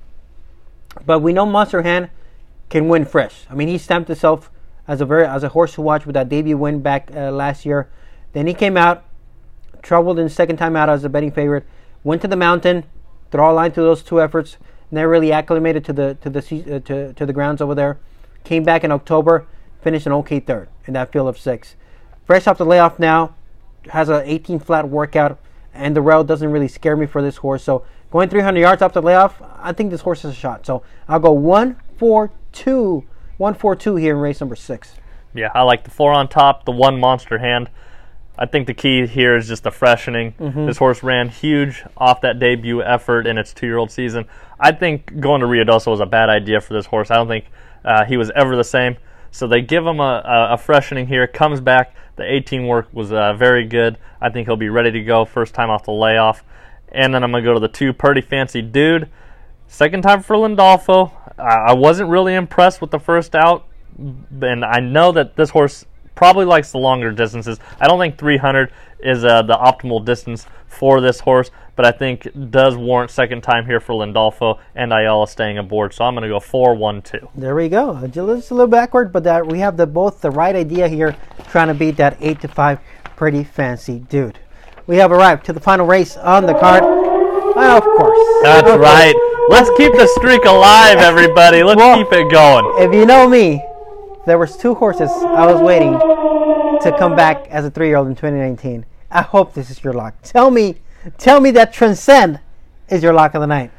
But 1.04 1.20
we 1.20 1.32
know 1.32 1.46
Monster 1.46 1.82
Hand 1.82 2.10
can 2.68 2.88
win 2.88 3.04
fresh. 3.04 3.46
I 3.50 3.54
mean, 3.54 3.68
he 3.68 3.78
stamped 3.78 4.08
himself 4.08 4.50
as 4.86 5.00
a 5.00 5.06
very 5.06 5.26
as 5.26 5.42
a 5.42 5.50
horse 5.50 5.74
to 5.74 5.82
watch 5.82 6.06
with 6.06 6.14
that 6.14 6.28
debut 6.28 6.56
win 6.56 6.80
back 6.80 7.10
uh, 7.14 7.30
last 7.30 7.64
year. 7.64 7.88
Then 8.32 8.46
he 8.46 8.54
came 8.54 8.76
out, 8.76 9.04
troubled 9.82 10.18
in 10.18 10.28
second 10.28 10.56
time 10.56 10.76
out 10.76 10.88
as 10.88 11.04
a 11.04 11.08
betting 11.08 11.32
favorite. 11.32 11.66
Went 12.02 12.22
to 12.22 12.28
the 12.28 12.36
mountain, 12.36 12.84
draw 13.30 13.50
a 13.50 13.54
line 13.54 13.72
to 13.72 13.80
those 13.80 14.02
two 14.02 14.20
efforts. 14.20 14.56
Never 14.90 15.08
really 15.08 15.32
acclimated 15.32 15.84
to 15.86 15.92
the 15.92 16.16
to 16.20 16.30
the 16.30 16.38
uh, 16.40 16.78
to 16.80 17.12
to 17.12 17.26
the 17.26 17.32
grounds 17.32 17.60
over 17.60 17.74
there. 17.74 17.98
Came 18.44 18.62
back 18.62 18.84
in 18.84 18.92
October, 18.92 19.46
finished 19.80 20.06
an 20.06 20.12
okay 20.12 20.40
third 20.40 20.68
in 20.86 20.94
that 20.94 21.10
field 21.12 21.28
of 21.28 21.38
six. 21.38 21.76
Fresh 22.26 22.46
off 22.46 22.58
the 22.58 22.66
layoff 22.66 22.98
now, 22.98 23.34
has 23.90 24.08
a 24.08 24.22
18 24.30 24.58
flat 24.58 24.88
workout, 24.88 25.38
and 25.72 25.96
the 25.96 26.00
rail 26.00 26.24
doesn't 26.24 26.50
really 26.50 26.68
scare 26.68 26.96
me 26.96 27.06
for 27.06 27.22
this 27.22 27.36
horse. 27.36 27.62
So 27.62 27.84
going 28.14 28.28
300 28.28 28.60
yards 28.60 28.80
off 28.80 28.92
the 28.92 29.02
layoff, 29.02 29.42
I 29.58 29.72
think 29.72 29.90
this 29.90 30.02
horse 30.02 30.22
has 30.22 30.30
a 30.30 30.34
shot. 30.34 30.64
So 30.64 30.84
I'll 31.08 31.18
go 31.18 31.32
one, 31.32 31.76
four, 31.96 32.30
two, 32.52 33.02
one, 33.38 33.54
four, 33.54 33.74
two 33.74 33.96
here 33.96 34.14
in 34.14 34.20
race 34.20 34.38
number 34.38 34.54
six. 34.54 34.94
Yeah, 35.34 35.50
I 35.52 35.62
like 35.62 35.82
the 35.82 35.90
four 35.90 36.12
on 36.12 36.28
top, 36.28 36.64
the 36.64 36.70
one 36.70 37.00
monster 37.00 37.38
hand. 37.38 37.70
I 38.38 38.46
think 38.46 38.68
the 38.68 38.74
key 38.74 39.08
here 39.08 39.36
is 39.36 39.48
just 39.48 39.64
the 39.64 39.72
freshening. 39.72 40.34
This 40.66 40.78
horse 40.78 41.02
ran 41.02 41.28
huge 41.28 41.82
off 41.96 42.20
that 42.20 42.38
debut 42.38 42.82
effort 42.82 43.26
in 43.26 43.36
its 43.36 43.52
two-year-old 43.52 43.90
season. 43.90 44.26
I 44.60 44.70
think 44.70 45.18
going 45.20 45.40
to 45.40 45.46
Rio 45.46 45.64
Ruidoso 45.64 45.88
was 45.88 46.00
a 46.00 46.06
bad 46.06 46.28
idea 46.28 46.60
for 46.60 46.72
this 46.72 46.86
horse. 46.86 47.10
I 47.10 47.16
don't 47.16 47.28
think 47.28 47.46
uh, 47.84 48.04
he 48.04 48.16
was 48.16 48.30
ever 48.36 48.54
the 48.54 48.64
same. 48.64 48.96
So 49.32 49.48
they 49.48 49.60
give 49.60 49.84
him 49.84 49.98
a, 49.98 50.22
a, 50.24 50.54
a 50.54 50.56
freshening 50.56 51.08
here. 51.08 51.26
Comes 51.26 51.60
back. 51.60 51.96
The 52.14 52.22
18 52.32 52.68
work 52.68 52.88
was 52.92 53.12
uh, 53.12 53.34
very 53.34 53.66
good. 53.66 53.98
I 54.20 54.30
think 54.30 54.46
he'll 54.46 54.56
be 54.56 54.68
ready 54.68 54.92
to 54.92 55.00
go 55.02 55.24
first 55.24 55.52
time 55.52 55.68
off 55.68 55.84
the 55.84 55.92
layoff. 55.92 56.44
And 56.94 57.12
then 57.12 57.22
I'm 57.22 57.32
gonna 57.32 57.44
go 57.44 57.54
to 57.54 57.60
the 57.60 57.68
two 57.68 57.92
Pretty 57.92 58.20
Fancy 58.20 58.62
Dude. 58.62 59.10
Second 59.66 60.02
time 60.02 60.22
for 60.22 60.36
Lindolfo. 60.36 61.12
I 61.36 61.74
wasn't 61.74 62.08
really 62.08 62.34
impressed 62.34 62.80
with 62.80 62.92
the 62.92 63.00
first 63.00 63.34
out, 63.34 63.66
and 63.98 64.64
I 64.64 64.78
know 64.78 65.10
that 65.12 65.34
this 65.36 65.50
horse 65.50 65.84
probably 66.14 66.44
likes 66.44 66.70
the 66.70 66.78
longer 66.78 67.10
distances. 67.10 67.58
I 67.80 67.88
don't 67.88 67.98
think 67.98 68.16
300 68.16 68.72
is 69.00 69.24
uh, 69.24 69.42
the 69.42 69.54
optimal 69.54 70.04
distance 70.04 70.46
for 70.68 71.00
this 71.00 71.20
horse, 71.20 71.50
but 71.76 71.84
I 71.84 71.92
think 71.92 72.28
does 72.50 72.76
warrant 72.76 73.10
second 73.10 73.42
time 73.42 73.66
here 73.66 73.80
for 73.80 73.94
Lindolfo 73.94 74.58
and 74.74 74.92
Ayala 74.92 75.28
staying 75.28 75.58
aboard. 75.58 75.92
So 75.92 76.04
I'm 76.04 76.14
going 76.14 76.22
to 76.22 76.28
go 76.28 76.40
4 76.40 76.74
1 76.74 77.02
2. 77.02 77.28
There 77.36 77.54
we 77.54 77.68
go. 77.68 77.98
It's 78.02 78.16
a 78.16 78.22
little, 78.22 78.66
backward, 78.66 79.12
but 79.12 79.24
that 79.24 79.46
we 79.46 79.58
have 79.60 79.76
the 79.76 79.86
both 79.86 80.20
the 80.20 80.30
right 80.30 80.54
idea 80.54 80.88
here, 80.88 81.16
trying 81.48 81.68
to 81.68 81.74
beat 81.74 81.96
that 81.96 82.16
eight 82.20 82.40
to 82.40 82.48
five 82.48 82.80
pretty 83.16 83.44
fancy 83.44 84.00
dude. 84.00 84.38
We 84.86 84.96
have 84.96 85.12
arrived 85.12 85.46
to 85.46 85.52
the 85.52 85.60
final 85.60 85.86
race 85.86 86.16
on 86.16 86.46
the 86.46 86.54
card. 86.54 86.82
Of 86.84 87.82
course, 87.84 88.18
That's 88.42 88.68
of 88.68 88.76
course, 88.76 88.80
right. 88.80 89.14
Let's 89.48 89.70
keep 89.76 89.92
the 89.92 90.06
streak 90.18 90.44
alive, 90.44 90.98
everybody. 90.98 91.62
Let's 91.62 91.78
Well- 91.78 91.96
keep 91.96 92.12
it 92.12 92.30
going. 92.30 92.64
If 92.78 92.94
you 92.94 93.06
know 93.06 93.28
me, 93.28 93.64
there 94.26 94.38
was 94.38 94.56
two 94.56 94.74
horses 94.74 95.10
I 95.10 95.46
was 95.46 95.60
waiting 95.60 95.98
to 95.98 96.94
come 96.98 97.14
back 97.16 97.46
as 97.50 97.64
a 97.64 97.70
three-year-old 97.70 98.08
in 98.08 98.14
2019. 98.14 98.84
I 99.10 99.22
hope 99.22 99.54
this 99.54 99.70
is 99.70 99.82
your 99.84 99.92
lock. 99.92 100.14
Tell 100.22 100.50
me, 100.50 100.76
tell 101.18 101.40
me 101.40 101.50
that 101.52 101.72
Transcend 101.72 102.40
is 102.88 103.02
your 103.02 103.12
lock 103.12 103.34
of 103.34 103.40
the 103.40 103.46
night. 103.46 103.70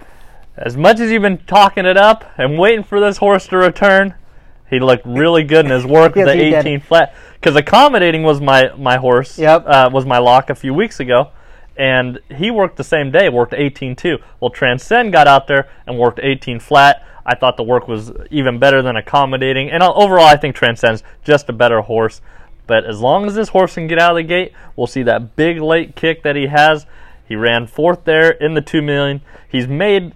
As 0.57 0.77
much 0.77 0.99
as 0.99 1.11
you've 1.11 1.21
been 1.21 1.39
talking 1.45 1.85
it 1.85 1.97
up 1.97 2.23
and 2.37 2.57
waiting 2.57 2.83
for 2.83 2.99
this 3.01 3.17
horse 3.17 3.45
to 3.47 3.57
return, 3.57 4.13
he 4.69 4.79
looked 4.79 5.05
really 5.05 5.43
good 5.43 5.65
in 5.65 5.71
his 5.71 5.85
work 5.85 6.15
with 6.15 6.27
Yes, 6.27 6.37
the 6.37 6.43
he 6.43 6.49
did. 6.49 6.59
18 6.59 6.79
flat. 6.81 7.15
Because 7.35 7.55
accommodating 7.55 8.23
was 8.23 8.41
my 8.41 8.71
my 8.77 8.97
horse. 8.97 9.37
Yep. 9.37 9.65
Uh, 9.65 9.89
was 9.91 10.05
my 10.05 10.17
lock 10.17 10.49
a 10.49 10.55
few 10.55 10.73
weeks 10.73 10.99
ago, 10.99 11.31
and 11.77 12.19
he 12.35 12.49
worked 12.49 12.77
the 12.77 12.83
same 12.83 13.11
day. 13.11 13.29
Worked 13.29 13.53
18 13.53 13.95
too. 13.95 14.17
Well, 14.39 14.49
Transcend 14.49 15.11
got 15.11 15.27
out 15.27 15.47
there 15.47 15.69
and 15.85 15.99
worked 15.99 16.19
18 16.21 16.59
flat. 16.59 17.05
I 17.25 17.35
thought 17.35 17.57
the 17.57 17.63
work 17.63 17.87
was 17.87 18.11
even 18.29 18.59
better 18.59 18.81
than 18.81 18.95
accommodating, 18.95 19.71
and 19.71 19.81
overall, 19.81 20.25
I 20.25 20.35
think 20.35 20.55
Transcend's 20.55 21.03
just 21.23 21.49
a 21.49 21.53
better 21.53 21.81
horse. 21.81 22.21
But 22.67 22.85
as 22.85 22.99
long 22.99 23.25
as 23.25 23.35
this 23.35 23.49
horse 23.49 23.75
can 23.75 23.87
get 23.87 23.99
out 23.99 24.11
of 24.11 24.17
the 24.17 24.23
gate, 24.23 24.53
we'll 24.75 24.87
see 24.87 25.03
that 25.03 25.35
big 25.35 25.61
late 25.61 25.95
kick 25.95 26.23
that 26.23 26.35
he 26.35 26.47
has. 26.47 26.85
He 27.27 27.35
ran 27.35 27.67
fourth 27.67 28.05
there 28.05 28.31
in 28.31 28.53
the 28.53 28.61
two 28.61 28.81
million. 28.81 29.21
He's 29.49 29.67
made 29.67 30.13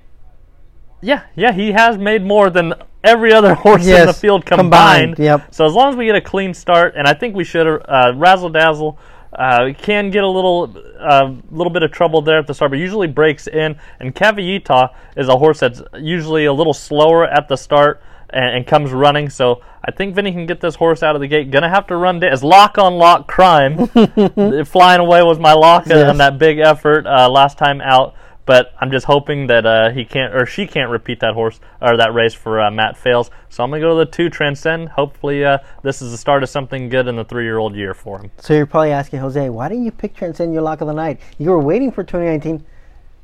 yeah, 1.02 1.24
yeah, 1.36 1.54
he 1.54 1.72
has 1.72 1.98
made 1.98 2.24
more 2.24 2.50
than 2.50 2.74
every 3.04 3.34
other 3.34 3.54
horse 3.66 3.86
in 3.88 4.06
the 4.08 4.14
field 4.14 4.46
combined, 4.46 5.16
combined. 5.16 5.20
yep. 5.20 5.54
So 5.54 5.66
as 5.66 5.74
long 5.74 5.90
as 5.90 5.96
we 5.96 6.06
get 6.06 6.16
a 6.16 6.22
clean 6.22 6.54
start, 6.54 6.96
and 6.98 7.08
I 7.08 7.14
think 7.14 7.36
we 7.36 7.44
should, 7.44 7.68
uh, 7.68 8.14
Razzle 8.16 8.50
Dazzle 8.50 8.98
uh, 9.34 9.70
can 9.78 10.10
get 10.10 10.24
a 10.24 10.28
little, 10.28 10.76
uh, 11.00 11.34
little 11.52 11.72
bit 11.72 11.84
of 11.84 11.92
trouble 11.92 12.22
there 12.22 12.40
at 12.40 12.48
the 12.48 12.54
start, 12.54 12.72
but 12.72 12.80
usually 12.80 13.08
breaks 13.08 13.48
in. 13.48 13.78
And 14.00 14.14
Cavallita 14.16 14.90
is 15.16 15.28
a 15.30 15.38
horse 15.38 15.60
that's 15.60 15.82
usually 15.98 16.46
a 16.46 16.54
little 16.54 16.74
slower 16.74 17.26
at 17.26 17.48
the 17.48 17.56
start 17.56 18.02
and, 18.32 18.58
and 18.58 18.68
comes 18.68 18.92
running. 18.92 19.30
So 19.30 19.62
I 19.86 19.92
think 19.92 20.16
Vinny 20.16 20.32
can 20.32 20.46
get 20.48 20.60
this 20.62 20.76
horse 20.76 21.04
out 21.04 21.16
of 21.16 21.22
the 21.22 21.28
gate. 21.28 21.52
Gonna 21.52 21.70
have 21.70 21.88
to 21.88 21.96
run 21.96 22.24
as 22.24 22.44
lock 22.44 22.78
on 22.80 22.96
lock 22.96 23.28
crime. 23.28 23.88
Flying 24.66 25.00
away 25.00 25.22
was 25.24 25.40
my 25.40 25.54
lock 25.54 25.86
Yes. 25.88 26.10
on 26.10 26.18
that 26.18 26.38
big 26.38 26.60
effort 26.60 27.06
uh, 27.06 27.30
last 27.30 27.58
time 27.58 27.82
out. 27.82 28.16
But 28.50 28.74
I'm 28.80 28.90
just 28.90 29.06
hoping 29.06 29.46
that 29.46 29.68
uh, 29.68 29.92
he 29.92 30.06
can't 30.06 30.34
or 30.34 30.48
she 30.48 30.66
can't 30.66 30.90
repeat 30.90 31.20
that 31.20 31.36
horse 31.36 31.60
or 31.80 31.96
that 31.98 32.16
race 32.16 32.34
for 32.34 32.60
uh, 32.60 32.72
Matt 32.72 32.98
Fails. 32.98 33.30
So 33.48 33.64
I'm 33.64 33.70
gonna 33.70 33.80
go 33.80 33.90
to 33.90 34.04
the 34.04 34.10
two 34.10 34.28
Transcend. 34.28 34.90
Hopefully, 34.90 35.46
uh, 35.46 35.60
this 35.84 36.02
is 36.02 36.10
the 36.10 36.18
start 36.18 36.42
of 36.42 36.50
something 36.50 36.90
good 36.90 37.08
in 37.08 37.16
the 37.16 37.24
three-year-old 37.24 37.76
year 37.76 37.94
for 37.94 38.18
him. 38.18 38.32
So 38.40 38.56
you're 38.56 38.66
probably 38.66 38.92
asking 38.92 39.20
Jose, 39.20 39.50
why 39.52 39.70
didn't 39.70 39.86
you 39.86 39.92
pick 39.92 40.16
Transcend 40.16 40.52
your 40.52 40.64
lock 40.64 40.82
of 40.82 40.88
the 40.88 40.96
night? 40.96 41.20
You 41.38 41.52
were 41.52 41.60
waiting 41.60 41.92
for 41.92 42.04
2019. 42.04 42.66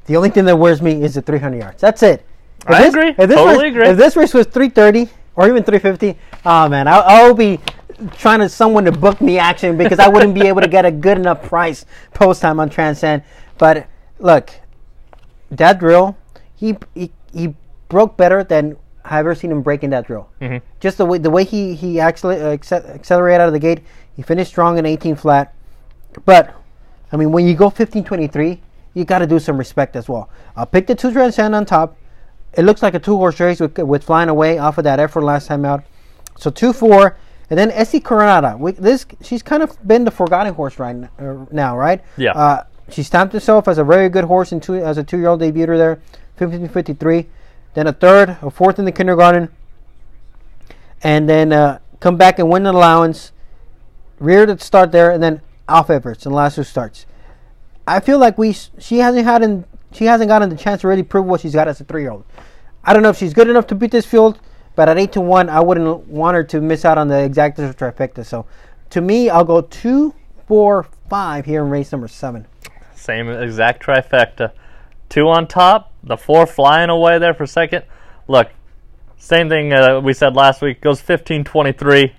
The 0.06 0.16
only 0.16 0.30
thing 0.30 0.46
that 0.46 0.56
worries 0.58 0.84
me 0.84 1.02
is 1.02 1.16
the 1.16 1.24
300 1.24 1.58
yards. 1.58 1.82
That's 1.82 2.04
it. 2.04 2.24
If 2.60 2.70
I 2.70 2.86
agree. 2.86 3.10
If 3.10 3.18
this 3.18 3.36
Totally 3.36 3.64
race, 3.64 3.72
agree. 3.72 3.88
If 3.88 3.98
this 3.98 4.16
race 4.16 4.34
was 4.36 4.46
330 4.46 5.12
or 5.36 5.48
even 5.48 5.64
350, 5.64 6.20
oh 6.46 6.70
man, 6.70 6.88
I, 6.88 7.00
I'll 7.00 7.34
be 7.34 7.60
trying 8.12 8.42
to 8.42 8.50
someone 8.50 8.86
to 8.86 8.92
book 8.92 9.20
me 9.22 9.40
action 9.40 9.76
because 9.76 9.98
I 9.98 10.08
wouldn't 10.08 10.36
be 10.36 10.42
able 10.42 10.62
to 10.62 10.68
get 10.68 10.86
a 10.86 10.92
good 10.92 11.18
enough 11.18 11.42
price 11.42 11.84
post 12.14 12.44
time 12.44 12.60
on 12.60 12.70
Transcend. 12.70 13.24
But 13.58 13.88
look, 14.20 14.52
that 15.52 15.80
drill, 15.80 16.18
he 16.56 16.78
he, 16.94 17.12
he 17.34 17.56
broke 17.90 18.18
better 18.18 18.44
than 18.44 18.78
I've 19.04 19.20
ever 19.20 19.36
seen 19.36 19.52
him 19.52 19.62
break 19.62 19.84
in 19.84 19.92
that 19.92 20.08
drill. 20.08 20.30
Mhm. 20.42 20.62
Just 20.80 20.98
the 20.98 21.06
way 21.06 21.18
the 21.18 21.30
way 21.30 21.44
he 21.44 21.76
he 21.76 22.00
actually 22.00 22.42
uh, 22.42 22.58
acce- 22.58 22.90
accelerated 22.94 23.42
out 23.42 23.48
of 23.48 23.54
the 23.54 23.60
gate. 23.60 23.82
He 24.16 24.22
finished 24.22 24.52
strong 24.52 24.78
in 24.78 24.86
18 24.86 25.16
flat. 25.16 25.54
But 26.26 26.54
I 27.12 27.18
mean, 27.18 27.32
when 27.32 27.46
you 27.46 27.54
go 27.54 27.70
15-23, 27.70 28.60
you 28.94 29.06
got 29.06 29.20
to 29.20 29.28
do 29.28 29.40
some 29.40 29.58
respect 29.58 29.96
as 29.96 30.08
well. 30.08 30.30
I'll 30.56 30.66
pick 30.66 30.88
the 30.88 30.96
two 30.96 31.12
transcend 31.12 31.54
on 31.54 31.66
top. 31.66 31.98
It 32.54 32.64
looks 32.64 32.82
like 32.82 32.94
a 32.94 33.00
two 33.00 33.18
horse 33.18 33.40
race 33.40 33.60
with, 33.60 33.78
with 33.78 34.04
flying 34.04 34.30
away 34.30 34.58
off 34.58 34.78
of 34.78 34.86
that 34.86 35.00
effort 35.00 35.22
last 35.22 35.48
time 35.48 35.66
out. 35.66 35.84
So 36.38 36.50
two 36.50 36.74
four, 36.74 37.18
and 37.50 37.60
then 37.60 37.72
Essie 37.72 38.00
Coronada. 38.00 38.58
We, 38.58 38.72
this 38.72 39.06
she's 39.22 39.44
kind 39.44 39.62
of 39.62 39.78
been 39.86 40.06
the 40.06 40.12
forgotten 40.12 40.54
horse 40.54 40.80
right 40.80 40.96
uh, 41.20 41.46
now, 41.52 41.78
right? 41.78 42.02
Yeah. 42.18 42.32
Uh, 42.32 42.64
she 42.90 43.04
stamped 43.04 43.34
herself 43.34 43.68
as 43.68 43.78
a 43.78 43.84
very 43.84 44.10
good 44.10 44.26
horse 44.26 44.54
two 44.62 44.76
as 44.76 44.98
a 44.98 45.04
two 45.04 45.18
year 45.18 45.28
old 45.28 45.42
debuter 45.42 45.78
there, 45.78 45.96
1553. 46.38 47.28
Then 47.74 47.88
a 47.88 47.94
third, 47.94 48.38
a 48.42 48.50
fourth 48.50 48.80
in 48.80 48.86
the 48.86 48.92
kindergarten, 48.92 49.50
and 51.04 51.28
then 51.28 51.52
uh, 51.52 51.80
come 52.00 52.16
back 52.16 52.40
and 52.40 52.50
win 52.50 52.66
an 52.66 52.76
allowance. 52.76 53.32
Rear 54.20 54.46
to 54.46 54.58
start 54.60 54.94
there, 54.94 55.12
and 55.12 55.22
then 55.22 55.42
off 55.68 55.90
efforts 55.90 56.26
and 56.26 56.34
last 56.34 56.56
two 56.56 56.64
starts. 56.64 57.06
I 57.88 58.00
feel 58.00 58.18
like 58.18 58.38
we 58.38 58.54
she 58.54 59.00
hasn't 59.00 59.26
had 59.26 59.66
she 59.92 60.06
hasn't 60.06 60.30
gotten 60.30 60.50
the 60.50 60.56
chance 60.56 60.82
to 60.82 60.88
really 60.88 61.04
prove 61.04 61.26
what 61.26 61.42
she's 61.42 61.54
got 61.54 61.68
as 61.68 61.82
a 61.82 61.84
three 61.84 62.04
year 62.04 62.12
old. 62.12 62.26
I 62.84 62.94
don't 62.94 63.02
know 63.04 63.10
if 63.10 63.18
she's 63.18 63.34
good 63.34 63.50
enough 63.50 63.68
to 63.68 63.76
beat 63.76 63.92
this 63.92 64.06
field, 64.06 64.40
but 64.76 64.90
at 64.90 64.98
eight 64.98 65.12
to 65.14 65.22
one, 65.22 65.50
I 65.50 65.60
wouldn't 65.60 66.08
want 66.08 66.36
her 66.36 66.44
to 66.46 66.62
miss 66.62 66.86
out 66.86 66.98
on 66.98 67.08
the 67.08 67.16
exactas 67.16 67.70
or 67.70 67.74
trifecta. 67.74 68.26
So, 68.26 68.46
to 68.92 69.02
me, 69.02 69.30
I'll 69.30 69.44
go 69.44 69.62
two, 69.62 70.14
four, 70.48 70.86
five 71.10 71.46
here 71.46 71.64
in 71.64 71.70
race 71.70 71.92
number 71.92 72.08
seven. 72.08 72.46
Same 73.06 73.30
exact 73.30 73.84
trifecta. 73.84 74.52
Two 75.10 75.28
on 75.30 75.48
top, 75.48 75.94
the 76.04 76.18
four 76.18 76.48
flying 76.48 76.90
away 76.90 77.20
there 77.20 77.36
for 77.36 77.46
second. 77.46 77.84
Look, 78.28 78.50
same 79.18 79.48
thing 79.48 79.72
uh, 79.74 80.00
we 80.02 80.14
said 80.14 80.36
last 80.36 80.62
week. 80.62 80.82
Goes 80.82 81.02
15-23. 81.02 82.12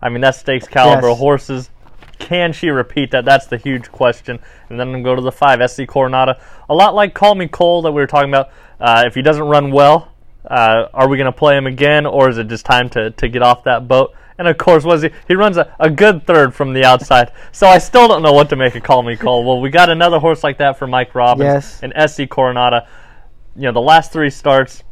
I 0.00 0.08
mean, 0.08 0.22
that's 0.22 0.38
stakes 0.38 0.66
caliber 0.66 1.08
Yes. 1.10 1.18
horses. 1.18 1.70
Can 2.18 2.52
she 2.54 2.70
repeat 2.70 3.10
that? 3.10 3.24
That's 3.26 3.46
the 3.46 3.58
huge 3.58 3.92
question. 3.92 4.38
And 4.70 4.80
then 4.80 5.02
go 5.02 5.14
to 5.14 5.20
the 5.22 5.32
five, 5.32 5.58
SC 5.70 5.80
Coronata. 5.80 6.40
A 6.68 6.74
lot 6.74 6.94
like 6.94 7.12
Call 7.14 7.34
Me 7.34 7.46
Cole 7.46 7.82
that 7.82 7.92
we 7.92 8.00
were 8.00 8.06
talking 8.06 8.30
about. 8.30 8.50
Uh, 8.80 9.04
if 9.06 9.14
he 9.14 9.20
doesn't 9.22 9.44
run 9.44 9.70
well, 9.70 10.12
uh, 10.46 10.86
are 10.94 11.08
we 11.08 11.18
going 11.18 11.30
to 11.30 11.36
play 11.38 11.56
him 11.56 11.66
again, 11.66 12.06
or 12.06 12.30
is 12.30 12.38
it 12.38 12.48
just 12.48 12.64
time 12.64 12.88
to, 12.90 13.10
to 13.10 13.28
get 13.28 13.42
off 13.42 13.64
that 13.64 13.86
boat? 13.86 14.14
And 14.40 14.48
of 14.48 14.56
course, 14.56 14.84
was 14.84 15.02
he? 15.02 15.10
He 15.28 15.34
runs 15.34 15.58
a, 15.58 15.70
a 15.78 15.90
good 15.90 16.26
third 16.26 16.54
from 16.54 16.72
the 16.72 16.82
outside. 16.82 17.30
So 17.52 17.66
I 17.66 17.76
still 17.76 18.08
don't 18.08 18.22
know 18.22 18.32
what 18.32 18.48
to 18.48 18.56
make 18.56 18.74
of 18.74 18.82
Call 18.82 19.02
Me 19.02 19.14
Cole. 19.14 19.44
Well, 19.44 19.60
we 19.60 19.68
got 19.68 19.90
another 19.90 20.18
horse 20.18 20.42
like 20.42 20.56
that 20.58 20.78
for 20.78 20.86
Mike 20.86 21.14
Robbins 21.14 21.44
Yes. 21.44 21.80
and 21.82 21.92
SC 22.10 22.20
Coronada. 22.22 22.88
You 23.54 23.64
know, 23.64 23.72
the 23.72 23.82
last 23.82 24.12
three 24.12 24.30
starts 24.30 24.82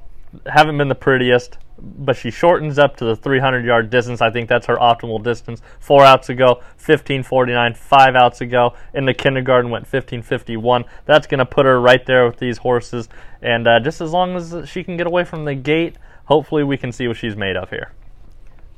haven't 0.45 0.77
been 0.77 0.89
the 0.89 0.95
prettiest, 0.95 1.57
but 1.79 2.15
she 2.15 2.31
shortens 2.31 2.79
up 2.79 2.99
to 2.99 3.07
the 3.07 3.17
300 3.17 3.65
yard 3.65 3.89
distance. 3.89 4.21
I 4.21 4.29
think 4.31 4.51
that's 4.51 4.67
her 4.67 4.77
optimal 4.77 5.25
distance. 5.25 5.63
Four 5.81 6.05
outs 6.05 6.29
ago, 6.29 6.57
1549. 6.77 7.73
Five 7.73 8.15
outs 8.17 8.43
ago 8.43 8.75
in 8.93 9.07
the 9.07 9.15
kindergarten 9.15 9.71
went 9.71 9.85
1551. 9.85 10.85
That's 11.07 11.27
going 11.27 11.39
to 11.39 11.47
put 11.47 11.65
her 11.65 11.81
right 11.81 12.05
there 12.05 12.27
with 12.27 12.37
these 12.37 12.59
horses. 12.59 13.09
And 13.41 13.67
uh, 13.67 13.81
just 13.81 14.03
as 14.03 14.13
long 14.13 14.37
as 14.37 14.69
she 14.69 14.85
can 14.85 14.99
get 14.99 15.07
away 15.07 15.25
from 15.25 15.47
the 15.47 15.55
gate, 15.55 15.97
hopefully 16.27 16.65
we 16.65 16.77
can 16.77 16.93
see 16.93 17.09
what 17.09 17.17
she's 17.17 17.35
made 17.35 17.57
of 17.57 17.71
here. 17.71 17.93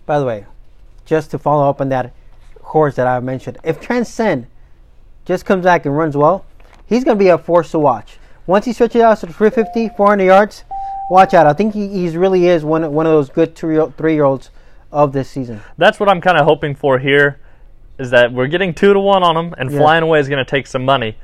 By 0.06 0.20
the 0.20 0.24
way, 0.24 0.46
just 1.11 1.33
to 1.33 1.38
follow 1.38 1.68
up 1.68 1.81
on 1.81 1.88
that 1.88 2.14
horse 2.62 2.94
that 2.94 3.09
I 3.09 3.18
mentioned, 3.18 3.59
if 3.64 3.81
Transcend 3.81 4.46
just 5.25 5.44
comes 5.44 5.64
back 5.64 5.85
and 5.85 5.99
runs 5.99 6.16
well, 6.16 6.46
he's 6.87 7.03
going 7.03 7.18
to 7.18 7.23
be 7.23 7.29
a 7.29 7.37
force 7.37 7.73
to 7.73 7.81
watch. 7.81 8.18
Once 8.46 8.64
he 8.64 8.73
stretches 8.73 9.03
out 9.03 9.18
to 9.18 9.27
350, 9.27 9.88
400 9.96 10.25
yards, 10.25 10.62
watch 11.11 11.35
out. 11.35 11.49
I 11.49 11.53
think 11.53 11.75
he 11.75 11.88
he's 11.88 12.16
really 12.16 12.46
is 12.46 12.64
one 12.64 12.92
one 12.92 13.07
of 13.07 13.12
those 13.12 13.29
good 13.29 13.57
three 13.57 14.14
year 14.14 14.25
olds 14.25 14.51
of 14.92 15.12
this 15.12 15.29
season. 15.29 15.61
That's 15.77 15.99
what 15.99 16.09
I'm 16.09 16.20
kind 16.20 16.38
of 16.38 16.44
hoping 16.44 16.77
for 16.77 17.01
here, 17.01 17.40
is 17.99 18.11
that 18.11 18.33
we're 18.33 18.46
getting 18.46 18.73
two 18.73 18.92
to 18.92 19.01
one 19.01 19.25
on 19.25 19.37
him, 19.37 19.55
and 19.59 19.70
Yeah. 19.70 19.79
flying 19.79 20.05
away 20.05 20.20
is 20.20 20.29
going 20.29 20.44
to 20.44 20.49
take 20.49 20.68
some 20.68 20.85
money. 20.85 21.16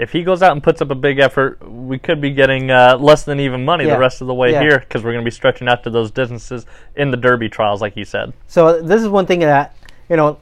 If 0.00 0.12
he 0.12 0.22
goes 0.22 0.42
out 0.42 0.52
and 0.52 0.62
puts 0.62 0.80
up 0.80 0.90
a 0.90 0.94
big 0.94 1.18
effort, 1.18 1.62
we 1.70 1.98
could 1.98 2.20
be 2.22 2.30
getting 2.30 2.70
uh, 2.70 2.96
less 2.98 3.24
than 3.24 3.38
even 3.38 3.64
money 3.64 3.84
Yeah. 3.84 3.94
the 3.94 4.00
rest 4.00 4.22
of 4.22 4.28
the 4.28 4.34
way 4.34 4.52
Yeah. 4.52 4.62
here 4.62 4.78
because 4.78 5.04
we're 5.04 5.12
going 5.12 5.24
to 5.24 5.30
be 5.30 5.34
stretching 5.34 5.68
out 5.68 5.84
to 5.84 5.90
those 5.90 6.10
distances 6.10 6.64
in 6.96 7.10
the 7.10 7.18
Derby 7.18 7.50
trials, 7.50 7.82
like 7.82 7.96
you 7.96 8.06
said. 8.06 8.32
So 8.48 8.80
this 8.80 9.02
is 9.02 9.08
one 9.08 9.26
thing 9.26 9.40
that 9.40 9.74
you 10.08 10.16
know, 10.16 10.38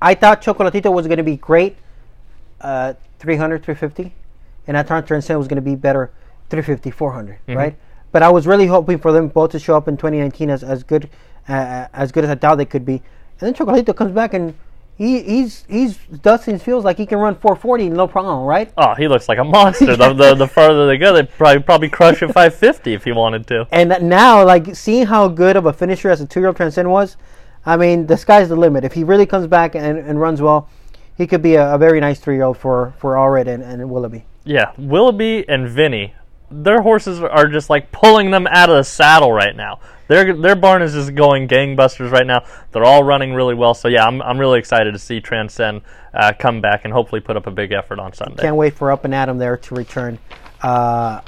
I 0.00 0.14
thought 0.14 0.42
Chocolatito 0.42 0.92
was 0.92 1.06
going 1.06 1.16
to 1.18 1.24
be 1.24 1.36
great, 1.36 1.76
uh, 2.60 2.94
300, 3.18 3.62
350, 3.64 4.14
and 4.66 4.78
I 4.78 4.82
thought 4.84 5.06
Transcend 5.06 5.38
was 5.38 5.48
going 5.48 5.56
to 5.56 5.62
be 5.62 5.74
better, 5.74 6.10
350, 6.50 6.90
400, 6.90 7.38
right? 7.48 7.74
But 8.12 8.22
I 8.22 8.28
was 8.28 8.46
really 8.46 8.66
hoping 8.66 8.98
for 8.98 9.10
them 9.10 9.28
both 9.28 9.50
to 9.52 9.58
show 9.58 9.76
up 9.76 9.88
in 9.88 9.96
2019 9.96 10.50
as 10.50 10.62
as 10.62 10.82
good 10.84 11.08
uh, 11.48 11.86
as 11.92 12.12
good 12.12 12.24
as 12.24 12.30
I 12.30 12.34
thought 12.36 12.56
they 12.56 12.64
could 12.66 12.84
be. 12.84 13.02
And 13.40 13.40
then 13.40 13.54
Chocolatito 13.54 13.96
comes 13.96 14.12
back 14.12 14.34
and 14.34 14.54
he 14.96 15.22
he's 15.22 15.64
he's 15.68 15.96
Dustin 15.96 16.58
feels 16.58 16.84
like 16.84 16.98
he 16.98 17.06
can 17.06 17.18
run 17.18 17.34
440 17.34 17.88
no 17.90 18.06
problem, 18.06 18.44
right? 18.44 18.72
Oh, 18.76 18.94
he 18.94 19.08
looks 19.08 19.28
like 19.28 19.38
a 19.38 19.44
monster. 19.44 19.96
the, 19.96 20.12
the 20.12 20.34
the 20.34 20.46
farther 20.46 20.86
they 20.86 20.98
go, 20.98 21.12
they 21.12 21.22
probably 21.22 21.62
probably 21.62 21.88
crush 21.88 22.22
at 22.22 22.28
550 22.28 22.94
if 22.94 23.04
he 23.04 23.12
wanted 23.12 23.46
to. 23.48 23.66
And 23.72 23.96
now, 24.02 24.44
like 24.44 24.76
seeing 24.76 25.06
how 25.06 25.28
good 25.28 25.56
of 25.56 25.66
a 25.66 25.72
finisher 25.72 26.10
as 26.10 26.20
a 26.20 26.26
two-year-old 26.26 26.56
Transcend 26.56 26.90
was, 26.90 27.16
I 27.64 27.76
mean, 27.76 28.06
the 28.06 28.16
sky's 28.16 28.48
the 28.48 28.56
limit. 28.56 28.84
If 28.84 28.92
he 28.92 29.04
really 29.04 29.26
comes 29.26 29.46
back 29.46 29.74
and, 29.74 29.98
and 29.98 30.20
runs 30.20 30.42
well, 30.42 30.68
he 31.16 31.26
could 31.26 31.42
be 31.42 31.54
a, 31.54 31.74
a 31.74 31.78
very 31.78 32.00
nice 32.00 32.20
three-year-old 32.20 32.58
for 32.58 32.94
for 32.98 33.14
Allred 33.14 33.46
and, 33.46 33.62
and 33.62 33.90
Willoughby. 33.90 34.24
Yeah, 34.44 34.72
Willoughby 34.76 35.48
and 35.48 35.68
Vinny, 35.68 36.14
their 36.50 36.82
horses 36.82 37.20
are 37.22 37.46
just 37.46 37.70
like 37.70 37.92
pulling 37.92 38.30
them 38.30 38.46
out 38.48 38.68
of 38.68 38.76
the 38.76 38.84
saddle 38.84 39.32
right 39.32 39.56
now. 39.56 39.80
Their 40.12 40.34
their 40.34 40.56
barn 40.56 40.82
is 40.82 40.92
just 40.92 41.14
going 41.14 41.48
gangbusters 41.48 42.10
right 42.10 42.26
now. 42.26 42.44
They're 42.70 42.84
all 42.84 43.02
running 43.02 43.32
really 43.32 43.54
well. 43.54 43.72
So 43.72 43.88
yeah, 43.88 44.04
I'm 44.04 44.20
I'm 44.20 44.38
really 44.38 44.58
excited 44.58 44.92
to 44.92 44.98
see 44.98 45.22
Transcend 45.22 45.80
uh, 46.12 46.34
come 46.38 46.60
back 46.60 46.84
and 46.84 46.92
hopefully 46.92 47.22
put 47.22 47.34
up 47.38 47.46
a 47.46 47.50
big 47.50 47.72
effort 47.72 47.98
on 47.98 48.12
Sunday. 48.12 48.42
Can't 48.42 48.56
wait 48.56 48.74
for 48.74 48.92
Up 48.92 49.06
and 49.06 49.14
Adam 49.14 49.38
there 49.38 49.56
to 49.56 49.74
return. 49.74 50.18
Uh, 50.60 51.22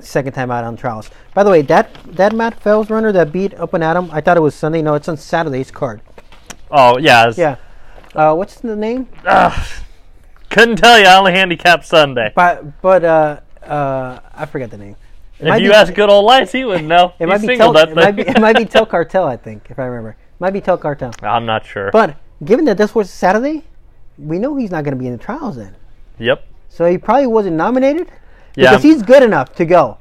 second 0.00 0.34
time 0.34 0.50
out 0.50 0.64
on 0.64 0.76
trials. 0.76 1.08
By 1.32 1.44
the 1.44 1.50
way, 1.50 1.62
that 1.62 1.94
that 2.08 2.34
Matt 2.34 2.60
Fells 2.60 2.90
runner 2.90 3.10
that 3.12 3.32
beat 3.32 3.54
Up 3.54 3.72
and 3.72 3.82
Adam, 3.82 4.10
I 4.12 4.20
thought 4.20 4.36
it 4.36 4.40
was 4.40 4.54
Sunday. 4.54 4.82
No, 4.82 4.92
it's 4.92 5.08
on 5.08 5.16
Saturday's 5.16 5.70
card. 5.70 6.02
Oh 6.70 6.98
yeah, 6.98 7.32
Yeah. 7.38 7.56
Uh, 8.14 8.34
what's 8.34 8.60
the 8.60 8.76
name? 8.76 9.08
Couldn't 10.50 10.76
tell 10.76 10.98
you. 10.98 11.06
I 11.06 11.16
only 11.16 11.32
handicapped 11.32 11.86
Sunday. 11.86 12.32
But 12.36 12.82
but 12.82 13.02
uh, 13.02 13.40
uh, 13.62 14.20
I 14.34 14.44
forget 14.44 14.70
the 14.70 14.76
name. 14.76 14.96
It 15.38 15.44
If 15.44 15.48
might 15.48 15.62
you 15.62 15.70
be- 15.70 15.74
ask 15.74 15.92
good 16.00 16.08
old 16.08 16.24
lights, 16.24 16.52
he 16.52 16.64
would 16.64 16.84
know. 16.84 17.12
It 17.18 17.26
might 17.28 17.40
be 17.40 17.46
singled 17.48 17.76
Tel, 17.76 17.88
it 17.88 17.94
might 17.94 18.12
be 18.16 18.22
it 18.22 18.40
might 18.40 18.56
be 18.56 18.64
Tel 18.74 18.86
Cartel, 18.86 19.26
I 19.26 19.36
think, 19.36 19.66
if 19.70 19.78
I 19.78 19.84
remember. 19.84 20.16
Might 20.38 20.52
be 20.52 20.60
Tel 20.60 20.78
Cartel. 20.78 21.12
I'm 21.22 21.46
not 21.46 21.64
sure. 21.64 21.90
But 21.92 22.16
given 22.44 22.64
that 22.66 22.76
this 22.78 22.94
was 22.94 23.10
Saturday, 23.10 23.64
we 24.18 24.38
know 24.38 24.56
he's 24.56 24.70
not 24.70 24.84
going 24.84 24.94
to 24.94 24.98
be 25.00 25.06
in 25.06 25.12
the 25.12 25.18
trials 25.22 25.56
then. 25.56 25.74
yep. 26.18 26.46
So 26.68 26.84
he 26.90 26.98
probably 26.98 27.26
wasn't 27.26 27.56
nominated 27.56 28.08
Yeah. 28.54 28.70
because 28.70 28.82
he's 28.82 29.02
good 29.02 29.22
enough 29.22 29.54
to 29.54 29.64
go. 29.64 29.96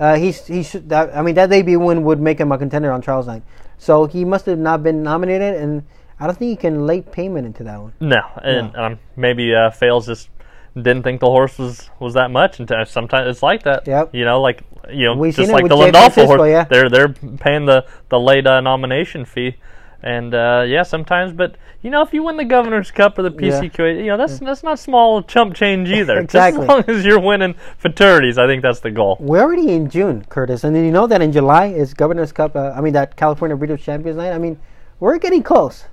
Uh, 0.00 0.16
he's 0.16 0.44
he 0.48 0.64
should. 0.64 0.88
That, 0.88 1.16
I 1.16 1.22
mean, 1.22 1.36
that 1.36 1.48
debut 1.48 1.78
win 1.78 2.02
would 2.02 2.18
make 2.20 2.40
him 2.40 2.50
a 2.50 2.58
contender 2.58 2.90
on 2.90 3.00
trials 3.02 3.28
night. 3.28 3.42
So 3.78 4.06
he 4.06 4.24
must 4.24 4.46
have 4.46 4.58
not 4.58 4.82
been 4.82 5.02
nominated, 5.04 5.54
and 5.54 5.84
I 6.18 6.26
don't 6.26 6.36
think 6.36 6.48
he 6.50 6.56
can 6.56 6.86
late 6.86 7.12
payment 7.12 7.46
into 7.46 7.62
that 7.64 7.80
one. 7.80 7.92
No, 8.00 8.20
and 8.42 8.74
um, 8.76 8.98
maybe 9.14 9.54
uh, 9.54 9.70
Fails 9.70 10.06
just 10.06 10.28
didn't 10.74 11.02
think 11.02 11.20
the 11.20 11.26
horse 11.26 11.58
was, 11.58 11.90
was 12.00 12.14
that 12.14 12.30
much, 12.30 12.58
and 12.58 12.70
sometimes 12.88 13.28
it's 13.28 13.42
like 13.42 13.64
that. 13.64 13.86
Yep. 13.86 14.14
You 14.14 14.24
know, 14.24 14.40
like 14.40 14.62
you 14.90 15.04
know, 15.04 15.16
We've 15.16 15.34
just 15.34 15.52
like 15.52 15.68
the 15.68 15.76
Jay 15.76 15.90
Landolfo 15.90 16.26
horse, 16.26 16.48
yeah. 16.48 16.64
they're 16.64 16.88
they're 16.88 17.08
paying 17.08 17.66
the 17.66 17.86
the 18.08 18.18
late 18.18 18.46
uh, 18.46 18.60
nomination 18.60 19.24
fee, 19.24 19.56
and 20.02 20.34
uh, 20.34 20.64
yeah, 20.66 20.82
sometimes. 20.82 21.32
But 21.32 21.56
you 21.82 21.90
know, 21.90 22.02
if 22.02 22.14
you 22.14 22.22
win 22.22 22.36
the 22.36 22.44
Governor's 22.44 22.90
Cup 22.90 23.18
or 23.18 23.22
the 23.22 23.30
PCQA, 23.30 23.98
you 23.98 24.06
know 24.06 24.16
that's 24.16 24.38
that's 24.38 24.62
not 24.62 24.78
small 24.78 25.22
chump 25.22 25.54
change 25.54 25.90
either. 25.90 26.18
Exactly. 26.18 26.66
Just 26.66 26.78
as 26.78 26.86
long 26.86 26.96
as 26.96 27.04
you're 27.04 27.20
winning 27.20 27.54
fraternities, 27.78 28.38
I 28.38 28.46
think 28.46 28.62
that's 28.62 28.80
the 28.80 28.90
goal. 28.90 29.18
We're 29.20 29.42
already 29.42 29.70
in 29.72 29.90
June, 29.90 30.24
Curtis, 30.24 30.64
and 30.64 30.74
then 30.74 30.84
you 30.84 30.90
know 30.90 31.06
that 31.06 31.20
in 31.20 31.32
July 31.32 31.66
is 31.66 31.94
Governor's 31.94 32.32
Cup. 32.32 32.56
Uh, 32.56 32.72
I 32.74 32.80
mean, 32.80 32.94
that 32.94 33.16
California 33.16 33.56
Breeders' 33.56 33.82
Champions 33.82 34.16
Night. 34.16 34.32
I 34.32 34.38
mean, 34.38 34.58
we're 35.00 35.18
getting 35.18 35.42
close. 35.42 35.84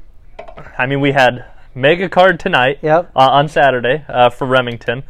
I 0.77 0.85
mean, 0.85 1.01
we 1.01 1.11
had 1.11 1.45
mega 1.79 2.09
card 2.09 2.39
tonight 2.39 2.80
Yep. 2.82 3.11
uh, 3.15 3.19
on 3.19 3.47
Saturday 3.47 4.03
uh, 4.07 4.30
for 4.30 4.45
Remington. 4.47 5.03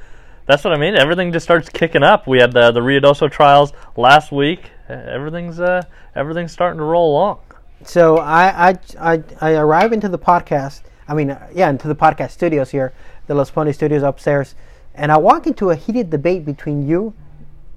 That's 0.45 0.63
what 0.63 0.73
I 0.73 0.77
mean. 0.77 0.95
Everything 0.95 1.31
just 1.31 1.43
starts 1.43 1.69
kicking 1.69 2.03
up. 2.03 2.27
We 2.27 2.39
had 2.39 2.51
the 2.53 2.71
the 2.71 2.79
Ruidoso 2.79 3.29
trials 3.31 3.71
last 3.95 4.31
week. 4.31 4.71
Everything's 4.89 5.59
uh, 5.59 5.83
everything's 6.15 6.51
starting 6.51 6.79
to 6.79 6.83
roll 6.83 7.11
along. 7.11 7.39
So 7.83 8.17
I, 8.17 8.69
I, 8.71 8.77
I, 8.99 9.23
I 9.39 9.51
arrive 9.53 9.93
into 9.93 10.09
the 10.09 10.19
podcast. 10.19 10.81
I 11.07 11.13
mean, 11.13 11.29
uh, 11.31 11.47
yeah, 11.53 11.69
into 11.69 11.87
the 11.87 11.95
podcast 11.95 12.31
studios 12.31 12.71
here, 12.71 12.93
the 13.27 13.35
Los 13.35 13.51
Pony 13.51 13.71
Studios 13.71 14.03
upstairs, 14.03 14.55
and 14.95 15.11
I 15.11 15.17
walk 15.17 15.47
into 15.47 15.69
a 15.69 15.75
heated 15.75 16.09
debate 16.09 16.45
between 16.45 16.85
you 16.87 17.13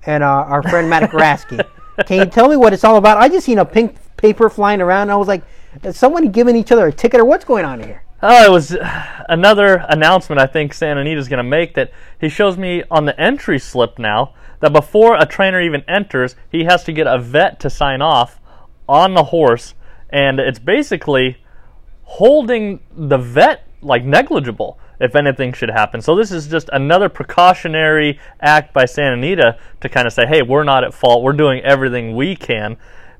and 0.04 0.24
uh, 0.24 0.26
our 0.26 0.62
friend 0.62 0.90
Matt 0.90 1.10
Grasky. 1.12 1.64
Can 2.06 2.18
you 2.18 2.26
tell 2.26 2.48
me 2.48 2.56
what 2.56 2.72
it's 2.72 2.84
all 2.84 2.96
about? 2.96 3.18
I 3.18 3.28
just 3.28 3.46
seen 3.46 3.58
a 3.58 3.64
pink 3.64 3.96
paper 4.16 4.48
flying 4.50 4.80
around. 4.80 5.02
And 5.02 5.12
I 5.12 5.16
was 5.16 5.28
like, 5.28 5.42
is 5.84 5.96
someone 5.96 6.30
giving 6.32 6.56
each 6.56 6.72
other 6.72 6.86
a 6.88 6.92
ticket 6.92 7.20
or 7.20 7.24
what's 7.24 7.44
going 7.44 7.64
on 7.64 7.80
here? 7.82 8.02
Oh, 8.24 8.44
it 8.44 8.50
was 8.52 8.76
another 9.28 9.84
announcement 9.88 10.40
I 10.40 10.46
think 10.46 10.74
Santa 10.74 11.00
Anita's 11.00 11.28
going 11.28 11.38
to 11.38 11.42
make 11.42 11.74
that 11.74 11.90
he 12.20 12.28
shows 12.28 12.56
me 12.56 12.84
on 12.88 13.04
the 13.04 13.20
entry 13.20 13.58
slip 13.58 13.98
now 13.98 14.32
that 14.60 14.72
before 14.72 15.16
a 15.16 15.26
trainer 15.26 15.60
even 15.60 15.82
enters, 15.88 16.36
he 16.48 16.62
has 16.62 16.84
to 16.84 16.92
get 16.92 17.08
a 17.08 17.18
vet 17.18 17.58
to 17.60 17.68
sign 17.68 18.00
off 18.00 18.40
on 18.88 19.14
the 19.14 19.24
horse, 19.24 19.74
and 20.08 20.38
it's 20.38 20.60
basically 20.60 21.38
holding 22.04 22.78
the 22.96 23.18
vet 23.18 23.66
like 23.80 24.04
negligible 24.04 24.78
if 25.00 25.16
anything 25.16 25.52
should 25.52 25.70
happen. 25.70 26.00
So 26.00 26.14
this 26.14 26.30
is 26.30 26.46
just 26.46 26.70
another 26.72 27.08
precautionary 27.08 28.20
act 28.40 28.72
by 28.72 28.84
Santa 28.84 29.14
Anita 29.14 29.58
to 29.80 29.88
kind 29.88 30.06
of 30.06 30.12
say, 30.12 30.26
hey, 30.26 30.42
we're 30.42 30.62
not 30.62 30.84
at 30.84 30.94
fault. 30.94 31.24
We're 31.24 31.32
doing 31.32 31.60
everything 31.62 32.14
we 32.14 32.36
can. 32.36 32.76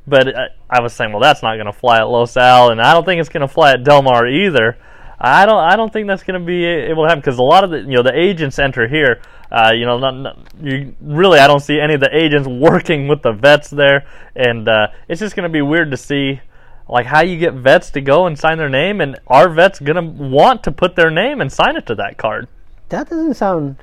But 0.07 0.29
uh, 0.29 0.41
I 0.71 0.81
was 0.81 0.93
saying, 0.93 1.11
well, 1.11 1.21
that's 1.21 1.43
not 1.43 1.55
going 1.57 1.67
to 1.67 1.73
fly 1.73 1.99
at 1.99 2.09
Los 2.09 2.37
Al, 2.37 2.71
and 2.71 2.81
I 2.81 2.93
don't 2.93 3.05
think 3.05 3.21
it's 3.21 3.29
going 3.29 3.41
to 3.41 3.53
fly 3.53 3.73
at 3.73 3.83
Del 3.83 4.03
Mar 4.03 4.29
either. 4.29 4.79
I 5.25 5.47
don't. 5.47 5.59
I 5.59 5.77
don't 5.77 5.93
think 5.93 6.09
that's 6.09 6.25
going 6.25 6.41
to 6.41 6.45
be 6.45 6.65
able 6.65 7.05
to 7.05 7.09
happen 7.09 7.21
because 7.21 7.39
a 7.39 7.45
lot 7.45 7.63
of 7.63 7.71
the 7.71 7.79
you 7.79 7.95
know 7.95 8.03
the 8.03 8.13
agents 8.13 8.59
enter 8.59 8.89
here. 8.89 9.23
Uh, 9.53 9.71
you 9.73 9.87
know, 9.87 9.99
not, 9.99 10.17
not, 10.17 10.39
you 10.61 10.97
really 11.01 11.39
I 11.39 11.47
don't 11.47 11.61
see 11.61 11.79
any 11.79 11.95
of 11.95 12.01
the 12.01 12.11
agents 12.13 12.49
working 12.49 13.07
with 13.07 13.23
the 13.23 13.33
vets 13.33 13.71
there, 13.71 14.05
and 14.35 14.69
uh, 14.69 14.89
it's 15.09 15.21
just 15.21 15.37
going 15.37 15.45
to 15.45 15.53
be 15.53 15.63
weird 15.63 15.93
to 15.93 15.97
see 15.97 16.41
like 16.89 17.07
how 17.07 17.21
you 17.21 17.39
get 17.39 17.55
vets 17.55 17.91
to 17.93 18.01
go 18.01 18.27
and 18.27 18.37
sign 18.37 18.59
their 18.59 18.69
name, 18.69 19.01
and 19.01 19.17
are 19.29 19.49
vets 19.49 19.79
going 19.79 19.95
to 19.95 20.25
want 20.25 20.65
to 20.65 20.73
put 20.73 20.97
their 20.97 21.11
name 21.11 21.41
and 21.41 21.53
sign 21.53 21.77
it 21.77 21.87
to 21.87 21.95
that 21.95 22.19
card? 22.19 22.49
That 22.89 23.09
doesn't 23.09 23.35
sound 23.35 23.77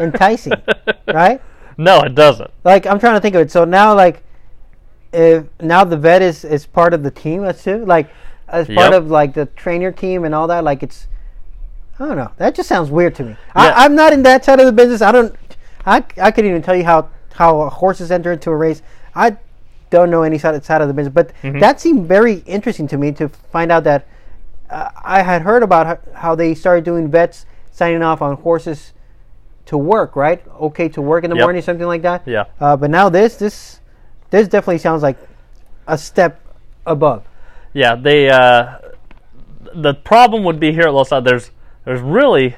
enticing, 0.00 0.54
right? 1.06 1.40
No, 1.78 2.00
it 2.00 2.16
doesn't. 2.16 2.50
Like 2.64 2.86
I'm 2.86 2.98
trying 2.98 3.14
to 3.14 3.20
think 3.20 3.36
of 3.36 3.42
it. 3.42 3.52
So 3.52 3.64
now, 3.64 3.94
like, 3.94 4.24
if 5.12 5.44
now 5.60 5.84
the 5.84 5.96
vet 5.96 6.22
is 6.22 6.44
is 6.44 6.66
part 6.66 6.92
of 6.92 7.04
the 7.04 7.12
team, 7.12 7.42
let's 7.42 7.62
too, 7.62 7.84
like 7.84 8.10
as 8.48 8.66
part 8.66 8.78
Yep. 8.78 8.92
of 8.94 9.10
like 9.10 9.34
the 9.34 9.46
trainer 9.46 9.90
team 9.92 10.24
and 10.24 10.34
all 10.34 10.46
that. 10.48 10.64
Like 10.64 10.82
it's, 10.82 11.06
I 11.98 12.06
don't 12.06 12.16
know. 12.16 12.30
That 12.36 12.54
just 12.54 12.68
sounds 12.68 12.90
weird 12.90 13.14
to 13.16 13.24
me. 13.24 13.30
Yeah. 13.30 13.36
I, 13.54 13.84
I'm 13.84 13.94
not 13.94 14.12
in 14.12 14.22
that 14.24 14.44
side 14.44 14.60
of 14.60 14.66
the 14.66 14.72
business. 14.72 15.02
I 15.02 15.12
don't. 15.12 15.34
I 15.84 16.04
I 16.20 16.30
couldn't 16.30 16.50
even 16.50 16.62
tell 16.62 16.76
you 16.76 16.84
how 16.84 17.08
how 17.34 17.68
horses 17.70 18.10
enter 18.10 18.32
into 18.32 18.50
a 18.50 18.56
race. 18.56 18.82
I 19.14 19.36
don't 19.90 20.10
know 20.10 20.22
any 20.22 20.38
side 20.38 20.62
side 20.64 20.80
of 20.82 20.88
the 20.88 20.94
business, 20.94 21.14
but 21.14 21.32
Mm-hmm. 21.42 21.60
that 21.60 21.80
seemed 21.80 22.06
very 22.06 22.42
interesting 22.46 22.88
to 22.88 22.96
me 22.98 23.12
to 23.12 23.28
find 23.28 23.70
out 23.72 23.84
that 23.84 24.06
uh, 24.68 24.90
I 25.02 25.22
had 25.22 25.42
heard 25.42 25.62
about 25.62 25.86
how, 25.86 25.98
how 26.14 26.34
they 26.34 26.54
started 26.54 26.84
doing 26.84 27.08
vets 27.08 27.46
signing 27.70 28.02
off 28.02 28.20
on 28.20 28.36
horses 28.36 28.92
to 29.66 29.78
work, 29.78 30.16
right? 30.16 30.42
Okay, 30.60 30.88
to 30.88 31.00
work 31.00 31.22
in 31.24 31.30
the 31.30 31.36
Yep. 31.36 31.44
morning, 31.44 31.62
something 31.62 31.86
like 31.86 32.02
that. 32.02 32.22
Yeah. 32.26 32.44
Uh, 32.60 32.76
but 32.76 32.90
now 32.90 33.08
this 33.08 33.36
this 33.36 33.80
this 34.30 34.48
definitely 34.48 34.78
sounds 34.78 35.02
like 35.02 35.16
a 35.86 35.96
step 35.96 36.40
above. 36.84 37.22
Yeah, 37.76 37.94
they. 37.94 38.30
Uh, 38.30 38.78
the 39.74 39.92
problem 39.92 40.44
would 40.44 40.58
be 40.58 40.72
here 40.72 40.84
at 40.84 40.94
Los 40.94 41.12
Al. 41.12 41.20
There's 41.20 41.50
there's 41.84 42.00
really 42.00 42.56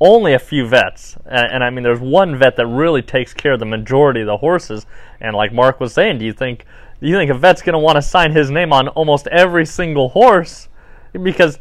only 0.00 0.32
a 0.32 0.38
few 0.38 0.64
vets, 0.64 1.16
and, 1.26 1.54
and 1.54 1.64
I 1.64 1.70
mean 1.70 1.82
there's 1.82 1.98
one 1.98 2.38
vet 2.38 2.54
that 2.54 2.68
really 2.68 3.02
takes 3.02 3.34
care 3.34 3.54
of 3.54 3.58
the 3.58 3.66
majority 3.66 4.20
of 4.20 4.28
the 4.28 4.36
horses. 4.36 4.86
And 5.20 5.34
like 5.34 5.52
Mark 5.52 5.80
was 5.80 5.92
saying, 5.92 6.18
do 6.18 6.24
you 6.24 6.32
think 6.32 6.66
do 7.00 7.08
you 7.08 7.16
think 7.16 7.32
a 7.32 7.34
vet's 7.34 7.62
going 7.62 7.72
to 7.72 7.80
want 7.80 7.96
to 7.96 8.02
sign 8.02 8.30
his 8.30 8.48
name 8.48 8.72
on 8.72 8.86
almost 8.86 9.26
every 9.26 9.66
single 9.66 10.10
horse? 10.10 10.68
Because 11.20 11.58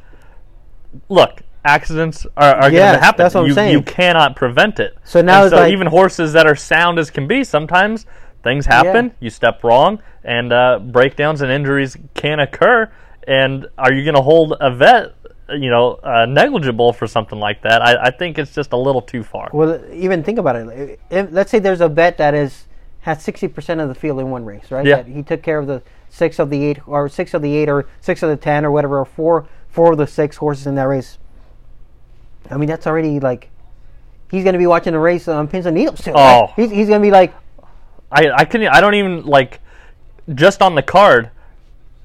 look, 1.09 1.41
accidents 1.65 2.27
are, 2.37 2.53
are 2.53 2.69
going 2.69 2.93
to 2.93 2.99
happen. 2.99 3.23
that's 3.23 3.33
what 3.33 3.41
I'm 3.41 3.47
you, 3.47 3.53
saying. 3.55 3.71
you 3.71 3.81
cannot 3.81 4.35
prevent 4.35 4.79
it. 4.79 4.95
So 5.03 5.23
now 5.23 5.49
so 5.49 5.55
like- 5.55 5.73
even 5.73 5.87
horses 5.87 6.31
that 6.33 6.45
are 6.45 6.55
sound 6.55 6.99
as 6.99 7.09
can 7.09 7.27
be, 7.27 7.43
sometimes 7.43 8.05
things 8.43 8.65
happen. 8.65 9.07
Yeah. 9.07 9.11
You 9.19 9.29
step 9.29 9.63
wrong, 9.63 10.01
and 10.23 10.51
uh, 10.51 10.79
breakdowns 10.79 11.41
and 11.41 11.51
injuries 11.51 11.97
can 12.13 12.39
occur. 12.39 12.91
And 13.27 13.67
are 13.77 13.93
you 13.93 14.03
going 14.03 14.15
to 14.15 14.21
hold 14.21 14.55
a 14.59 14.73
vet, 14.73 15.13
you 15.49 15.69
know, 15.69 15.93
uh, 16.03 16.25
negligible 16.25 16.93
for 16.93 17.05
something 17.05 17.39
like 17.39 17.61
that? 17.63 17.81
I, 17.81 18.07
I 18.07 18.11
think 18.11 18.39
it's 18.39 18.53
just 18.53 18.71
a 18.71 18.77
little 18.77 19.01
too 19.01 19.23
far. 19.23 19.49
Well, 19.53 19.83
even 19.93 20.23
think 20.23 20.39
about 20.39 20.55
it. 20.55 20.99
If, 21.09 21.31
let's 21.31 21.51
say 21.51 21.59
there's 21.59 21.81
a 21.81 21.89
vet 21.89 22.17
that 22.17 22.33
is 22.33 22.65
has 23.01 23.23
sixty 23.23 23.47
percent 23.47 23.79
of 23.79 23.87
the 23.87 23.95
field 23.95 24.19
in 24.19 24.29
one 24.29 24.45
race, 24.45 24.71
right? 24.71 24.85
Yeah. 24.85 24.97
That 24.97 25.07
he 25.07 25.23
took 25.23 25.41
care 25.41 25.59
of 25.59 25.67
the 25.67 25.81
six 26.09 26.39
of 26.39 26.49
the 26.49 26.63
eight, 26.65 26.87
or 26.87 27.07
six 27.07 27.33
of 27.33 27.41
the 27.41 27.55
eight, 27.55 27.69
or 27.69 27.87
six 28.01 28.23
of 28.23 28.29
the 28.29 28.37
ten, 28.37 28.65
or 28.65 28.71
whatever, 28.71 28.99
or 28.99 29.05
four 29.05 29.47
four 29.69 29.91
of 29.91 29.97
the 29.97 30.07
six 30.07 30.37
horses 30.37 30.65
in 30.65 30.75
that 30.75 30.83
race. 30.87 31.17
I 32.49 32.57
mean, 32.57 32.67
that's 32.67 32.87
already 32.87 33.19
like 33.19 33.49
he's 34.31 34.43
going 34.43 34.53
to 34.53 34.59
be 34.59 34.67
watching 34.67 34.93
the 34.93 34.99
race 34.99 35.27
on 35.27 35.47
pins 35.47 35.65
and 35.65 35.75
needles 35.75 36.01
too. 36.01 36.11
right? 36.11 36.49
Oh. 36.49 36.53
he's, 36.55 36.71
he's 36.71 36.87
going 36.87 37.01
to 37.01 37.05
be 37.05 37.11
like, 37.11 37.33
I 38.11 38.29
I 38.29 38.45
can 38.45 38.63
I 38.67 38.81
don't 38.81 38.95
even 38.95 39.25
like 39.25 39.61
just 40.33 40.61
on 40.61 40.75
the 40.75 40.83
card. 40.83 41.31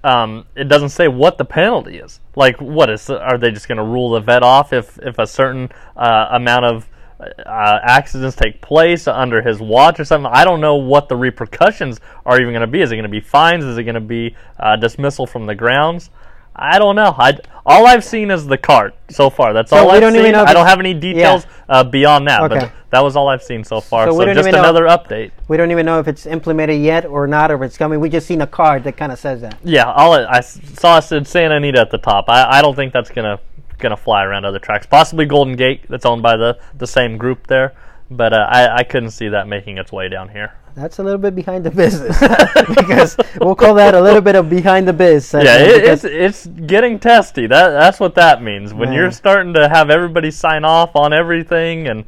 Um, 0.02 0.44
it 0.54 0.68
doesn't 0.68 0.90
say 0.90 1.08
what 1.08 1.38
the 1.38 1.46
penalty 1.46 1.96
is. 1.96 2.20
Like, 2.36 2.60
what 2.60 2.90
is? 2.90 3.08
Are 3.08 3.38
they 3.38 3.50
just 3.50 3.68
going 3.68 3.78
to 3.78 3.84
rule 3.84 4.10
the 4.10 4.20
vet 4.20 4.42
off 4.42 4.72
if 4.72 4.98
if 5.02 5.18
a 5.18 5.26
certain 5.26 5.70
uh, 5.96 6.28
amount 6.30 6.66
of 6.66 6.88
uh, 7.18 7.78
accidents 7.82 8.36
take 8.36 8.60
place 8.60 9.08
under 9.08 9.40
his 9.40 9.60
watch 9.60 9.98
or 9.98 10.04
something? 10.04 10.30
I 10.30 10.44
don't 10.44 10.60
know 10.60 10.76
what 10.76 11.08
the 11.08 11.16
repercussions 11.16 12.00
are 12.26 12.38
even 12.38 12.52
going 12.52 12.60
to 12.60 12.66
be. 12.66 12.82
Is 12.82 12.92
it 12.92 12.96
going 12.96 13.04
to 13.04 13.08
be 13.08 13.20
fines? 13.20 13.64
Is 13.64 13.78
it 13.78 13.84
going 13.84 13.94
to 13.94 14.00
be 14.00 14.36
uh, 14.60 14.76
dismissal 14.76 15.26
from 15.26 15.46
the 15.46 15.54
grounds? 15.54 16.10
I 16.56 16.78
don't 16.78 16.96
know. 16.96 17.14
I 17.18 17.36
all 17.66 17.86
I've 17.86 18.04
seen 18.04 18.30
is 18.30 18.46
the 18.46 18.58
card 18.58 18.92
so 19.08 19.30
far. 19.30 19.52
That's 19.52 19.72
all 19.72 19.90
I've 19.90 20.00
don't 20.00 20.12
seen. 20.12 20.34
I 20.34 20.52
don't 20.52 20.66
have 20.66 20.78
any 20.78 20.94
details 20.94 21.46
uh, 21.68 21.82
beyond 21.82 22.28
that. 22.28 22.42
Okay. 22.42 22.60
But 22.60 22.72
that 22.90 23.00
was 23.02 23.16
all 23.16 23.28
I've 23.28 23.42
seen 23.42 23.64
so 23.64 23.80
far. 23.80 24.06
So 24.06 24.16
So, 24.18 24.24
just 24.26 24.38
even 24.40 24.52
know- 24.52 24.60
another 24.60 24.84
update. 24.84 25.32
we 25.48 25.56
don't 25.56 25.70
even 25.70 25.86
know 25.86 25.98
if 25.98 26.06
it's 26.06 26.26
implemented 26.26 26.80
yet 26.80 27.06
or 27.06 27.26
not, 27.26 27.50
or 27.50 27.56
if 27.56 27.62
it's 27.62 27.78
coming. 27.78 28.00
We 28.00 28.08
just 28.08 28.26
seen 28.26 28.40
a 28.42 28.46
card 28.46 28.84
that 28.84 28.96
kind 28.96 29.10
of 29.10 29.18
says 29.18 29.40
that. 29.40 29.58
Yeah, 29.64 29.90
all 29.90 30.12
I, 30.12 30.24
I 30.26 30.40
saw 30.40 31.00
said 31.00 31.26
Santa 31.26 31.56
Anita 31.56 31.80
at 31.80 31.90
the 31.90 31.98
top. 31.98 32.28
I, 32.28 32.58
I 32.58 32.62
don't 32.62 32.76
think 32.76 32.92
that's 32.92 33.10
gonna 33.10 33.40
gonna 33.78 33.96
fly 33.96 34.24
around 34.24 34.44
other 34.44 34.58
tracks. 34.60 34.86
Possibly 34.86 35.26
Golden 35.26 35.56
Gate, 35.56 35.86
that's 35.88 36.06
owned 36.06 36.22
by 36.22 36.36
the, 36.36 36.58
the 36.76 36.86
same 36.86 37.16
group 37.18 37.46
there, 37.48 37.74
but 38.10 38.32
uh, 38.32 38.46
I, 38.48 38.76
I 38.76 38.82
couldn't 38.84 39.10
see 39.10 39.28
that 39.28 39.48
making 39.48 39.78
its 39.78 39.90
way 39.90 40.08
down 40.08 40.28
here. 40.28 40.52
That's 40.74 40.98
a 40.98 41.02
little 41.04 41.18
bit 41.18 41.34
behind 41.36 41.64
the 41.64 41.70
business 41.70 42.18
because 42.68 43.16
we'll 43.40 43.54
call 43.54 43.74
that 43.74 43.94
a 43.94 44.00
little 44.00 44.20
bit 44.20 44.34
of 44.34 44.50
behind 44.50 44.88
the 44.88 44.92
biz. 44.92 45.32
Yeah, 45.32 45.58
it, 45.58 45.84
it's 45.84 46.04
it's 46.04 46.46
getting 46.46 46.98
testy. 46.98 47.46
That 47.46 47.70
that's 47.70 48.00
what 48.00 48.16
that 48.16 48.42
means. 48.42 48.74
When 48.74 48.92
you're 48.92 49.10
starting 49.12 49.54
to 49.54 49.68
have 49.68 49.88
everybody 49.90 50.30
sign 50.32 50.64
off 50.64 50.96
on 50.96 51.12
everything, 51.12 51.86
and 51.86 52.04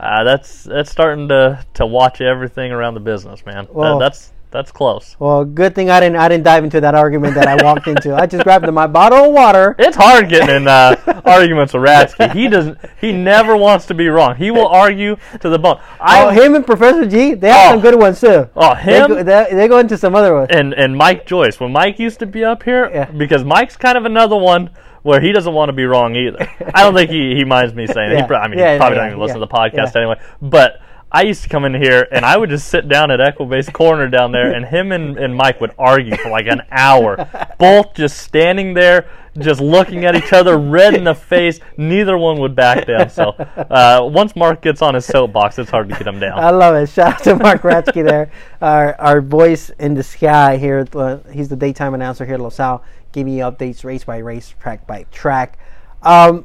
uh, 0.00 0.24
that's 0.24 0.64
that's 0.64 0.90
starting 0.90 1.28
to, 1.28 1.64
to 1.74 1.84
watch 1.86 2.20
everything 2.22 2.72
around 2.72 2.94
the 2.94 3.00
business, 3.00 3.44
man. 3.44 3.64
That- 3.66 3.74
Well- 3.74 3.98
that's 3.98 4.32
that's 4.50 4.70
close. 4.72 5.16
Well, 5.18 5.44
good 5.44 5.74
thing 5.74 5.90
I 5.90 6.00
didn't. 6.00 6.16
I 6.16 6.28
didn't 6.28 6.44
dive 6.44 6.64
into 6.64 6.80
that 6.80 6.94
argument 6.94 7.34
that 7.34 7.46
I 7.46 7.62
walked 7.62 7.86
into. 7.92 8.14
I 8.14 8.26
just 8.26 8.44
grabbed 8.44 8.68
my 8.72 8.86
bottle 8.86 9.26
of 9.26 9.32
water. 9.32 9.74
It's 9.78 9.96
hard 9.96 10.28
getting 10.28 10.54
in 10.56 10.68
uh, 10.68 10.96
arguments 11.24 11.74
with 11.74 11.82
Ratsky. 11.82 12.32
He 12.32 12.48
doesn't. 12.48 12.78
He 13.00 13.12
never 13.12 13.56
wants 13.56 13.86
to 13.86 13.94
be 13.94 14.08
wrong. 14.08 14.36
He 14.36 14.50
will 14.50 14.68
argue 14.68 15.16
to 15.40 15.48
the 15.48 15.58
bone. 15.58 15.80
I 16.00 16.24
Oh, 16.24 16.28
him 16.30 16.54
and 16.54 16.64
Professor 16.66 17.06
G, 17.06 17.34
they 17.34 17.48
have 17.50 17.70
Oh. 17.70 17.72
some 17.74 17.80
good 17.80 17.98
ones 17.98 18.20
too. 18.20 18.48
Oh, 18.56 18.74
They 18.74 18.98
him 19.00 19.08
go, 19.08 19.22
they, 19.22 19.48
they 19.52 19.68
go 19.68 19.78
into 19.78 19.96
some 19.98 20.14
other 20.14 20.34
ones. 20.34 20.48
and 20.50 20.72
and 20.74 20.96
Mike 20.96 21.26
Joyce. 21.26 21.60
When 21.60 21.72
Mike 21.72 21.98
used 21.98 22.18
to 22.20 22.26
be 22.26 22.44
up 22.44 22.62
here, 22.62 22.90
Yeah. 22.92 23.04
because 23.10 23.44
Mike's 23.44 23.76
kind 23.76 23.98
of 23.98 24.04
another 24.04 24.36
one 24.36 24.70
where 25.02 25.20
he 25.20 25.30
doesn't 25.32 25.54
want 25.54 25.68
to 25.68 25.72
be 25.72 25.84
wrong 25.84 26.16
either. 26.16 26.50
I 26.74 26.82
don't 26.82 26.94
think 26.94 27.08
he, 27.10 27.34
he 27.36 27.44
minds 27.44 27.72
me 27.74 27.86
saying 27.86 28.12
it. 28.12 28.26
He, 28.26 28.34
I 28.34 28.48
mean, 28.48 28.58
Yeah, 28.58 28.72
he 28.74 28.78
probably 28.78 28.96
yeah, 28.96 29.02
doesn't 29.04 29.06
even 29.10 29.20
listen 29.20 29.36
yeah, 29.40 29.46
to 29.46 29.46
the 29.46 29.54
podcast 29.54 29.94
yeah. 29.94 30.00
anyway. 30.00 30.20
But 30.42 30.80
I 31.10 31.22
used 31.22 31.42
to 31.42 31.48
come 31.48 31.64
in 31.64 31.74
here 31.74 32.06
and 32.12 32.24
I 32.24 32.36
would 32.36 32.50
just 32.50 32.68
sit 32.68 32.88
down 32.88 33.10
at 33.10 33.18
Equibase 33.18 33.72
Corner 33.72 34.08
down 34.08 34.32
there, 34.32 34.52
and 34.52 34.66
him 34.66 34.92
and, 34.92 35.18
and 35.18 35.34
Mike 35.34 35.60
would 35.60 35.72
argue 35.78 36.16
for 36.16 36.30
like 36.30 36.46
an 36.46 36.62
hour, 36.70 37.28
both 37.58 37.94
just 37.94 38.18
standing 38.18 38.74
there. 38.74 39.08
Just 39.38 39.60
looking 39.60 40.04
at 40.04 40.16
each 40.16 40.32
other, 40.32 40.58
red 40.58 40.94
in 40.94 41.04
the 41.04 41.14
face. 41.14 41.60
Neither 41.76 42.18
one 42.18 42.40
would 42.40 42.56
back 42.56 42.88
down. 42.88 43.08
So 43.08 43.28
uh, 43.38 44.00
once 44.02 44.34
Mark 44.34 44.62
gets 44.62 44.82
on 44.82 44.94
his 44.94 45.06
soapbox, 45.06 45.60
it's 45.60 45.70
hard 45.70 45.88
to 45.90 45.94
get 45.94 46.08
him 46.08 46.18
down. 46.18 46.40
I 46.40 46.50
love 46.50 46.74
it. 46.74 46.88
Shout 46.88 47.14
out 47.14 47.22
to 47.22 47.36
Mark 47.36 47.62
Ratsky 47.62 48.04
there, 48.04 48.32
our 48.60 49.00
our 49.00 49.20
voice 49.20 49.70
in 49.78 49.94
the 49.94 50.02
sky 50.02 50.56
here. 50.56 50.78
at, 50.78 50.96
Uh, 50.96 51.18
he's 51.30 51.48
the 51.48 51.54
daytime 51.54 51.94
announcer 51.94 52.24
here 52.26 52.34
at 52.34 52.40
Los 52.40 52.58
Al, 52.58 52.82
giving 53.12 53.32
you 53.32 53.44
updates 53.44 53.84
race 53.84 54.02
by 54.02 54.18
race, 54.18 54.52
track 54.58 54.88
by 54.88 55.06
track. 55.12 55.56
Um, 56.02 56.44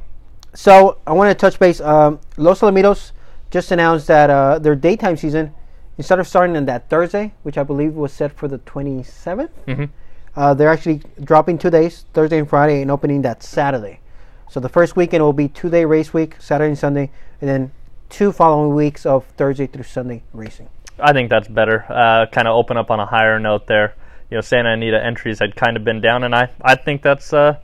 so 0.54 0.98
I 1.04 1.14
want 1.14 1.30
to 1.30 1.34
touch 1.34 1.58
base. 1.58 1.80
Um, 1.80 2.20
Los 2.36 2.60
Alamitos 2.60 3.10
just 3.54 3.70
announced 3.70 4.08
that 4.08 4.30
uh, 4.30 4.58
their 4.58 4.74
daytime 4.74 5.16
season 5.16 5.54
instead 5.96 6.18
of 6.18 6.26
starting 6.26 6.56
on 6.56 6.64
that 6.66 6.90
Thursday, 6.90 7.32
which 7.44 7.56
I 7.56 7.62
believe 7.62 7.94
was 7.94 8.12
set 8.12 8.32
for 8.36 8.48
the 8.48 8.58
27th, 8.58 9.50
Mhm. 9.68 9.90
uh, 10.36 10.54
they're 10.54 10.68
actually 10.68 11.02
dropping 11.22 11.58
two 11.58 11.70
days, 11.70 12.04
Thursday 12.12 12.38
and 12.40 12.48
Friday, 12.48 12.82
and 12.82 12.90
opening 12.90 13.22
that 13.22 13.44
Saturday. 13.44 14.00
So 14.50 14.58
the 14.58 14.68
first 14.68 14.96
weekend 14.96 15.22
will 15.22 15.32
be 15.32 15.46
two 15.46 15.70
day 15.70 15.84
race 15.84 16.12
week, 16.12 16.34
Saturday 16.40 16.70
and 16.70 16.78
Sunday, 16.78 17.10
and 17.40 17.48
then 17.48 17.70
two 18.08 18.32
following 18.32 18.74
weeks 18.74 19.06
of 19.06 19.24
Thursday 19.36 19.68
through 19.68 19.84
Sunday 19.84 20.22
racing. 20.32 20.66
I 20.98 21.12
think 21.12 21.30
that's 21.30 21.46
better. 21.46 21.84
Uh, 21.88 22.26
kind 22.26 22.48
of 22.48 22.56
open 22.56 22.76
up 22.76 22.90
on 22.90 22.98
a 22.98 23.06
higher 23.06 23.38
note 23.38 23.68
there. 23.68 23.94
You 24.30 24.38
know, 24.38 24.40
Santa 24.40 24.70
Anita 24.72 25.00
entries 25.00 25.38
had 25.38 25.54
kind 25.54 25.76
of 25.76 25.84
been 25.84 26.00
down, 26.00 26.24
and 26.24 26.34
I, 26.34 26.48
I 26.60 26.74
think 26.74 27.02
that's 27.02 27.32
uh, 27.32 27.54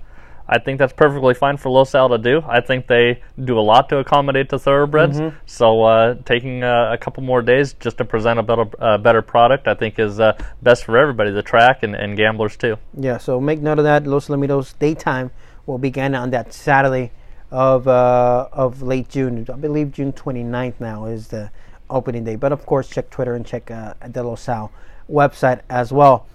I 0.53 0.59
think 0.59 0.81
that's 0.81 0.93
perfectly 0.93 1.33
fine 1.33 1.57
for 1.57 1.71
Los 1.71 1.95
Al 1.95 2.09
to 2.09 2.19
do. 2.19 2.43
I 2.45 2.61
think 2.61 2.89
they 2.89 3.23
do 3.45 3.57
a 3.57 3.63
lot 3.63 3.89
to 3.91 3.99
accommodate 3.99 4.49
the 4.49 4.59
thoroughbreds. 4.59 5.21
So 5.47 5.85
uh, 5.85 6.15
taking 6.25 6.65
uh, 6.65 6.91
a 6.93 6.99
couple 6.99 7.23
more 7.23 7.41
days 7.41 7.75
just 7.75 7.99
to 7.99 8.05
present 8.05 8.41
a 8.41 8.43
better 8.43 8.65
uh, 8.81 8.99
better 8.99 9.23
product, 9.23 9.69
I 9.69 9.75
think 9.75 10.01
is 10.01 10.19
uh, 10.19 10.37
best 10.61 10.85
for 10.85 10.99
everybody, 10.99 11.31
the 11.31 11.43
track 11.43 11.85
and, 11.85 11.95
and 11.95 12.17
gamblers 12.17 12.57
too. 12.57 12.77
Yeah, 12.99 13.19
so 13.19 13.41
make 13.41 13.61
note 13.61 13.79
of 13.79 13.85
that. 13.85 14.09
Los 14.09 14.27
Alamitos 14.27 14.77
daytime 14.77 15.31
will 15.67 15.79
begin 15.79 16.17
on 16.17 16.31
that 16.31 16.53
Saturday 16.53 17.13
of 17.53 17.87
uh, 17.87 18.49
of 18.53 18.83
late 18.83 19.09
June. 19.09 19.47
I 19.49 19.57
believe 19.57 19.93
June 19.93 20.13
29th 20.13 20.81
now 20.81 21.07
is 21.07 21.29
the 21.29 21.53
opening 21.89 22.25
day. 22.25 22.35
But 22.35 22.51
of 22.51 22.67
course, 22.67 22.91
check 22.91 23.09
Twitter 23.09 23.35
and 23.35 23.47
check 23.47 23.71
uh, 23.71 23.95
the 24.09 24.25
Los 24.25 24.49
Al 24.49 24.73
website 25.09 25.61
as 25.71 25.93
well. 25.93 26.27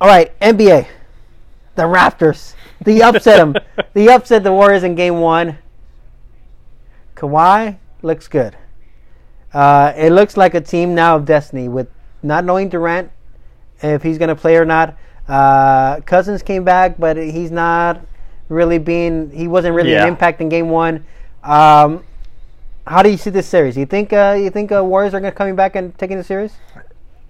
All 0.00 0.08
right, 0.08 0.36
NBA. 0.40 0.88
The 1.76 1.82
Raptors. 1.82 2.54
The 2.84 3.02
upset 3.02 3.36
them. 3.38 3.54
the 3.94 4.10
upset 4.10 4.42
the 4.44 4.52
Warriors 4.52 4.82
in 4.82 4.94
game 4.94 5.20
one. 5.20 5.58
Kawhi 7.16 7.76
looks 8.02 8.28
good. 8.28 8.56
Uh, 9.52 9.92
it 9.96 10.10
looks 10.10 10.36
like 10.36 10.54
a 10.54 10.60
team 10.60 10.94
now 10.94 11.16
of 11.16 11.24
destiny 11.24 11.68
with 11.68 11.88
not 12.22 12.44
knowing 12.44 12.68
Durant 12.68 13.10
if 13.82 14.02
he's 14.02 14.18
going 14.18 14.28
to 14.28 14.34
play 14.36 14.56
or 14.56 14.64
not. 14.64 14.96
Uh, 15.28 16.00
Cousins 16.00 16.42
came 16.42 16.64
back, 16.64 16.98
but 16.98 17.16
he's 17.16 17.50
not 17.50 18.00
really 18.48 18.78
being. 18.78 19.30
He 19.30 19.46
wasn't 19.48 19.74
really 19.74 19.92
Yeah. 19.92 20.02
an 20.02 20.08
impact 20.08 20.40
in 20.40 20.48
game 20.48 20.70
one. 20.70 21.04
Um, 21.44 22.04
how 22.86 23.02
do 23.02 23.10
you 23.10 23.16
see 23.16 23.30
this 23.30 23.46
series? 23.46 23.76
You 23.76 23.86
think 23.86 24.12
uh, 24.12 24.36
you 24.38 24.50
think 24.50 24.72
uh, 24.72 24.82
Warriors 24.84 25.14
are 25.14 25.20
going 25.20 25.32
to 25.32 25.36
coming 25.36 25.54
back 25.54 25.76
and 25.76 25.96
taking 25.98 26.16
the 26.16 26.24
series? 26.24 26.52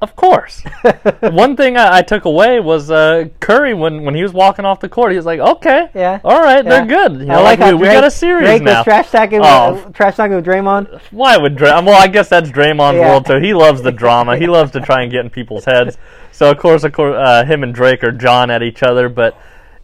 Of 0.02 0.16
course. 0.16 0.64
One 1.20 1.56
thing 1.56 1.76
I, 1.76 1.98
I 1.98 2.02
took 2.02 2.24
away 2.24 2.58
was 2.58 2.90
uh, 2.90 3.26
Curry 3.38 3.72
when, 3.72 4.02
when 4.02 4.16
he 4.16 4.22
was 4.24 4.32
walking 4.32 4.64
off 4.64 4.80
the 4.80 4.88
court. 4.88 5.12
He 5.12 5.16
was 5.16 5.24
like, 5.24 5.38
"Okay, 5.38 5.88
Yeah. 5.94 6.18
all 6.24 6.40
right, 6.42 6.64
Yeah. 6.64 6.70
they're 6.84 6.86
good. 6.86 7.20
You 7.20 7.26
know, 7.26 7.34
I 7.34 7.42
like, 7.42 7.60
like, 7.60 7.70
how 7.70 7.76
we, 7.76 7.82
we 7.82 7.86
got 7.86 8.02
a 8.02 8.10
series 8.10 8.46
Drake 8.48 8.62
now." 8.62 8.78
was 8.80 8.84
trash 8.84 9.10
talking, 9.12 9.40
Oh. 9.44 9.74
with, 9.74 9.94
trash 9.94 10.16
talking 10.16 10.34
with 10.34 10.44
Draymond. 10.44 11.00
Why 11.12 11.36
would 11.38 11.54
Dray- 11.54 11.70
Well, 11.70 11.90
I 12.02 12.08
guess 12.08 12.28
that's 12.28 12.50
Draymond's 12.50 12.96
Yeah. 12.96 13.10
world 13.10 13.26
too. 13.26 13.38
He 13.38 13.54
loves 13.54 13.80
the 13.82 13.92
drama. 13.92 14.36
he 14.36 14.46
loves 14.58 14.72
to 14.72 14.80
try 14.80 15.02
and 15.02 15.10
get 15.12 15.20
in 15.24 15.30
people's 15.30 15.64
heads. 15.64 15.96
So 16.32 16.50
of 16.50 16.58
course, 16.58 16.82
of 16.82 16.92
course, 16.92 17.14
uh, 17.16 17.44
him 17.44 17.62
and 17.62 17.72
Drake 17.72 18.02
are 18.02 18.10
John 18.12 18.50
at 18.50 18.62
each 18.64 18.82
other. 18.82 19.08
But 19.08 19.38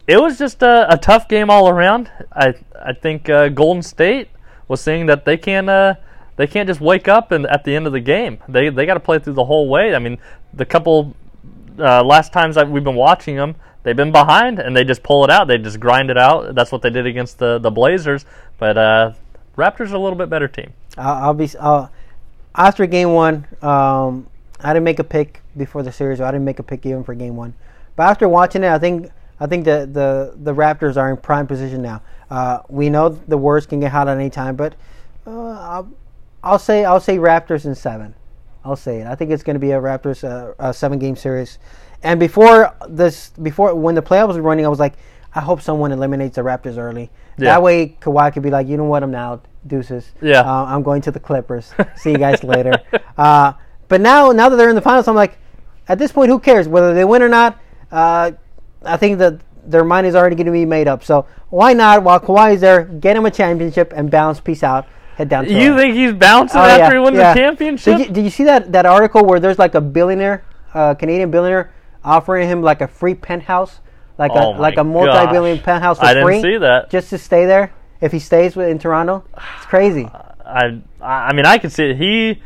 it 0.05 0.19
was 0.21 0.37
just 0.37 0.61
a, 0.63 0.91
a 0.91 0.97
tough 0.97 1.29
game 1.29 1.49
all 1.49 1.69
around. 1.69 2.11
I 2.33 2.55
I 2.85 2.91
think 2.91 3.29
uh, 3.29 3.47
Golden 3.47 3.83
State 3.83 4.27
was 4.67 4.81
saying 4.81 5.05
that 5.05 5.23
they 5.23 5.37
can 5.37 5.69
uh, 5.69 5.95
they 6.39 6.47
can't 6.47 6.67
just 6.67 6.79
wake 6.79 7.09
up 7.09 7.33
and 7.33 7.45
at 7.47 7.65
the 7.65 7.75
end 7.75 7.85
of 7.85 7.91
the 7.91 7.99
game. 7.99 8.37
They 8.47 8.69
they 8.69 8.85
got 8.85 8.93
to 8.93 9.01
play 9.01 9.19
through 9.19 9.33
the 9.33 9.43
whole 9.43 9.67
way. 9.67 9.93
I 9.93 9.99
mean, 9.99 10.17
the 10.53 10.65
couple 10.65 11.13
uh, 11.77 12.01
last 12.01 12.31
times 12.31 12.55
that 12.55 12.71
we've 12.71 12.83
been 12.83 12.95
watching 12.95 13.35
them. 13.35 13.55
They've 13.83 13.95
been 13.95 14.13
behind 14.13 14.57
and 14.57 14.73
they 14.73 14.85
just 14.85 15.03
pull 15.03 15.25
it 15.25 15.29
out. 15.29 15.49
They 15.49 15.57
just 15.57 15.81
grind 15.81 16.09
it 16.09 16.17
out. 16.17 16.55
That's 16.55 16.71
what 16.71 16.81
they 16.81 16.91
did 16.91 17.05
against 17.05 17.39
the, 17.39 17.59
the 17.59 17.71
Blazers. 17.71 18.25
But 18.57 18.77
uh, 18.77 19.13
Raptors 19.57 19.91
are 19.91 19.95
a 19.95 19.99
little 19.99 20.17
bit 20.17 20.29
better 20.29 20.47
team. 20.47 20.71
I'll, 20.97 21.23
I'll 21.25 21.33
be 21.33 21.49
after 22.55 22.85
game 22.85 23.11
one. 23.11 23.45
Um, 23.61 24.27
I 24.61 24.71
didn't 24.71 24.85
make 24.85 24.99
a 24.99 25.03
pick 25.03 25.41
before 25.57 25.83
the 25.83 25.91
series. 25.91 26.21
I 26.21 26.31
didn't 26.31 26.45
make 26.45 26.59
a 26.59 26.63
pick 26.63 26.85
even 26.85 27.03
for 27.03 27.15
game 27.15 27.35
one. 27.35 27.53
But 27.97 28.03
after 28.03 28.29
watching 28.29 28.63
it, 28.63 28.69
I 28.69 28.79
think 28.79 29.11
I 29.41 29.45
think 29.45 29.65
the 29.65 29.89
the, 29.91 30.35
the 30.37 30.55
Raptors 30.55 30.95
are 30.95 31.09
in 31.09 31.17
prime 31.17 31.47
position 31.47 31.81
now. 31.81 32.01
Uh, 32.29 32.59
we 32.69 32.89
know 32.89 33.09
the 33.09 33.37
Warriors 33.37 33.65
can 33.65 33.81
get 33.81 33.91
hot 33.91 34.07
at 34.07 34.17
any 34.17 34.29
time, 34.29 34.55
but 34.55 34.75
uh, 35.25 35.83
I'll, 36.43 36.59
say 36.59 36.85
I'll 36.85 36.99
say 36.99 37.17
Raptors 37.17 37.65
in 37.65 37.75
seven. 37.75 38.15
I'll 38.63 38.75
say 38.75 39.01
it. 39.01 39.07
I 39.07 39.15
think 39.15 39.31
it's 39.31 39.43
going 39.43 39.55
to 39.55 39.59
be 39.59 39.71
a 39.71 39.79
Raptors 39.79 40.23
uh, 40.23 40.53
a 40.59 40.73
seven 40.73 40.99
game 40.99 41.15
series. 41.15 41.59
And 42.03 42.19
before 42.19 42.75
this, 42.87 43.29
before 43.41 43.75
when 43.75 43.95
the 43.95 44.01
playoffs 44.01 44.35
were 44.35 44.41
running, 44.41 44.65
I 44.65 44.69
was 44.69 44.79
like, 44.79 44.93
I 45.33 45.41
hope 45.41 45.61
someone 45.61 45.91
eliminates 45.91 46.35
the 46.35 46.41
Raptors 46.41 46.77
early. 46.77 47.11
Yeah. 47.37 47.45
That 47.45 47.61
way, 47.61 47.97
Kawhi 48.01 48.33
could 48.33 48.43
be 48.43 48.49
like, 48.49 48.67
you 48.67 48.77
know 48.77 48.85
what, 48.85 49.03
I'm 49.03 49.15
out, 49.15 49.45
deuces. 49.67 50.11
Yeah. 50.21 50.41
Uh, 50.41 50.65
I'm 50.65 50.83
going 50.83 51.01
to 51.03 51.11
the 51.11 51.19
Clippers. 51.19 51.73
See 51.95 52.11
you 52.11 52.17
guys 52.17 52.43
later. 52.43 52.73
Uh, 53.17 53.53
but 53.87 54.01
now, 54.01 54.31
now 54.31 54.49
that 54.49 54.55
they're 54.55 54.69
in 54.69 54.75
the 54.75 54.81
finals, 54.81 55.07
I'm 55.07 55.15
like, 55.15 55.37
at 55.87 55.99
this 55.99 56.11
point, 56.11 56.29
who 56.29 56.39
cares 56.39 56.67
whether 56.67 56.93
they 56.93 57.05
win 57.05 57.21
or 57.21 57.29
not? 57.29 57.59
Uh, 57.91 58.31
I 58.83 58.97
think 58.97 59.19
that 59.19 59.39
their 59.63 59.83
mind 59.83 60.07
is 60.07 60.15
already 60.15 60.35
going 60.35 60.45
to 60.45 60.51
be 60.51 60.65
made 60.65 60.87
up. 60.87 61.03
So 61.03 61.25
why 61.49 61.73
not, 61.73 62.03
while 62.03 62.19
Kawhi 62.19 62.55
is 62.55 62.61
there, 62.61 62.85
get 62.85 63.15
him 63.15 63.25
a 63.25 63.31
championship 63.31 63.93
and 63.95 64.09
bounce, 64.09 64.39
peace 64.39 64.63
out, 64.63 64.87
head 65.19 65.29
down 65.29 65.47
You 65.47 65.75
think 65.77 65.95
he's 65.95 66.13
bouncing 66.13 66.59
Oh, 66.59 66.63
after 66.63 66.83
yeah, 66.85 66.93
he 66.93 66.99
wins 66.99 67.17
yeah. 67.17 67.33
the 67.33 67.39
championship? 67.39 67.97
Did 67.97 68.07
you, 68.07 68.13
did 68.13 68.23
you 68.23 68.29
see 68.31 68.45
that, 68.45 68.71
that 68.71 68.85
article 68.85 69.23
where 69.25 69.39
there's 69.39 69.59
like 69.59 69.75
a 69.75 69.81
billionaire, 69.81 70.43
uh, 70.73 70.95
Canadian 70.95 71.29
billionaire, 71.29 71.71
offering 72.03 72.47
him 72.47 72.61
like 72.63 72.81
a 72.81 72.87
free 72.87 73.13
penthouse, 73.13 73.79
like 74.17 74.31
Oh 74.33 74.55
a 74.55 74.57
like 74.57 74.77
a 74.77 74.83
multi-billion 74.83 75.57
gosh. 75.57 75.65
penthouse 75.65 75.99
for 75.99 76.05
I 76.05 76.13
didn't 76.13 76.25
free, 76.25 76.41
see 76.41 76.57
that. 76.57 76.89
just 76.89 77.09
to 77.11 77.17
stay 77.17 77.45
there 77.45 77.73
if 78.01 78.11
he 78.11 78.19
stays 78.19 78.55
with, 78.55 78.69
in 78.69 78.79
Toronto? 78.79 79.23
It's 79.57 79.65
crazy. 79.65 80.09
I, 80.45 80.81
I 81.01 81.33
mean, 81.33 81.45
I 81.45 81.59
can 81.59 81.69
see 81.69 81.91
it. 81.91 81.97
He, 81.97 82.41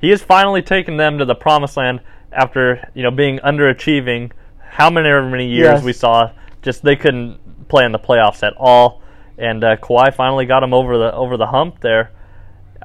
he 0.00 0.10
has 0.10 0.20
finally 0.22 0.60
taken 0.60 0.98
them 0.98 1.18
to 1.18 1.24
the 1.24 1.34
promised 1.34 1.76
land 1.78 2.00
after 2.32 2.90
you 2.92 3.02
know 3.02 3.10
being 3.10 3.38
underachieving. 3.38 4.32
How 4.58 4.90
many 4.90 5.08
many 5.30 5.48
years 5.48 5.76
Yes. 5.78 5.84
we 5.84 5.92
saw 5.94 6.32
just 6.60 6.82
they 6.82 6.96
couldn't 6.96 7.68
play 7.68 7.84
in 7.86 7.92
the 7.92 7.98
playoffs 7.98 8.42
at 8.42 8.52
all, 8.58 9.00
and 9.38 9.64
uh, 9.64 9.76
Kawhi 9.76 10.14
finally 10.14 10.44
got 10.44 10.62
him 10.62 10.74
over 10.74 10.98
the 10.98 11.12
over 11.14 11.36
the 11.36 11.46
hump 11.46 11.80
there. 11.80 12.10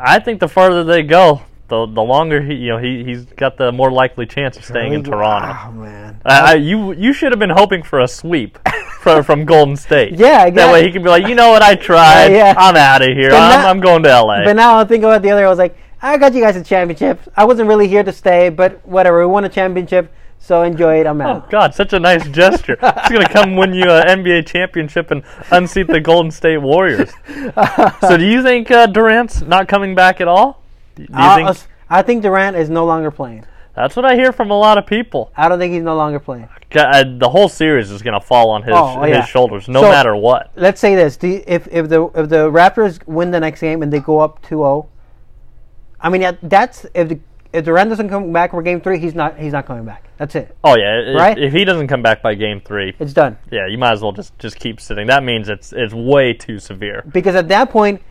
I 0.03 0.19
think 0.19 0.39
the 0.39 0.47
farther 0.47 0.83
they 0.83 1.03
go, 1.03 1.41
the 1.67 1.85
the 1.85 2.01
longer 2.01 2.41
he 2.41 2.55
you 2.55 2.69
know 2.69 2.77
he 2.77 3.03
he's 3.03 3.25
got 3.25 3.57
the 3.57 3.71
more 3.71 3.91
likely 3.91 4.25
chance 4.25 4.57
of 4.57 4.65
staying 4.65 4.93
in 4.93 5.03
Toronto. 5.03 5.55
Oh 5.67 5.71
man. 5.71 6.61
You 6.61 6.91
you 6.93 7.13
should 7.13 7.31
have 7.31 7.39
been 7.39 7.49
hoping 7.49 7.83
for 7.83 7.99
a 7.99 8.07
sweep 8.07 8.57
from 9.01 9.23
from 9.23 9.45
Golden 9.45 9.75
State. 9.77 10.13
Yeah, 10.13 10.45
exactly. 10.45 10.51
That 10.55 10.73
way 10.73 10.83
he 10.85 10.91
can 10.91 11.03
be 11.03 11.09
like, 11.09 11.27
you 11.27 11.35
know 11.35 11.49
what, 11.51 11.61
I 11.61 11.75
tried. 11.89 12.27
Yeah, 12.27 12.47
yeah. 12.47 12.53
I'm 12.57 12.75
out 12.75 13.01
of 13.01 13.09
here. 13.09 13.31
I'm, 13.31 13.49
now- 13.61 13.69
I'm 13.69 13.79
going 13.79 14.03
to 14.03 14.09
LA. 14.09 14.43
But 14.45 14.53
now 14.53 14.77
I 14.77 14.83
think 14.83 15.03
about 15.03 15.21
the 15.21 15.31
other. 15.31 15.45
I 15.45 15.49
was 15.49 15.59
like, 15.59 15.77
I 16.01 16.17
got 16.17 16.33
you 16.33 16.41
guys 16.41 16.55
a 16.55 16.63
championship. 16.63 17.19
I 17.37 17.45
wasn't 17.45 17.69
really 17.69 17.87
here 17.87 18.03
to 18.03 18.11
stay, 18.11 18.49
but 18.49 18.85
whatever. 18.85 19.19
We 19.19 19.27
won 19.31 19.45
a 19.45 19.49
championship, 19.49 20.11
so 20.43 20.63
enjoy 20.63 20.99
it. 20.99 21.05
I'm 21.07 21.21
oh 21.21 21.25
out. 21.25 21.49
God, 21.51 21.75
such 21.75 21.93
a 21.93 21.99
nice 21.99 22.27
gesture. 22.29 22.75
He's 22.81 23.11
gonna 23.11 23.29
come 23.29 23.55
win 23.55 23.73
you 23.73 23.83
an 23.89 24.23
NBA 24.23 24.47
championship 24.47 25.11
and 25.11 25.23
unseat 25.51 25.87
the 25.87 25.99
Golden 26.01 26.31
State 26.31 26.57
Warriors. 26.57 27.11
so 28.01 28.17
do 28.17 28.25
you 28.25 28.41
think 28.41 28.71
uh, 28.71 28.87
Durant's 28.87 29.41
not 29.41 29.67
coming 29.67 29.93
back 29.95 30.19
at 30.19 30.27
all? 30.27 30.61
Do 30.95 31.03
you 31.03 31.09
I, 31.13 31.53
think 31.53 31.67
I 31.89 32.01
think 32.01 32.23
Durant 32.23 32.57
is 32.57 32.69
no 32.69 32.85
longer 32.85 33.11
playing. 33.11 33.45
that's 33.75 33.95
what 33.95 34.03
I 34.03 34.15
hear 34.15 34.31
from 34.33 34.49
a 34.49 34.57
lot 34.57 34.77
of 34.77 34.85
people? 34.87 35.31
I 35.37 35.47
don't 35.47 35.59
think 35.59 35.73
he's 35.73 35.83
no 35.83 35.95
longer 35.95 36.19
playing. 36.19 36.49
God, 36.71 37.19
the 37.19 37.29
whole 37.29 37.47
series 37.47 37.91
is 37.91 38.01
gonna 38.01 38.19
fall 38.19 38.49
on 38.49 38.63
his 38.63 38.73
Oh, 38.75 39.01
his 39.03 39.27
shoulders, 39.27 39.67
no 39.69 39.81
So- 39.83 39.89
matter 39.91 40.15
what. 40.15 40.51
Let's 40.55 40.81
say 40.81 40.95
this: 40.95 41.17
do 41.17 41.27
you, 41.27 41.43
if 41.45 41.67
if 41.71 41.87
the 41.87 42.05
if 42.15 42.29
the 42.29 42.49
Raptors 42.49 43.05
win 43.07 43.29
the 43.31 43.39
next 43.39 43.61
game 43.61 43.83
and 43.83 43.93
they 43.93 43.99
go 43.99 44.19
up 44.19 44.41
2-0, 44.43 44.87
I 45.99 46.09
mean 46.09 46.37
that's 46.41 46.85
if 46.95 47.09
the 47.09 47.19
if 47.53 47.65
Durant 47.65 47.89
doesn't 47.89 48.09
come 48.09 48.31
back 48.33 48.51
for 48.51 48.61
Game 48.63 48.81
Three, 48.81 48.97
he's 48.97 49.13
not 49.13 49.37
he's 49.37 49.53
not 49.53 49.65
coming 49.65 49.85
back. 49.85 50.07
That's 50.21 50.35
it. 50.35 50.55
Oh 50.63 50.77
yeah, 50.77 50.99
if, 50.99 51.17
Right? 51.17 51.35
if 51.35 51.51
he 51.51 51.65
doesn't 51.65 51.87
come 51.87 52.03
back 52.03 52.21
by 52.21 52.35
game 52.35 52.61
three, 52.63 52.93
It's 52.99 53.11
done. 53.11 53.37
yeah, 53.49 53.65
you 53.65 53.79
might 53.79 53.93
as 53.93 54.03
well 54.03 54.11
just 54.11 54.37
just 54.37 54.59
keep 54.59 54.79
sitting. 54.79 55.07
That 55.07 55.23
means 55.23 55.49
it's 55.49 55.73
it's 55.73 55.95
way 55.95 56.31
too 56.31 56.59
severe. 56.59 57.03
Because 57.11 57.33
at 57.33 57.47
that 57.47 57.71
point, 57.71 58.03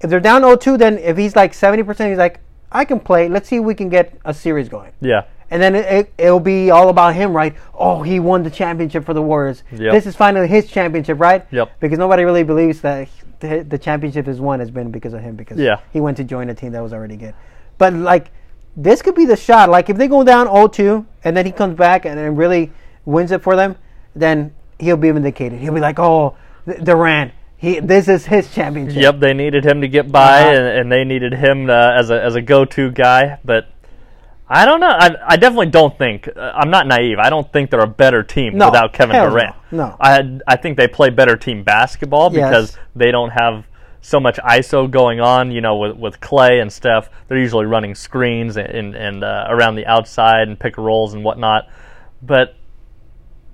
if 0.00 0.08
they're 0.08 0.18
down 0.18 0.40
0-2, 0.40 0.78
then 0.78 0.96
if 0.96 1.18
he's 1.18 1.36
like 1.36 1.52
70%, 1.52 2.08
he's 2.08 2.16
like, 2.16 2.40
I 2.72 2.86
can 2.86 2.98
play. 2.98 3.28
Let's 3.28 3.50
see 3.50 3.56
if 3.56 3.64
we 3.64 3.74
can 3.74 3.90
get 3.90 4.18
a 4.24 4.32
series 4.32 4.70
going. 4.70 4.92
Yeah. 5.02 5.24
And 5.50 5.60
then 5.60 5.74
it, 5.74 6.10
it, 6.16 6.30
will 6.30 6.40
be 6.40 6.70
all 6.70 6.88
about 6.88 7.14
him, 7.14 7.34
right? 7.36 7.54
Oh, 7.74 8.02
he 8.02 8.18
won 8.18 8.44
the 8.44 8.50
championship 8.50 9.04
for 9.04 9.12
the 9.12 9.20
Warriors. 9.20 9.62
Yep. 9.70 9.92
This 9.92 10.06
is 10.06 10.16
finally 10.16 10.48
his 10.48 10.70
championship, 10.70 11.20
right? 11.20 11.44
Yep. 11.50 11.80
Because 11.80 11.98
nobody 11.98 12.22
really 12.24 12.44
believes 12.44 12.80
that 12.80 13.08
the, 13.40 13.62
the 13.68 13.76
championship 13.78 14.26
is 14.26 14.40
won 14.40 14.60
has 14.60 14.70
been 14.70 14.90
because 14.90 15.12
of 15.12 15.20
him 15.20 15.36
because 15.36 15.58
Yeah. 15.58 15.80
he 15.92 16.00
went 16.00 16.16
to 16.16 16.24
join 16.24 16.48
a 16.48 16.54
team 16.54 16.72
that 16.72 16.82
was 16.82 16.94
already 16.94 17.16
good. 17.16 17.34
But 17.76 17.92
like, 17.92 18.30
this 18.80 19.02
could 19.02 19.14
be 19.16 19.24
the 19.26 19.36
shot. 19.36 19.68
Like 19.68 19.90
if 19.90 19.96
they 19.96 20.06
go 20.08 20.22
down 20.22 20.46
0-2 20.46 21.04
and 21.24 21.36
then 21.36 21.44
he 21.44 21.52
comes 21.52 21.76
back 21.76 22.04
and 22.06 22.16
then 22.16 22.36
really 22.36 22.70
wins 23.04 23.32
it 23.32 23.42
for 23.42 23.56
them, 23.56 23.76
then 24.14 24.54
he'll 24.78 24.96
be 24.96 25.10
vindicated. 25.10 25.58
He'll 25.58 25.74
be 25.74 25.80
like, 25.80 25.98
oh, 25.98 26.36
Durant, 26.82 27.32
he 27.56 27.80
this 27.80 28.06
is 28.08 28.26
his 28.26 28.52
championship. 28.54 29.02
Yep, 29.02 29.18
they 29.18 29.34
needed 29.34 29.64
him 29.64 29.80
to 29.80 29.88
get 29.88 30.12
by, 30.12 30.42
Uh-huh. 30.42 30.50
and, 30.50 30.66
and 30.78 30.92
they 30.92 31.02
needed 31.04 31.32
him 31.34 31.68
uh, 31.68 31.92
as 31.98 32.10
a 32.10 32.22
as 32.22 32.36
a 32.36 32.40
go 32.42 32.64
to 32.64 32.90
guy. 32.92 33.38
But 33.44 33.66
I 34.48 34.64
don't 34.64 34.78
know. 34.80 34.86
I, 34.90 35.10
I 35.26 35.36
definitely 35.36 35.70
don't 35.70 35.96
think. 35.98 36.28
Uh, 36.28 36.52
I'm 36.54 36.70
not 36.70 36.86
naive. 36.86 37.18
I 37.18 37.30
don't 37.30 37.50
think 37.52 37.70
they're 37.70 37.80
a 37.80 37.86
better 37.86 38.22
team 38.22 38.56
No, 38.56 38.66
without 38.66 38.92
Kevin 38.92 39.16
hell 39.16 39.24
no, 39.26 39.30
Durant. 39.30 39.56
no. 39.72 39.96
I 40.00 40.38
I 40.46 40.56
think 40.56 40.76
they 40.76 40.86
play 40.88 41.10
better 41.10 41.36
team 41.36 41.64
basketball 41.64 42.32
Yes. 42.32 42.48
because 42.48 42.78
they 42.94 43.10
don't 43.10 43.30
have 43.30 43.64
so 44.00 44.20
much 44.20 44.36
ISO 44.38 44.90
going 44.90 45.20
on. 45.20 45.50
You 45.50 45.60
know, 45.60 45.76
with 45.76 45.96
with 45.96 46.20
Clay 46.20 46.60
and 46.60 46.72
Steph, 46.72 47.10
they're 47.28 47.38
usually 47.38 47.66
running 47.66 47.94
screens 47.94 48.56
and 48.56 48.68
and, 48.68 48.94
and 48.94 49.24
uh, 49.24 49.46
around 49.48 49.76
the 49.76 49.86
outside 49.86 50.48
and 50.48 50.58
pick 50.58 50.76
rolls 50.76 51.14
and 51.14 51.24
whatnot. 51.24 51.68
But 52.22 52.54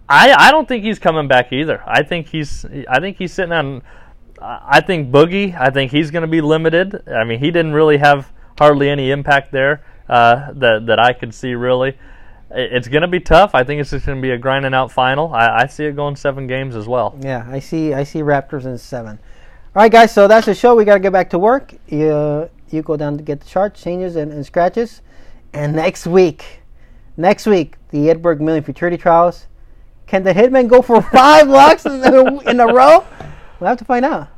I 0.09 0.33
I 0.33 0.51
don't 0.51 0.69
think 0.69 0.85
he's 0.85 0.99
coming 0.99 1.29
back 1.29 1.53
either. 1.53 1.83
I 1.87 2.03
think 2.03 2.29
he's 2.29 2.65
I 2.89 3.01
think 3.01 3.17
he's 3.19 3.33
sitting 3.33 3.53
on. 3.53 3.83
I 4.41 4.81
think 4.81 5.11
Boogie. 5.11 5.59
I 5.59 5.71
think 5.71 5.91
he's 5.91 6.11
going 6.11 6.23
to 6.23 6.29
be 6.29 6.41
limited. 6.41 7.09
I 7.09 7.25
mean, 7.25 7.39
he 7.39 7.51
didn't 7.51 7.73
really 7.73 7.99
have 7.99 8.31
hardly 8.59 8.91
any 8.91 9.11
impact 9.11 9.53
there 9.53 9.85
uh, 10.09 10.53
that 10.55 10.87
that 10.87 10.99
I 10.99 11.13
could 11.13 11.35
see 11.35 11.55
really. 11.55 11.97
It's 12.51 12.87
going 12.87 13.03
to 13.03 13.09
be 13.09 13.21
tough. 13.21 13.55
I 13.55 13.65
think 13.65 13.81
it's 13.81 13.91
just 13.91 14.07
going 14.07 14.19
to 14.19 14.23
be 14.23 14.31
a 14.31 14.39
grinding 14.39 14.75
out 14.75 14.93
final. 14.93 15.33
I, 15.35 15.63
I 15.63 15.67
see 15.67 15.87
it 15.87 15.97
going 15.97 16.15
seven 16.15 16.47
games 16.47 16.77
as 16.77 16.87
well. 16.87 17.19
Yeah, 17.21 17.45
I 17.49 17.59
see. 17.59 17.95
I 17.95 18.05
see 18.05 18.21
Raptors 18.21 18.65
in 18.65 18.79
seven. 18.79 19.19
All 19.77 19.83
right, 19.83 19.91
guys. 19.91 20.15
So 20.15 20.29
that's 20.29 20.47
the 20.47 20.55
show. 20.55 20.77
We 20.77 20.85
gotta 20.85 21.01
get 21.01 21.13
back 21.13 21.31
to 21.31 21.39
work. 21.39 21.75
You 21.89 22.49
you 22.71 22.83
go 22.83 22.97
down 22.97 23.17
to 23.17 23.25
get 23.25 23.41
the 23.41 23.47
charts, 23.47 23.83
changes, 23.83 24.15
and, 24.15 24.33
and 24.33 24.47
scratches. 24.47 25.03
And 25.53 25.75
next 25.75 26.07
week, 26.07 26.61
next 27.17 27.45
week, 27.47 27.75
the 27.91 28.09
Ed 28.09 28.23
Burgart 28.23 28.39
Million 28.41 28.63
Futurity 28.63 28.97
Trials. 28.97 29.49
Can 30.07 30.23
the 30.23 30.33
Hitman 30.33 30.69
go 30.69 30.81
for 30.81 31.03
five 31.13 31.49
locks 31.49 31.87
in 31.87 32.05
a, 32.05 32.41
in 32.49 32.61
a 32.61 32.67
row? 32.67 33.05
We'll 33.59 33.69
have 33.69 33.79
to 33.79 33.85
find 33.85 34.05
out. 34.05 34.29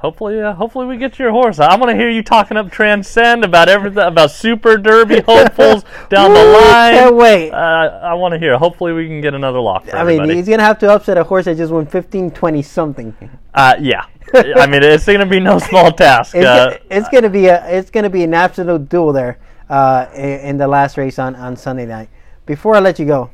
Hopefully, 0.00 0.40
uh, 0.40 0.54
hopefully 0.54 0.86
we 0.86 0.96
get 0.96 1.18
your 1.18 1.30
horse. 1.30 1.60
I 1.60 1.76
want 1.76 1.90
to 1.90 1.96
hear 1.96 2.08
you 2.08 2.22
talking 2.22 2.56
up 2.56 2.70
Transcend 2.70 3.44
about 3.44 3.68
everything 3.68 3.98
about 3.98 4.30
Super 4.30 4.78
Derby 4.78 5.20
hopefuls 5.26 5.84
down 6.08 6.32
the 6.32 6.40
Woo, 6.40 6.54
line. 6.54 6.94
Can't 6.94 7.16
wait. 7.16 7.50
Uh, 7.50 8.00
I 8.02 8.14
want 8.14 8.32
to 8.32 8.38
hear. 8.38 8.56
Hopefully, 8.56 8.94
we 8.94 9.06
can 9.06 9.20
get 9.20 9.34
another 9.34 9.60
lock 9.60 9.84
for 9.84 9.96
I 9.96 10.04
mean, 10.04 10.28
he's 10.30 10.48
gonna 10.48 10.62
have 10.62 10.78
to 10.78 10.90
upset 10.90 11.18
a 11.18 11.24
horse 11.24 11.44
that 11.44 11.58
just 11.58 11.70
won 11.70 11.84
15, 11.84 12.30
20 12.30 12.62
something. 12.62 13.14
Uh, 13.52 13.74
yeah. 13.78 14.06
I 14.32 14.66
mean, 14.66 14.82
it's 14.82 15.04
going 15.04 15.20
to 15.20 15.26
be 15.26 15.40
no 15.40 15.58
small 15.58 15.92
task. 16.06 16.34
It's, 16.34 16.46
Uh, 16.46 16.78
it's 16.90 17.08
gonna 17.08 17.28
be 17.28 17.46
a 17.46 17.66
it's 17.68 17.90
gonna 17.90 18.10
be 18.10 18.22
an 18.22 18.32
absolute 18.32 18.88
duel 18.88 19.12
there 19.12 19.38
uh, 19.68 20.06
in, 20.14 20.40
in 20.40 20.56
the 20.56 20.68
last 20.68 20.96
race 20.96 21.18
on, 21.18 21.34
on 21.34 21.56
Sunday 21.56 21.84
night. 21.86 22.08
Before 22.46 22.74
I 22.74 22.80
let 22.80 22.98
you 22.98 23.06
go, 23.06 23.30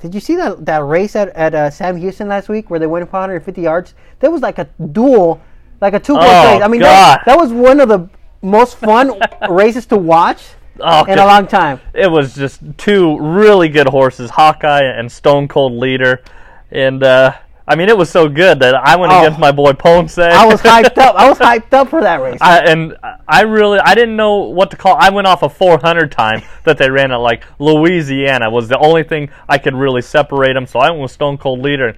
did 0.00 0.14
you 0.14 0.20
see 0.20 0.36
that 0.36 0.64
that 0.64 0.84
race 0.84 1.16
at 1.16 1.28
at 1.30 1.54
uh, 1.54 1.70
Sam 1.70 1.96
Houston 1.96 2.28
last 2.28 2.48
week 2.48 2.70
where 2.70 2.80
they 2.80 2.86
went 2.86 3.10
450 3.10 3.60
yards? 3.60 3.94
There 4.20 4.30
was 4.30 4.42
like 4.42 4.58
a 4.58 4.64
duel, 4.92 5.40
like 5.80 5.94
a 5.94 6.00
two 6.00 6.14
Oh, 6.16 6.18
race. 6.20 6.62
I 6.62 6.68
mean, 6.68 6.80
that, 6.82 7.22
that 7.26 7.36
was 7.38 7.52
one 7.52 7.80
of 7.80 7.88
the 7.88 8.08
most 8.42 8.76
fun 8.76 9.18
races 9.50 9.86
to 9.86 9.96
watch 9.96 10.42
Oh, 10.82 11.04
in 11.04 11.18
a 11.18 11.26
long 11.26 11.46
time. 11.46 11.80
it 11.92 12.10
was 12.10 12.34
just 12.34 12.60
two 12.78 13.18
really 13.18 13.68
good 13.68 13.86
horses, 13.88 14.30
Hawkeye 14.30 14.82
and 14.84 15.10
Stone 15.12 15.48
Cold 15.48 15.74
Leader, 15.74 16.22
and 16.70 17.02
uh, 17.02 17.32
I 17.68 17.76
mean, 17.76 17.88
it 17.90 17.96
was 17.98 18.08
so 18.10 18.28
good 18.28 18.60
that 18.60 18.74
I 18.74 18.96
went 18.96 19.12
Oh. 19.12 19.20
against 19.20 19.38
my 19.38 19.52
boy 19.52 19.74
Ponce. 19.74 20.16
I 20.18 20.46
was 20.46 20.60
hyped 20.62 20.96
up. 20.98 21.14
I 21.16 21.28
was 21.28 21.38
hyped 21.50 21.72
up 21.74 21.88
for 21.88 22.00
that 22.00 22.20
race. 22.22 22.38
I, 22.40 22.60
and 22.60 22.96
I 23.28 23.42
really 23.42 23.78
I 23.78 23.94
didn't 23.94 24.16
know 24.16 24.36
what 24.38 24.70
to 24.70 24.76
call. 24.76 24.96
I 24.98 25.10
went 25.10 25.26
off 25.26 25.42
a 25.42 25.48
400 25.50 26.10
time 26.10 26.42
that 26.64 26.78
they 26.78 26.90
ran 26.90 27.12
at 27.12 27.16
like 27.16 27.44
Louisiana 27.58 28.50
was 28.50 28.68
the 28.68 28.78
only 28.78 29.02
thing 29.02 29.30
I 29.48 29.58
could 29.58 29.74
really 29.74 30.02
separate 30.02 30.54
them. 30.54 30.66
So 30.66 30.78
I 30.78 30.90
went 30.90 31.02
with 31.02 31.10
Stone 31.12 31.38
Cold 31.38 31.60
Leader. 31.60 31.94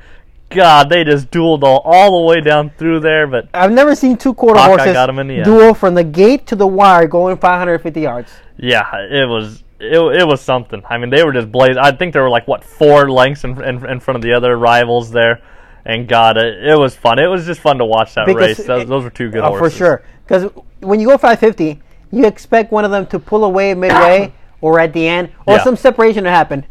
God, 0.55 0.89
they 0.89 1.05
just 1.05 1.31
dueled 1.31 1.63
all, 1.63 1.83
all 1.85 2.21
the 2.21 2.27
way 2.27 2.41
down 2.41 2.71
through 2.79 3.01
there. 3.01 3.27
But 3.27 3.49
I've 3.55 3.73
never 3.73 3.95
seen 3.95 4.17
two 4.17 4.35
quarter 4.35 4.59
Hawkeye 4.61 4.71
horses 4.77 4.93
got 4.93 5.09
'em 5.09 5.19
in 5.19 5.29
the 5.29 5.37
end. 5.37 5.45
duel 5.45 5.75
from 5.75 5.95
the 5.95 6.05
gate 6.05 6.47
to 6.49 6.57
the 6.57 6.67
wire 6.67 7.07
going 7.07 7.37
550 7.37 8.01
yards. 8.01 8.33
yeah, 8.57 8.87
it 9.11 9.29
was 9.29 9.65
it, 9.81 9.99
it 9.99 10.27
was 10.27 10.41
something. 10.41 10.83
I 10.89 10.97
mean, 10.99 11.11
they 11.11 11.25
were 11.25 11.33
just 11.33 11.51
blazing. 11.51 11.79
I 11.79 11.91
think 11.93 12.13
there 12.13 12.23
were 12.23 12.31
like 12.31 12.47
what 12.47 12.63
four 12.63 13.11
lengths 13.11 13.43
in, 13.45 13.61
in, 13.63 13.85
in 13.85 13.99
front 14.01 14.17
of 14.17 14.23
the 14.23 14.33
other 14.33 14.57
rivals 14.57 15.11
there. 15.11 15.41
And 15.85 16.07
God, 16.07 16.37
it, 16.37 16.65
it 16.65 16.79
was 16.79 16.95
fun. 16.95 17.19
It 17.19 17.27
was 17.27 17.45
just 17.45 17.61
fun 17.61 17.79
to 17.79 17.85
watch 17.85 18.15
that 18.15 18.27
Because 18.27 18.59
race. 18.59 18.67
Those, 18.67 18.83
it- 18.83 18.89
those 18.89 19.03
were 19.03 19.11
two 19.11 19.31
good 19.31 19.43
Oh, 19.43 19.59
for 19.59 19.69
sure. 19.69 20.05
Because 20.25 20.49
when 20.79 21.01
you 21.01 21.09
go 21.09 21.19
550, 21.19 21.81
you 22.13 22.25
expect 22.27 22.71
one 22.71 22.85
of 22.85 22.93
them 22.93 23.05
to 23.07 23.19
pull 23.19 23.43
away 23.45 23.75
midway 23.75 24.33
or 24.61 24.79
at 24.79 24.93
the 24.93 25.09
end, 25.09 25.31
or 25.47 25.57
Yeah. 25.57 25.65
some 25.65 25.75
separation 25.77 26.23
to 26.23 26.31
happen. 26.31 26.65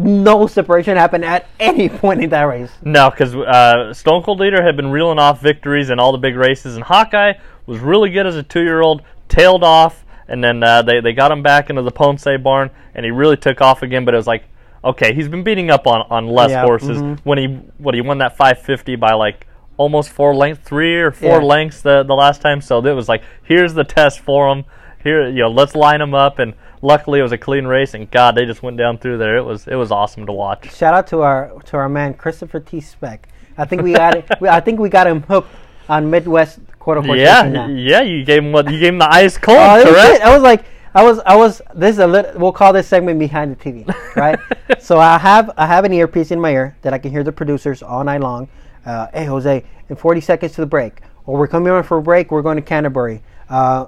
No 0.00 0.46
separation 0.46 0.96
happened 0.96 1.24
at 1.24 1.48
any 1.58 1.88
point 2.02 2.22
in 2.22 2.30
that 2.30 2.42
race. 2.44 2.70
No, 2.84 3.10
because 3.10 3.34
uh, 3.34 3.92
Stone 3.92 4.22
Cold 4.22 4.38
Leader 4.38 4.62
had 4.62 4.76
been 4.76 4.92
reeling 4.92 5.18
off 5.18 5.40
victories 5.42 5.90
in 5.90 5.98
all 5.98 6.12
the 6.12 6.18
big 6.18 6.36
races, 6.36 6.76
and 6.76 6.84
Hawkeye 6.84 7.32
was 7.66 7.80
really 7.80 8.10
good 8.10 8.24
as 8.24 8.36
a 8.36 8.44
two-year-old. 8.44 9.02
Tailed 9.28 9.64
off, 9.64 10.04
and 10.28 10.42
then 10.42 10.62
uh, 10.62 10.82
they 10.82 11.00
they 11.00 11.12
got 11.12 11.32
him 11.32 11.42
back 11.42 11.68
into 11.68 11.82
the 11.82 11.90
Ponce 11.90 12.24
barn, 12.42 12.70
and 12.94 13.04
he 13.04 13.10
really 13.10 13.36
took 13.36 13.60
off 13.60 13.82
again. 13.82 14.04
But 14.04 14.14
it 14.14 14.18
was 14.18 14.28
like, 14.28 14.44
okay, 14.84 15.12
he's 15.14 15.28
been 15.28 15.42
beating 15.42 15.68
up 15.68 15.86
on 15.88 16.02
on 16.10 16.28
less 16.28 16.50
Yeah, 16.50 16.62
horses. 16.62 16.98
mhm. 17.02 17.18
When 17.24 17.36
he 17.38 17.46
what 17.78 17.94
he 17.96 18.00
won 18.00 18.18
that 18.18 18.36
550 18.36 18.94
by 18.96 19.14
like 19.14 19.48
almost 19.76 20.10
four 20.10 20.32
lengths, 20.34 20.66
three 20.66 20.94
or 20.96 21.10
four 21.10 21.40
Yeah. 21.40 21.44
lengths 21.44 21.82
the 21.82 22.04
the 22.04 22.14
last 22.14 22.40
time. 22.40 22.60
So 22.60 22.78
it 22.86 22.92
was 22.94 23.08
like, 23.08 23.22
here's 23.42 23.74
the 23.74 23.84
test 23.84 24.20
for 24.20 24.48
him. 24.48 24.64
Here, 25.02 25.28
you 25.28 25.40
know, 25.42 25.50
let's 25.50 25.74
line 25.74 26.00
him 26.00 26.14
up. 26.14 26.38
And 26.38 26.54
luckily, 26.82 27.20
it 27.20 27.22
was 27.22 27.32
a 27.32 27.38
clean 27.38 27.66
race, 27.66 27.94
and 27.94 28.10
God, 28.10 28.34
they 28.34 28.44
just 28.44 28.62
went 28.62 28.76
down 28.76 28.98
through 28.98 29.18
there. 29.18 29.36
It 29.36 29.44
was 29.44 29.66
it 29.66 29.74
was 29.76 29.90
awesome 29.90 30.26
to 30.26 30.32
watch. 30.32 30.74
Shout 30.74 30.94
out 30.94 31.06
to 31.08 31.22
our 31.22 31.52
to 31.66 31.76
our 31.76 31.88
man 31.88 32.14
Christopher 32.14 32.60
T. 32.60 32.80
Speck. 32.80 33.28
I 33.56 33.64
think 33.64 33.82
we 33.82 33.92
got 33.92 34.14
it. 34.18 34.42
I 34.42 34.60
think 34.60 34.78
we 34.80 34.88
got 34.88 35.06
him 35.06 35.22
hooked 35.22 35.50
on 35.88 36.10
Midwest 36.10 36.60
quarter 36.78 37.00
horse 37.00 37.18
Yeah, 37.18 37.66
yeah, 37.68 38.02
you 38.02 38.24
gave 38.24 38.44
him 38.44 38.52
what 38.52 38.70
you 38.70 38.78
gave 38.78 38.92
him 38.92 38.98
the 38.98 39.12
ice 39.12 39.36
cold, 39.38 39.58
Oh, 39.58 39.84
correct? 39.84 40.22
I 40.22 40.32
was 40.32 40.42
like, 40.42 40.64
I 40.94 41.02
was, 41.02 41.18
I 41.20 41.36
was. 41.36 41.60
This 41.74 41.94
is 41.94 41.98
a 41.98 42.06
little. 42.06 42.38
We'll 42.40 42.52
call 42.52 42.72
this 42.72 42.88
segment 42.88 43.18
behind 43.18 43.56
the 43.56 43.62
TV, 43.62 43.86
right? 44.16 44.38
so 44.80 44.98
I 44.98 45.18
have, 45.18 45.50
I 45.56 45.66
have 45.66 45.84
an 45.84 45.92
earpiece 45.92 46.30
in 46.30 46.40
my 46.40 46.50
ear 46.52 46.76
that 46.82 46.92
I 46.94 46.98
can 46.98 47.10
hear 47.10 47.22
the 47.22 47.32
producers 47.32 47.82
all 47.82 48.02
night 48.04 48.20
long. 48.20 48.48
Uh, 48.86 49.06
hey, 49.12 49.26
Jose, 49.26 49.64
in 49.90 49.96
40 49.96 50.20
seconds 50.22 50.52
to 50.54 50.60
the 50.62 50.66
break, 50.66 51.02
or 51.26 51.38
we're 51.38 51.46
coming 51.48 51.70
on 51.72 51.82
for 51.82 51.98
a 51.98 52.02
break. 52.02 52.30
We're 52.30 52.42
going 52.42 52.56
to 52.56 52.62
Canterbury. 52.62 53.22
Uh, 53.50 53.86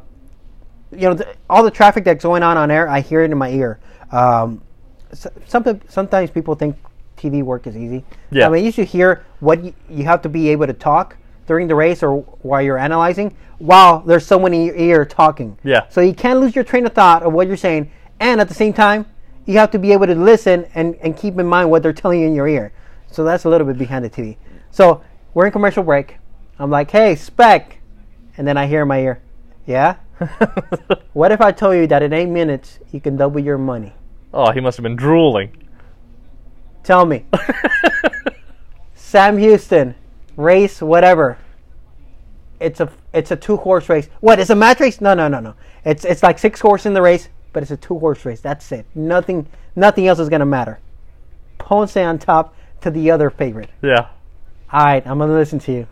you 0.93 1.09
know, 1.09 1.17
th- 1.17 1.37
all 1.49 1.63
the 1.63 1.71
traffic 1.71 2.05
that's 2.05 2.23
going 2.23 2.43
on 2.43 2.57
on 2.57 2.71
air, 2.71 2.89
I 2.89 3.01
hear 3.01 3.23
it 3.23 3.31
in 3.31 3.39
my 3.39 3.51
ear. 3.51 3.79
Um, 4.13 4.63
so, 5.13 5.31
something, 5.47 5.81
sometimes 5.89 6.31
people 6.31 6.55
think 6.55 6.77
TV 7.17 7.43
work 7.43 7.67
is 7.67 7.77
easy. 7.77 8.05
Yeah. 8.31 8.47
I 8.47 8.51
mean, 8.51 8.65
you 8.65 8.73
should 8.73 8.89
hear 8.89 9.25
what 9.41 9.63
you, 9.63 9.75
you 9.89 10.05
have 10.05 10.23
to 10.23 10.29
be 10.29 10.49
able 10.49 10.67
to 10.67 10.73
talk 10.73 11.17
during 11.47 11.69
the 11.69 11.75
race 11.75 12.03
or 12.03 12.19
while 12.43 12.63
you're 12.63 12.79
analyzing, 12.79 13.37
while 13.59 14.01
there's 14.01 14.27
someone 14.27 14.55
in 14.55 14.65
your 14.67 14.77
ear 14.77 15.05
talking. 15.05 15.59
Yeah. 15.65 15.89
So 15.89 16.01
you 16.01 16.15
can't 16.15 16.41
lose 16.41 16.55
your 16.55 16.65
train 16.65 16.87
of 16.87 16.93
thought 16.93 17.23
of 17.23 17.33
what 17.33 17.47
you're 17.47 17.57
saying, 17.57 17.91
and 18.21 18.41
at 18.41 18.49
the 18.49 18.55
same 18.55 18.73
time, 18.73 19.07
you 19.47 19.59
have 19.59 19.71
to 19.73 19.79
be 19.79 19.93
able 19.93 20.07
to 20.07 20.15
listen 20.15 20.67
and, 20.75 20.95
and 20.97 21.17
keep 21.17 21.39
in 21.39 21.47
mind 21.47 21.71
what 21.71 21.83
they're 21.83 21.93
telling 21.93 22.21
you 22.21 22.27
in 22.27 22.35
your 22.35 22.47
ear. 22.47 22.73
So 23.11 23.25
that's 23.25 23.45
a 23.45 23.49
little 23.49 23.67
bit 23.67 23.79
behind 23.79 24.05
the 24.05 24.11
TV. 24.11 24.37
So 24.71 25.03
we're 25.35 25.47
in 25.47 25.53
commercial 25.53 25.83
break. 25.83 26.19
I'm 26.59 26.71
like, 26.71 26.91
hey, 26.91 27.17
spec, 27.17 27.79
and 28.37 28.47
then 28.47 28.57
I 28.57 28.67
hear 28.67 28.83
in 28.83 28.89
my 28.89 29.01
ear, 29.01 29.21
yeah. 29.67 29.97
What 31.13 31.33
if 31.33 31.41
I 31.41 31.53
told 31.53 31.77
you 31.77 31.87
that 31.89 32.03
in 32.03 32.13
eight 32.13 32.29
minutes 32.29 32.79
you 32.93 33.01
can 33.01 33.17
double 33.17 33.41
your 33.41 33.59
money? 33.59 33.93
oh, 34.33 34.53
he 34.53 34.61
must 34.61 34.77
have 34.77 34.85
been 34.85 34.97
drooling. 34.97 35.51
Tell 36.85 37.05
me. 37.05 37.25
Sam 38.95 39.39
Houston, 39.39 39.95
race 40.37 40.81
whatever. 40.81 41.37
It's 42.61 42.81
a 42.81 42.91
it's 43.13 43.31
a 43.31 43.37
two 43.37 43.57
horse 43.57 43.89
race. 43.89 44.09
What? 44.21 44.39
It's 44.39 44.51
a 44.51 44.55
match 44.55 44.81
race? 44.81 45.01
No, 45.01 45.15
no, 45.15 45.29
no, 45.29 45.41
no. 45.41 45.55
It's 45.85 46.05
it's 46.05 46.23
like 46.23 46.39
six 46.39 46.61
horse 46.61 46.87
in 46.87 46.95
the 46.95 47.03
race, 47.03 47.29
but 47.53 47.63
it's 47.63 47.73
a 47.73 47.77
two 47.77 47.99
horse 47.99 48.25
race. 48.25 48.41
That's 48.41 48.71
it. 48.73 48.87
Nothing 48.95 49.47
nothing 49.75 50.07
else 50.07 50.19
is 50.21 50.29
gonna 50.29 50.47
matter. 50.47 50.79
Ponce 51.59 51.97
on 51.97 52.19
top 52.19 52.55
to 52.83 52.91
the 52.91 53.11
other 53.11 53.31
favorite. 53.31 53.71
Yeah. 53.83 54.09
All 54.73 54.85
right, 54.85 55.05
I'm 55.07 55.19
gonna 55.19 55.35
listen 55.35 55.59
to 55.61 55.73
you. 55.73 55.87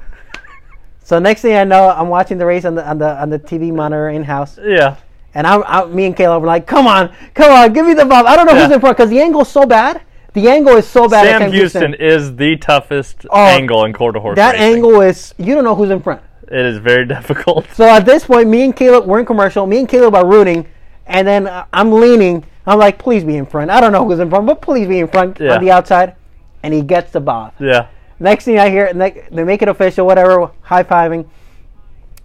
So 1.09 1.19
next 1.19 1.41
thing 1.41 1.55
I 1.57 1.65
know, 1.65 1.89
I'm 1.89 2.11
watching 2.11 2.37
the 2.37 2.45
race 2.45 2.67
on 2.67 2.75
the 2.75 2.87
on 2.87 2.99
the 2.99 3.19
on 3.19 3.31
the 3.31 3.39
TV 3.39 3.73
monitor 3.75 4.11
in 4.11 4.25
house, 4.25 4.59
Yeah. 4.63 4.97
and 5.33 5.47
I'm, 5.47 5.63
I'm 5.67 5.95
me 5.97 6.05
and 6.05 6.15
Caleb 6.15 6.43
were 6.43 6.47
like, 6.47 6.67
"Come 6.67 6.87
on, 6.87 7.11
come 7.33 7.51
on, 7.51 7.73
give 7.73 7.87
me 7.87 7.95
the 7.95 8.05
ball." 8.05 8.27
I 8.27 8.37
don't 8.37 8.45
know 8.45 8.55
who's 8.55 8.71
in 8.71 8.79
front 8.79 8.99
because 8.99 9.09
the 9.09 9.19
angle's 9.19 9.49
so 9.51 9.65
bad. 9.65 10.03
The 10.35 10.51
angle 10.51 10.77
is 10.77 10.87
so 10.87 11.09
bad. 11.09 11.25
Sam 11.41 11.51
Houston 11.51 11.95
is 11.95 12.37
the 12.37 12.59
toughest 12.59 13.25
Oh, 13.31 13.41
angle 13.43 13.87
in 13.87 13.95
quarter 13.95 14.21
horse 14.21 14.37
That 14.37 14.53
racing. 14.57 14.75
angle 14.75 15.01
is 15.01 15.35
you 15.39 15.55
don't 15.55 15.65
know 15.65 15.75
who's 15.75 15.89
in 15.89 16.03
front. 16.03 16.21
It 16.47 16.67
is 16.67 16.77
very 16.77 17.07
difficult. 17.17 17.65
So 17.73 17.89
at 17.89 18.05
this 18.05 18.27
point, 18.27 18.51
me 18.51 18.61
and 18.65 18.77
Caleb 18.77 19.07
we're 19.07 19.21
in 19.21 19.25
commercial. 19.25 19.67
Me 19.67 19.79
and 19.79 19.89
Caleb 19.89 20.15
are 20.15 20.27
rooting, 20.27 20.67
and 21.07 21.27
then 21.27 21.49
I'm 21.73 21.91
leaning. 21.91 22.45
I'm 22.67 22.79
like, 22.79 22.99
please 22.99 23.25
be 23.25 23.37
in 23.39 23.47
front. 23.47 23.71
I 23.71 23.81
don't 23.81 23.93
know 23.93 24.05
who's 24.07 24.19
in 24.19 24.29
front, 24.29 24.45
but 24.47 24.61
please 24.61 24.87
be 24.87 24.99
in 24.99 25.09
front 25.09 25.41
Yeah. 25.41 25.55
on 25.55 25.65
the 25.65 25.71
outside. 25.71 26.17
And 26.63 26.75
he 26.75 26.83
gets 26.83 27.13
the 27.13 27.21
ball. 27.21 27.55
Yeah. 27.59 27.87
Next 28.21 28.45
thing 28.45 28.59
I 28.59 28.69
hear, 28.71 28.93
they 28.93 29.45
make 29.45 29.63
it 29.63 29.69
official, 29.69 30.05
whatever, 30.07 30.51
high 30.63 30.83
fiving, 30.83 31.27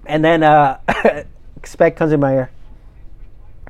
and 0.06 0.24
then 0.26 0.42
uh, 0.44 0.80
Spec 1.64 1.96
comes 1.96 2.12
in 2.12 2.20
my 2.20 2.34
ear. 2.34 2.52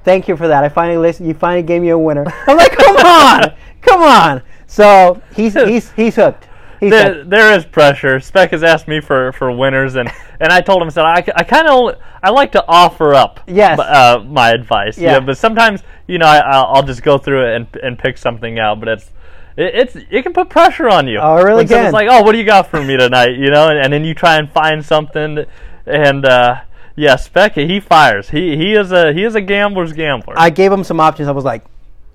Thank 0.04 0.28
you 0.28 0.36
for 0.38 0.48
that. 0.48 0.64
I 0.64 0.70
finally 0.70 0.98
listened. 0.98 1.28
You 1.28 1.34
finally 1.34 1.64
gave 1.64 1.82
me 1.82 1.90
a 1.90 1.98
winner. 1.98 2.26
I'm 2.48 2.58
like, 2.58 2.72
come 2.72 2.98
on, 2.98 3.54
come 3.82 4.02
on. 4.02 4.42
So 4.68 5.22
he's 5.36 5.54
he's 5.68 5.92
he's 5.92 6.16
hooked. 6.16 6.48
He's 6.80 6.92
There, 6.92 7.14
hooked. 7.16 7.30
there 7.30 7.54
is 7.58 7.66
pressure. 7.66 8.20
Spec 8.20 8.52
has 8.52 8.64
asked 8.64 8.88
me 8.90 9.00
for, 9.00 9.32
for 9.34 9.52
winners, 9.56 9.96
and, 9.96 10.10
and 10.42 10.52
I 10.52 10.60
told 10.60 10.82
him, 10.82 10.88
I 10.90 10.92
said, 10.92 11.06
I, 11.06 11.24
I 11.38 11.44
kind 11.46 11.68
of 11.68 11.96
I 12.22 12.30
like 12.32 12.52
to 12.54 12.66
offer 12.68 13.14
up 13.14 13.40
Yes. 13.48 13.80
uh, 13.80 14.22
my 14.26 14.50
advice. 14.52 14.98
Yeah. 14.98 15.14
yeah. 15.14 15.20
but 15.22 15.38
sometimes, 15.38 15.82
you 16.08 16.18
know, 16.18 16.26
I, 16.26 16.40
I'll, 16.40 16.66
I'll 16.76 16.84
just 16.84 17.02
go 17.04 17.18
through 17.18 17.46
it 17.48 17.56
and, 17.56 17.68
and 17.84 17.98
pick 18.00 18.18
something 18.18 18.60
out, 18.60 18.80
but 18.82 18.90
it's 18.90 19.12
it, 19.58 19.76
it's 19.76 19.96
it 19.96 20.24
can 20.24 20.34
put 20.34 20.50
pressure 20.50 20.90
on 20.90 21.08
you. 21.08 21.20
Oh, 21.22 21.38
it 21.38 21.44
really 21.44 21.66
can. 21.68 21.92
like, 21.92 22.08
oh, 22.10 22.22
what 22.24 22.32
do 22.34 22.38
you 22.38 22.46
got 22.46 22.70
for 22.70 22.84
me 22.84 22.98
tonight? 22.98 23.32
You 23.38 23.50
know, 23.52 23.70
and, 23.70 23.80
and 23.80 23.94
then 23.94 24.04
you 24.04 24.14
try 24.14 24.38
and 24.38 24.52
find 24.52 24.84
something, 24.86 25.46
and 25.86 26.26
uh, 26.26 26.62
yeah, 26.96 27.16
Spec 27.16 27.54
he 27.56 27.80
fires. 27.80 28.30
He 28.30 28.56
he 28.58 28.74
is 28.74 28.92
a 28.92 29.14
he 29.14 29.24
is 29.24 29.36
a 29.36 29.42
gambler's 29.42 29.94
gambler. 29.94 30.34
I 30.38 30.50
gave 30.50 30.72
him 30.72 30.84
some 30.84 31.00
options. 31.00 31.28
I 31.28 31.32
was 31.32 31.44
like, 31.46 31.64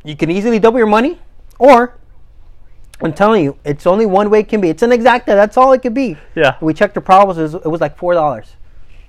you 0.04 0.16
can 0.16 0.30
easily 0.30 0.58
double 0.58 0.78
your 0.78 0.86
money, 0.86 1.18
or 1.58 1.94
I'm 3.00 3.12
telling 3.12 3.44
you, 3.44 3.56
it's 3.64 3.86
only 3.86 4.06
one 4.06 4.28
way 4.30 4.40
it 4.40 4.48
can 4.48 4.60
be. 4.60 4.68
It's 4.70 4.82
an 4.82 4.90
exacta. 4.90 5.26
That's 5.26 5.56
all 5.56 5.72
it 5.72 5.82
could 5.82 5.94
be. 5.94 6.16
yeah, 6.34 6.56
We 6.60 6.74
checked 6.74 6.94
the 6.94 7.00
problems. 7.00 7.38
It 7.38 7.42
was, 7.42 7.54
it 7.54 7.66
was 7.68 7.80
like 7.80 7.96
four 7.96 8.14
dollars. 8.14 8.54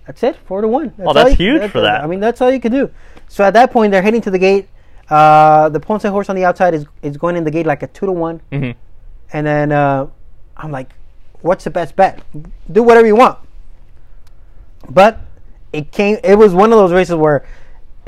That's 0.06 0.24
it, 0.24 0.36
four 0.46 0.62
to 0.62 0.68
one. 0.68 0.94
Oh, 1.00 1.14
that's 1.14 1.26
all 1.26 1.30
you- 1.30 1.36
huge 1.60 1.72
for 1.72 1.82
that. 1.82 2.04
I 2.04 2.08
mean, 2.08 2.20
that's 2.20 2.42
all 2.42 2.52
you 2.52 2.60
could 2.60 2.72
do. 2.72 2.90
So 3.28 3.44
at 3.44 3.54
that 3.54 3.72
point, 3.72 3.92
they're 3.92 4.02
heading 4.02 4.22
to 4.22 4.32
the 4.32 4.40
gate. 4.40 4.68
Uh, 5.10 5.70
the 5.70 5.80
Ponce 5.80 6.04
horse 6.04 6.30
on 6.30 6.36
the 6.36 6.46
outside 6.46 6.74
is 6.74 6.86
is 7.02 7.18
going 7.18 7.36
in 7.36 7.44
the 7.44 7.52
gate 7.52 7.66
like 7.66 7.82
a 7.84 7.88
two 7.88 8.06
to 8.06 8.12
one, 8.12 8.42
hmm 8.52 8.72
and 9.32 9.46
then 9.46 9.72
uh, 9.72 10.08
I'm 10.58 10.72
like, 10.72 10.92
what's 11.42 11.64
the 11.64 11.70
best 11.70 11.96
bet? 11.96 12.22
Do 12.72 12.84
whatever 12.84 13.06
you 13.08 13.16
want. 13.16 13.38
But 14.90 15.20
it 15.74 15.92
came. 15.92 16.18
It 16.24 16.36
was 16.36 16.54
one 16.54 16.72
of 16.72 16.78
those 16.80 16.92
races 16.92 17.16
where 17.16 17.46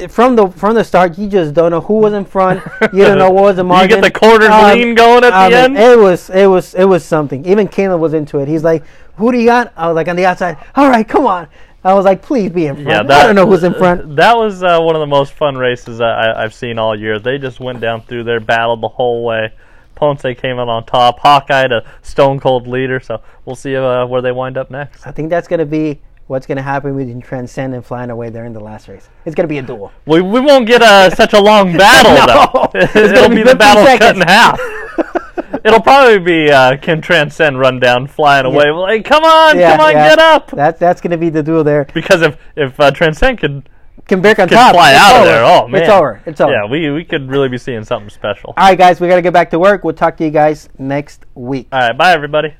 from 0.09 0.35
the 0.35 0.47
from 0.47 0.75
the 0.75 0.83
start, 0.83 1.17
you 1.17 1.27
just 1.27 1.53
don't 1.53 1.71
know 1.71 1.81
who 1.81 1.95
was 1.99 2.13
in 2.13 2.25
front. 2.25 2.63
You 2.93 3.03
don't 3.05 3.17
know 3.17 3.29
what 3.29 3.43
was 3.43 3.55
the 3.57 3.63
margin. 3.63 3.89
You 3.97 4.01
get 4.01 4.13
the 4.13 4.19
quarter 4.19 4.49
Um, 4.49 4.73
lean 4.73 4.95
going 4.95 5.23
at 5.23 5.33
I 5.33 5.49
the 5.49 5.69
mean, 5.69 5.77
end. 5.77 5.93
It 5.93 5.97
was 5.99 6.29
it 6.29 6.47
was 6.47 6.73
it 6.73 6.85
was 6.85 7.03
something. 7.05 7.45
Even 7.45 7.67
Caleb 7.67 8.01
was 8.01 8.13
into 8.13 8.39
it. 8.39 8.47
He's 8.47 8.63
like, 8.63 8.83
"Who 9.17 9.31
do 9.31 9.37
you 9.37 9.45
got?" 9.45 9.73
I 9.75 9.87
was 9.87 9.95
like, 9.95 10.07
"On 10.07 10.15
the 10.15 10.25
outside." 10.25 10.57
All 10.75 10.89
right, 10.89 11.07
come 11.07 11.25
on. 11.27 11.47
I 11.83 11.93
was 11.93 12.05
like, 12.05 12.21
"Please 12.21 12.51
be 12.51 12.67
in 12.67 12.75
front." 12.75 12.87
Yeah, 12.89 13.03
that, 13.03 13.23
I 13.23 13.25
don't 13.25 13.35
know 13.35 13.45
who's 13.47 13.63
in 13.63 13.73
front. 13.73 14.15
That 14.15 14.37
was 14.37 14.61
uh, 14.63 14.79
one 14.79 14.95
of 14.95 14.99
the 14.99 15.07
most 15.07 15.33
fun 15.33 15.55
races 15.57 15.99
I, 15.99 16.31
I've 16.43 16.53
seen 16.53 16.77
all 16.77 16.97
year. 16.97 17.17
They 17.19 17.37
just 17.37 17.59
went 17.59 17.79
down 17.79 18.01
through 18.03 18.23
there, 18.25 18.39
battled 18.39 18.81
the 18.81 18.87
whole 18.87 19.23
way. 19.23 19.51
Ponce 19.95 20.21
came 20.37 20.57
out 20.59 20.67
on 20.69 20.85
top. 20.85 21.19
Hawkeye, 21.19 21.67
the 21.67 21.83
stone 22.01 22.39
cold 22.39 22.67
leader. 22.67 22.99
So 22.99 23.21
we'll 23.45 23.55
see 23.55 23.75
uh, 23.75 24.05
where 24.07 24.21
they 24.21 24.31
wind 24.31 24.57
up 24.57 24.71
next. 24.71 25.05
I 25.05 25.11
think 25.11 25.29
that's 25.29 25.47
gonna 25.47 25.65
be 25.65 26.01
what's 26.27 26.47
gonna 26.47 26.61
happen 26.61 26.95
between 26.97 27.21
Transcend 27.21 27.73
and 27.75 27.85
Flying 27.85 28.09
Away 28.09 28.29
there 28.29 28.45
in 28.45 28.53
the 28.53 28.59
last 28.59 28.87
race. 28.87 29.09
It's 29.25 29.35
gonna 29.35 29.47
be 29.47 29.57
a 29.59 29.61
duel. 29.61 29.91
We, 30.05 30.21
we 30.21 30.39
won't 30.39 30.65
get 30.65 30.81
uh, 30.81 31.09
such 31.11 31.33
a 31.33 31.39
long 31.41 31.75
battle 31.77 32.13
No, 32.13 32.49
though. 32.53 32.79
it's 32.79 32.95
It'll 32.95 33.29
be 33.29 33.35
be 33.37 33.43
the 33.43 33.49
15 33.49 33.57
battle 33.57 33.97
cut 33.97 34.15
in 34.15 34.21
half. 34.21 34.59
It'll 35.63 35.81
probably 35.81 36.19
be 36.19 36.51
uh, 36.51 36.77
can 36.77 37.01
Transcend 37.01 37.59
run 37.59 37.79
down 37.79 38.07
flying 38.07 38.45
away. 38.45 38.69
Like, 38.71 39.05
come 39.05 39.23
on, 39.23 39.57
Yeah, 39.57 39.75
come 39.77 39.85
on, 39.87 39.91
yeah. 39.93 40.09
get 40.09 40.19
up. 40.19 40.51
That's 40.51 40.79
that's 40.79 41.01
gonna 41.01 41.17
be 41.17 41.29
the 41.29 41.43
duel 41.43 41.63
there. 41.63 41.85
Because 41.93 42.21
if 42.21 42.37
if 42.55 42.79
uh, 42.79 42.91
Transcend 42.91 43.39
could 43.39 43.69
Can 44.07 44.21
break 44.21 44.39
on 44.39 44.47
could 44.49 44.55
top. 44.55 44.73
fly 44.73 44.93
out 44.95 45.19
of 45.21 45.25
there, 45.25 45.43
oh 45.43 45.67
man, 45.67 45.81
it's 45.83 45.89
over. 45.91 46.21
It's 46.25 46.41
over. 46.41 46.51
Yeah, 46.51 46.65
we 46.69 46.89
we 46.91 47.03
could 47.03 47.29
really 47.29 47.49
be 47.49 47.57
seeing 47.57 47.83
something 47.83 48.09
special. 48.09 48.53
All 48.57 48.67
right, 48.67 48.77
guys, 48.77 48.99
we 48.99 49.07
gotta 49.07 49.21
get 49.21 49.33
back 49.33 49.49
to 49.51 49.59
work. 49.59 49.83
We'll 49.83 49.93
talk 49.93 50.17
to 50.17 50.23
you 50.25 50.31
guys 50.31 50.69
next 50.77 51.25
week. 51.35 51.67
All 51.71 51.79
right, 51.79 51.97
bye 51.97 52.11
everybody. 52.13 52.55